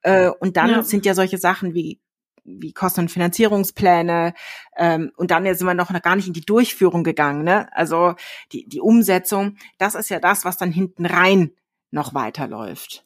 Äh, 0.03 0.29
und 0.29 0.57
dann 0.57 0.70
ja. 0.70 0.83
sind 0.83 1.07
ja 1.07 1.14
solche 1.14 1.39
Sachen 1.39 1.75
wie 1.75 2.01
wie 2.47 2.75
Kosten- 2.75 3.01
und 3.01 3.11
Finanzierungspläne 3.11 4.35
ähm, 4.77 5.12
und 5.16 5.31
dann 5.31 5.47
sind 5.55 5.66
wir 5.66 5.72
noch 5.72 5.91
gar 6.03 6.14
nicht 6.14 6.27
in 6.27 6.35
die 6.35 6.45
Durchführung 6.45 7.03
gegangen. 7.03 7.43
Ne? 7.43 7.75
Also 7.75 8.16
die, 8.53 8.68
die 8.68 8.83
Umsetzung, 8.83 9.57
das 9.79 9.95
ist 9.95 10.11
ja 10.11 10.20
das, 10.20 10.45
was 10.45 10.59
dann 10.59 10.70
hinten 10.70 11.07
rein 11.07 11.53
noch 11.91 12.12
weiterläuft. 12.12 13.04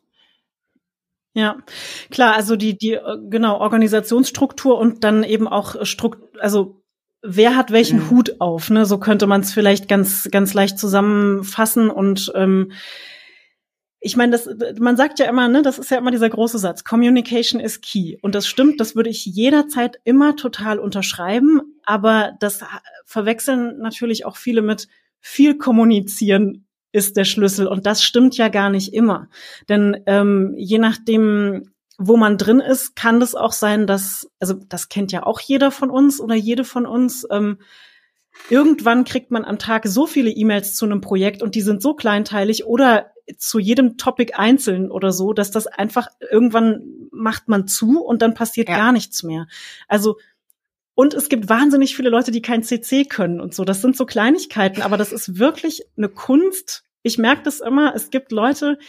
Ja, 1.39 1.59
klar, 2.11 2.35
also 2.35 2.57
die, 2.57 2.77
die, 2.77 2.95
äh, 2.95 3.17
genau, 3.31 3.61
Organisationsstruktur 3.61 4.77
und 4.77 5.05
dann 5.05 5.23
eben 5.23 5.47
auch 5.47 5.87
Struktur, 5.87 6.29
also 6.41 6.83
wer 7.23 7.55
hat 7.55 7.71
welchen 7.71 8.01
mhm. 8.01 8.11
Hut 8.11 8.41
auf, 8.41 8.71
ne? 8.71 8.85
So 8.87 8.99
könnte 8.99 9.29
man 9.29 9.43
es 9.43 9.53
vielleicht 9.53 9.89
ganz, 9.89 10.29
ganz 10.33 10.53
leicht 10.53 10.81
zusammenfassen 10.81 11.91
und 11.91 12.33
ähm, 12.35 12.73
ich 14.01 14.17
meine, 14.17 14.33
das, 14.33 14.49
man 14.81 14.97
sagt 14.97 15.21
ja 15.21 15.27
immer, 15.27 15.47
ne, 15.47 15.63
das 15.63 15.79
ist 15.79 15.93
ja 15.93 15.99
immer 15.99 16.11
dieser 16.11 16.29
große 16.29 16.59
Satz, 16.59 16.83
Communication 16.83 17.61
is 17.61 17.83
key. 17.83 18.17
Und 18.21 18.35
das 18.35 18.49
stimmt, 18.49 18.81
das 18.81 18.97
würde 18.97 19.11
ich 19.11 19.25
jederzeit 19.25 20.01
immer 20.03 20.35
total 20.35 20.81
unterschreiben, 20.81 21.61
aber 21.85 22.33
das 22.41 22.65
verwechseln 23.05 23.79
natürlich 23.79 24.25
auch 24.25 24.37
viele 24.37 24.63
mit 24.63 24.89
viel 25.21 25.57
kommunizieren 25.57 26.68
ist 26.93 27.17
der 27.17 27.25
Schlüssel. 27.25 27.67
Und 27.67 27.87
das 27.87 28.03
stimmt 28.03 28.37
ja 28.37 28.49
gar 28.49 28.71
nicht 28.71 28.93
immer. 28.93 29.29
Denn 29.69 30.03
ähm, 30.07 30.55
je 30.57 30.79
nachdem, 30.79 31.73
wo 31.99 32.17
man 32.17 32.39
drin 32.39 32.61
ist, 32.61 32.97
kann 32.97 33.21
das 33.21 33.35
auch 33.35 33.53
sein, 33.53 33.87
dass, 33.87 34.31
also 34.39 34.55
das 34.55 34.89
kennt 34.89 35.13
ja 35.13 35.25
auch 35.25 35.41
jeder 35.41 35.71
von 35.71 35.91
uns 35.91 36.21
oder 36.21 36.35
jede 36.35 36.65
von 36.65 36.87
uns, 36.87 37.27
ähm, 37.31 37.59
irgendwann 38.51 39.05
kriegt 39.05 39.31
man 39.31 39.45
am 39.45 39.59
Tag 39.59 39.87
so 39.87 40.07
viele 40.07 40.31
E-Mails 40.31 40.77
zu 40.77 40.85
einem 40.85 41.01
Projekt 41.01 41.43
und 41.43 41.55
die 41.55 41.63
sind 41.63 41.83
so 41.83 41.95
kleinteilig 41.95 42.65
oder 42.67 43.11
zu 43.37 43.59
jedem 43.59 43.99
Topic 43.99 44.35
einzeln 44.35 44.91
oder 44.91 45.13
so, 45.13 45.33
dass 45.33 45.51
das 45.51 45.67
einfach 45.67 46.07
irgendwann 46.31 46.83
macht 47.11 47.49
man 47.49 47.67
zu 47.67 48.03
und 48.03 48.23
dann 48.23 48.35
passiert 48.35 48.69
ja. 48.69 48.77
gar 48.77 48.93
nichts 48.93 49.23
mehr. 49.23 49.47
Also 49.87 50.17
und 50.99 51.15
es 51.15 51.29
gibt 51.29 51.49
wahnsinnig 51.49 51.95
viele 51.95 52.11
Leute, 52.11 52.33
die 52.33 52.43
kein 52.43 52.65
CC 52.65 53.05
können 53.05 53.41
und 53.41 53.55
so. 53.55 53.65
Das 53.65 53.83
sind 53.83 53.97
so 53.97 54.05
Kleinigkeiten, 54.05 54.83
aber 54.83 54.97
das 54.97 55.13
ist 55.13 55.39
wirklich 55.39 55.85
eine 55.97 56.09
Kunst. 56.09 56.83
Ich 57.05 57.19
merke 57.19 57.45
das 57.45 57.61
immer. 57.61 57.95
Es 57.95 58.11
gibt 58.11 58.33
Leute, 58.33 58.81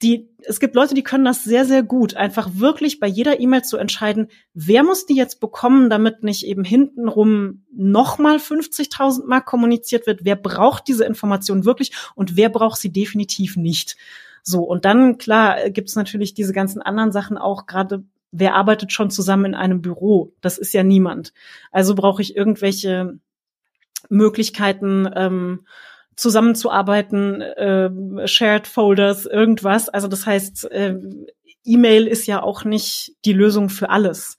die, 0.00 0.28
es 0.44 0.60
gibt 0.60 0.76
Leute, 0.76 0.94
die 0.94 1.02
können 1.02 1.24
das 1.24 1.42
sehr, 1.42 1.64
sehr 1.64 1.82
gut. 1.82 2.14
Einfach 2.14 2.50
wirklich 2.54 3.00
bei 3.00 3.08
jeder 3.08 3.40
E-Mail 3.40 3.64
zu 3.64 3.78
entscheiden, 3.78 4.28
wer 4.54 4.84
muss 4.84 5.06
die 5.06 5.16
jetzt 5.16 5.40
bekommen, 5.40 5.90
damit 5.90 6.22
nicht 6.22 6.46
eben 6.46 6.62
hintenrum 6.62 7.64
nochmal 7.74 8.36
50.000 8.36 9.26
Mal 9.26 9.40
kommuniziert 9.40 10.06
wird. 10.06 10.20
Wer 10.22 10.36
braucht 10.36 10.86
diese 10.86 11.04
Information 11.04 11.64
wirklich 11.64 11.90
und 12.14 12.36
wer 12.36 12.50
braucht 12.50 12.80
sie 12.80 12.92
definitiv 12.92 13.56
nicht? 13.56 13.96
So, 14.44 14.62
und 14.62 14.84
dann, 14.84 15.18
klar, 15.18 15.68
gibt 15.70 15.88
es 15.88 15.96
natürlich 15.96 16.32
diese 16.32 16.52
ganzen 16.52 16.80
anderen 16.80 17.10
Sachen 17.10 17.38
auch, 17.38 17.66
gerade 17.66 18.04
wer 18.32 18.54
arbeitet 18.54 18.92
schon 18.92 19.10
zusammen 19.10 19.46
in 19.46 19.54
einem 19.54 19.82
Büro? 19.82 20.32
Das 20.40 20.58
ist 20.58 20.72
ja 20.72 20.82
niemand. 20.82 21.32
Also 21.72 21.94
brauche 21.94 22.22
ich 22.22 22.36
irgendwelche 22.36 23.18
Möglichkeiten, 24.08 25.08
ähm, 25.14 25.66
zusammenzuarbeiten, 26.16 27.40
äh, 27.40 28.28
Shared 28.28 28.66
Folders, 28.66 29.26
irgendwas. 29.26 29.88
Also 29.88 30.06
das 30.06 30.26
heißt, 30.26 30.70
äh, 30.70 30.98
E-Mail 31.64 32.06
ist 32.06 32.26
ja 32.26 32.42
auch 32.42 32.64
nicht 32.64 33.16
die 33.24 33.32
Lösung 33.32 33.68
für 33.68 33.90
alles. 33.90 34.38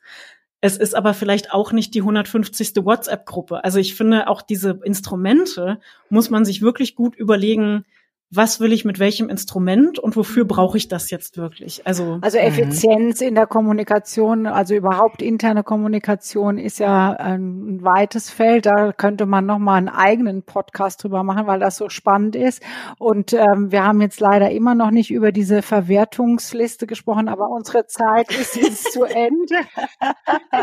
Es 0.62 0.78
ist 0.78 0.96
aber 0.96 1.16
vielleicht 1.16 1.52
auch 1.52 1.72
nicht 1.72 1.96
die 1.96 2.02
150. 2.02 2.86
WhatsApp-Gruppe. 2.86 3.64
Also 3.64 3.80
ich 3.80 3.96
finde, 3.96 4.28
auch 4.28 4.44
diese 4.44 4.80
Instrumente 4.84 5.80
muss 6.10 6.30
man 6.30 6.46
sich 6.46 6.62
wirklich 6.62 6.96
gut 6.96 7.16
überlegen, 7.16 7.86
was 8.34 8.62
will 8.62 8.72
ich 8.72 8.86
mit 8.86 8.98
welchem 8.98 9.28
Instrument 9.28 10.00
und 10.00 10.16
wofür 10.16 10.46
brauche 10.46 10.78
ich 10.78 10.88
das 10.88 11.12
jetzt 11.12 11.38
wirklich? 11.38 11.86
Also, 11.86 12.20
also 12.22 12.38
mhm. 12.38 12.46
Effizienz 12.46 13.20
in 13.20 13.36
der 13.36 13.46
Kommunikation, 13.46 14.48
also 14.48 14.74
überhaupt 14.74 15.22
interne 15.22 15.64
Kommunikation 15.64 16.58
ist 16.58 16.80
ja 16.80 17.12
ein 17.12 17.84
weites 17.84 18.30
Feld. 18.30 18.66
Da 18.66 18.94
könnte 18.94 19.26
man 19.26 19.46
noch 19.46 19.60
mal 19.60 19.76
einen 19.76 19.90
eigenen 19.90 20.44
Podcast 20.44 21.04
drüber 21.04 21.24
machen, 21.24 21.46
weil 21.46 21.60
das 21.60 21.76
so 21.76 21.90
spannend 21.90 22.38
ist. 22.38 22.64
Und 22.98 23.34
ähm, 23.34 23.74
wir 23.74 23.84
haben 23.84 24.00
jetzt 24.00 24.22
leider 24.22 24.50
immer 24.50 24.76
noch 24.76 24.92
nicht 24.92 25.12
über 25.12 25.34
diese 25.34 25.62
Verwertungsliste 25.62 26.88
gesprochen, 26.88 27.28
aber 27.28 27.50
unsere 27.50 27.86
Zeit 27.88 28.32
ist 28.32 28.56
jetzt 28.56 28.94
zu 28.94 29.04
Ende. 29.04 29.56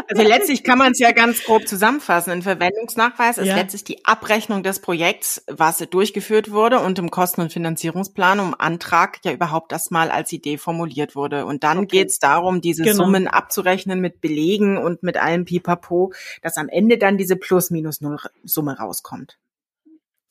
Also 0.08 0.22
letztlich 0.22 0.64
kann 0.64 0.78
man 0.78 0.92
es 0.92 0.98
ja 1.00 1.12
ganz 1.12 1.44
grob 1.44 1.68
zusammenfassen. 1.68 2.30
Ein 2.30 2.42
Verwendungsnachweis 2.42 3.36
ist 3.36 3.46
ja. 3.46 3.56
letztlich 3.56 3.84
die 3.84 4.06
Abrechnung 4.06 4.62
des 4.62 4.80
Projekts, 4.80 5.44
was 5.48 5.78
durchgeführt 5.78 6.50
wurde 6.50 6.80
und 6.80 6.98
im 6.98 7.10
Kosten- 7.10 7.42
und 7.42 7.57
Finanzierungsplan 7.58 8.38
um 8.38 8.54
Antrag 8.56 9.18
ja 9.24 9.32
überhaupt 9.32 9.72
erstmal 9.72 10.12
als 10.12 10.32
Idee 10.32 10.58
formuliert 10.58 11.16
wurde. 11.16 11.44
Und 11.44 11.64
dann 11.64 11.78
okay. 11.78 11.86
geht 11.88 12.08
es 12.10 12.20
darum, 12.20 12.60
diese 12.60 12.84
genau. 12.84 13.04
Summen 13.04 13.26
abzurechnen 13.26 14.00
mit 14.00 14.20
Belegen 14.20 14.78
und 14.78 15.02
mit 15.02 15.16
allem 15.16 15.44
Pipapo, 15.44 16.12
dass 16.40 16.56
am 16.56 16.68
Ende 16.68 16.98
dann 16.98 17.18
diese 17.18 17.34
Plus-Minus-Null-Summe 17.34 18.78
rauskommt. 18.78 19.38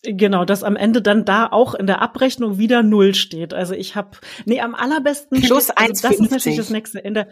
Genau, 0.03 0.45
dass 0.45 0.63
am 0.63 0.77
Ende 0.77 1.01
dann 1.01 1.25
da 1.25 1.47
auch 1.47 1.73
in 1.73 1.85
der 1.85 2.01
Abrechnung 2.01 2.57
wieder 2.57 2.81
Null 2.81 3.13
steht. 3.13 3.53
Also 3.53 3.73
ich 3.73 3.95
habe, 3.95 4.11
nee, 4.45 4.61
am 4.61 4.73
allerbesten 4.73 5.41
plus 5.41 5.65
steht, 5.65 5.77
also 5.77 6.07
das 6.07 6.19
ist 6.19 6.31
natürlich 6.31 6.59
das 6.59 6.69
nächste. 6.69 6.99
In 6.99 7.13
der, 7.13 7.27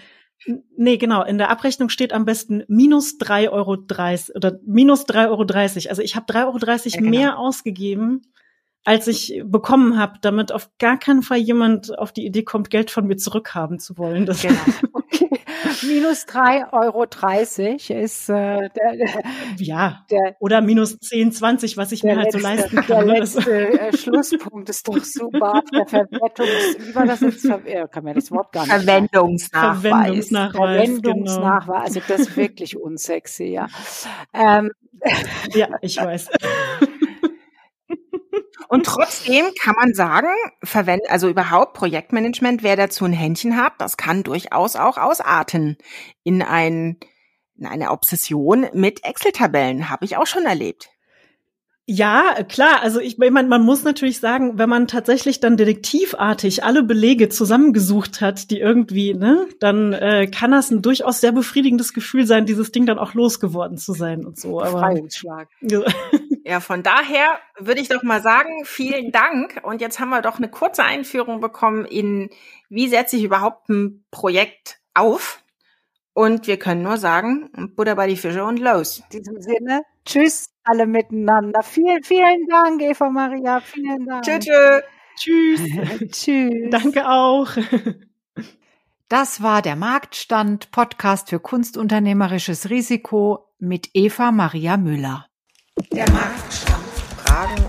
nee, 0.76 0.98
genau, 0.98 1.24
in 1.24 1.38
der 1.38 1.52
Abrechnung 1.52 1.88
steht 1.88 2.12
am 2.12 2.26
besten 2.26 2.64
minus 2.68 3.18
drei 3.18 3.50
Euro 3.50 3.78
dreißig 3.78 4.36
oder 4.36 4.60
minus 4.66 5.06
drei 5.06 5.30
Euro. 5.30 5.46
dreißig. 5.46 5.90
Also 5.90 6.02
ich 6.02 6.18
habe 6.18 6.26
drei 6.28 6.44
Euro 6.46 6.58
dreißig 6.58 6.96
ja, 6.96 7.00
genau. 7.00 7.12
mehr 7.12 7.40
ausgegeben 7.40 8.24
als 8.86 9.08
ich 9.08 9.42
bekommen 9.44 9.98
habe, 9.98 10.20
damit 10.22 10.52
auf 10.52 10.70
gar 10.78 10.98
keinen 10.98 11.24
Fall 11.24 11.40
jemand 11.40 11.98
auf 11.98 12.12
die 12.12 12.26
Idee 12.26 12.44
kommt, 12.44 12.70
Geld 12.70 12.92
von 12.92 13.08
mir 13.08 13.18
zurückhaben 13.18 13.80
zu 13.80 13.98
wollen. 13.98 14.28
Das 14.28 14.44
genau. 14.44 14.60
okay. 14.94 15.30
Minus 15.82 16.26
drei 16.26 16.72
Euro 16.72 17.06
dreißig 17.10 17.90
ist 17.90 18.30
äh, 18.30 18.70
der, 18.70 18.96
der 18.98 19.24
ja 19.58 20.06
der, 20.12 20.36
oder 20.40 20.62
minus 20.62 21.00
zehn 21.00 21.32
zwanzig, 21.32 21.76
was 21.78 21.92
ich 21.92 22.04
mir 22.04 22.16
halt 22.16 22.34
letzte, 22.34 22.40
so 22.40 22.48
leisten 22.48 22.76
kann. 22.78 23.08
Der 23.08 23.20
letzte 23.20 23.80
äh, 23.80 23.98
Schlusspunkt 23.98 24.70
ist 24.70 24.88
doch 24.88 25.04
super. 25.04 25.64
Der 25.74 25.88
Verwertungs, 25.88 26.78
wie 26.80 26.96
war 26.96 27.06
das 27.08 27.22
jetzt? 27.22 27.42
Ver 27.42 27.66
äh, 27.66 27.88
kann 27.90 28.04
mir 28.04 28.14
das 28.14 28.32
Wort 28.32 28.52
gar 28.52 28.62
nicht. 28.62 28.72
Verwendungsnachweis. 28.72 29.82
Verwendungsnachweis. 29.82 30.56
Verwendungsnachweis. 30.56 31.66
Genau. 31.66 31.80
Also 31.80 32.02
das 32.08 32.22
ist 32.22 32.38
wirklich 32.38 32.78
unsexy, 32.78 33.46
ja. 33.46 33.68
Ähm. 34.34 34.72
Ja, 35.54 35.70
ich 35.82 35.98
weiß. 35.98 36.30
Und 38.68 38.86
trotzdem 38.86 39.46
kann 39.62 39.76
man 39.76 39.94
sagen, 39.94 40.28
verwenden, 40.64 41.06
also 41.10 41.30
überhaupt 41.30 41.74
Projektmanagement, 41.74 42.64
wer 42.64 42.76
dazu 42.76 43.06
ein 43.06 43.14
Händchen 43.14 43.58
hat, 43.58 43.74
das 43.80 43.98
kann 43.98 44.24
durchaus 44.24 44.76
auch 44.76 44.98
ausarten 44.98 45.78
in 46.24 46.42
ein, 46.42 46.98
in 47.56 47.66
eine 47.66 47.92
Obsession 47.92 48.68
mit 48.74 49.04
Excel-Tabellen. 49.04 49.90
Habe 49.90 50.06
ich 50.06 50.18
auch 50.18 50.28
schon 50.28 50.46
erlebt. 50.46 50.90
Ja, 51.88 52.44
klar. 52.50 52.82
Also 52.82 53.00
ich 53.00 53.20
meine, 53.20 53.48
man 53.48 53.62
muss 53.62 53.84
natürlich 53.84 54.20
sagen, 54.20 54.58
wenn 54.58 54.70
man 54.70 54.88
tatsächlich 54.88 55.40
dann 55.40 55.56
detektivartig 55.56 56.64
alle 56.64 56.82
Belege 56.82 57.30
zusammengesucht 57.30 58.22
hat, 58.22 58.50
die 58.50 58.60
irgendwie, 58.60 59.14
ne, 59.14 59.48
dann 59.60 59.94
äh, 59.94 60.26
kann 60.26 60.50
das 60.50 60.72
ein 60.72 60.82
durchaus 60.82 61.22
sehr 61.22 61.32
befriedigendes 61.32 61.94
Gefühl 61.94 62.26
sein, 62.26 62.48
dieses 62.48 62.72
Ding 62.72 62.88
dann 62.88 62.98
auch 62.98 63.14
losgeworden 63.14 63.78
zu 63.78 63.94
sein 63.94 64.26
und 64.26 64.40
so. 64.40 64.62
Aber 64.62 64.74
Befreiungsschlag. 64.74 65.48
Ja, 66.48 66.60
von 66.60 66.84
daher 66.84 67.40
würde 67.58 67.82
ich 67.82 67.88
doch 67.88 68.04
mal 68.04 68.22
sagen, 68.22 68.66
vielen 68.66 69.12
Dank. 69.12 69.62
Und 69.64 69.82
jetzt 69.82 70.00
haben 70.00 70.10
wir 70.10 70.22
doch 70.22 70.38
eine 70.38 70.48
kurze 70.48 70.84
Einführung 70.84 71.42
bekommen 71.42 71.86
in, 71.86 72.30
wie 72.70 72.88
setze 72.88 73.18
ich 73.18 73.24
überhaupt 73.24 73.68
ein 73.70 74.06
Projekt 74.12 74.80
auf? 74.94 75.44
Und 76.16 76.48
wir 76.48 76.58
können 76.58 76.82
nur 76.82 76.98
sagen, 76.98 77.50
Buddha 77.76 77.94
bei 77.94 78.08
die 78.08 78.16
Fische 78.16 78.46
und 78.46 78.58
los. 78.60 79.04
In 79.12 79.20
diesem 79.20 79.42
Sinne, 79.42 79.82
tschüss 80.06 80.50
alle 80.64 80.88
miteinander. 80.88 81.62
Vielen, 81.62 82.04
vielen 82.04 82.48
Dank, 82.48 82.82
Eva 82.82 83.10
Maria. 83.10 83.60
Vielen 83.60 84.06
Dank. 84.06 84.24
Tschüss. 84.24 84.46
Tschüss. 85.18 85.62
Tschüss. 86.00 86.12
tschüss. 86.12 86.70
Danke 86.72 87.10
auch. 87.10 87.50
Das 89.10 89.44
war 89.44 89.62
der 89.62 89.76
Marktstand 89.76 90.72
Podcast 90.72 91.30
für 91.30 91.42
kunstunternehmerisches 91.42 92.70
Risiko 92.70 93.50
mit 93.60 93.90
Eva 93.94 94.32
Maria 94.32 94.78
Müller. 94.78 95.28
Der 95.92 96.10
Marktstand. 96.12 96.86
Fragen, 97.26 97.66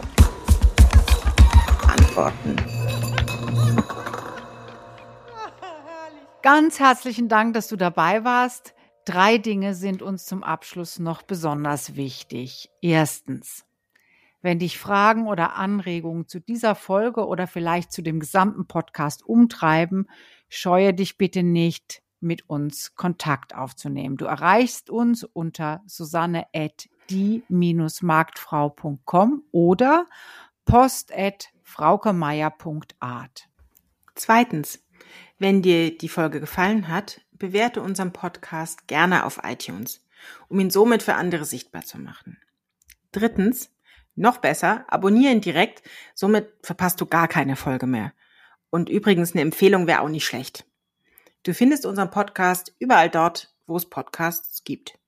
Antworten. 1.88 2.75
Ganz 6.46 6.78
herzlichen 6.78 7.28
Dank, 7.28 7.54
dass 7.54 7.66
du 7.66 7.74
dabei 7.74 8.22
warst. 8.22 8.72
Drei 9.04 9.36
Dinge 9.36 9.74
sind 9.74 10.00
uns 10.00 10.26
zum 10.26 10.44
Abschluss 10.44 11.00
noch 11.00 11.22
besonders 11.22 11.96
wichtig. 11.96 12.70
Erstens. 12.80 13.64
Wenn 14.42 14.60
dich 14.60 14.78
Fragen 14.78 15.26
oder 15.26 15.56
Anregungen 15.56 16.28
zu 16.28 16.38
dieser 16.38 16.76
Folge 16.76 17.26
oder 17.26 17.48
vielleicht 17.48 17.90
zu 17.90 18.00
dem 18.00 18.20
gesamten 18.20 18.68
Podcast 18.68 19.26
umtreiben, 19.26 20.08
scheue 20.48 20.94
dich 20.94 21.18
bitte 21.18 21.42
nicht, 21.42 22.00
mit 22.20 22.48
uns 22.48 22.94
Kontakt 22.94 23.56
aufzunehmen. 23.56 24.16
Du 24.16 24.26
erreichst 24.26 24.88
uns 24.88 25.24
unter 25.24 25.82
susanne 25.88 26.46
at 26.54 26.88
die-marktfrau.com 27.10 29.42
oder 29.50 30.06
post 30.64 31.12
at 31.12 31.48
fraukemeier.art. 31.64 33.48
Zweitens, 34.14 34.85
wenn 35.38 35.62
dir 35.62 35.96
die 35.96 36.08
Folge 36.08 36.40
gefallen 36.40 36.88
hat, 36.88 37.20
bewerte 37.32 37.82
unseren 37.82 38.12
Podcast 38.12 38.88
gerne 38.88 39.24
auf 39.24 39.40
iTunes, 39.44 40.04
um 40.48 40.58
ihn 40.60 40.70
somit 40.70 41.02
für 41.02 41.14
andere 41.14 41.44
sichtbar 41.44 41.82
zu 41.82 41.98
machen. 41.98 42.38
Drittens, 43.12 43.70
noch 44.14 44.38
besser, 44.38 44.84
abonniere 44.88 45.32
ihn 45.32 45.40
direkt, 45.40 45.82
somit 46.14 46.50
verpasst 46.62 47.00
du 47.00 47.06
gar 47.06 47.28
keine 47.28 47.56
Folge 47.56 47.86
mehr. 47.86 48.12
Und 48.70 48.88
übrigens, 48.88 49.32
eine 49.32 49.42
Empfehlung 49.42 49.86
wäre 49.86 50.00
auch 50.00 50.08
nicht 50.08 50.24
schlecht. 50.24 50.64
Du 51.42 51.54
findest 51.54 51.86
unseren 51.86 52.10
Podcast 52.10 52.74
überall 52.78 53.10
dort, 53.10 53.54
wo 53.66 53.76
es 53.76 53.88
Podcasts 53.88 54.64
gibt. 54.64 54.98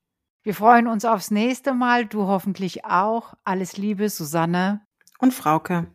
Wir 0.43 0.53
freuen 0.53 0.87
uns 0.87 1.05
aufs 1.05 1.31
nächste 1.31 1.73
Mal, 1.73 2.05
du 2.05 2.27
hoffentlich 2.27 2.85
auch. 2.85 3.33
Alles 3.43 3.77
Liebe, 3.77 4.09
Susanne 4.09 4.81
und 5.19 5.33
Frauke. 5.33 5.87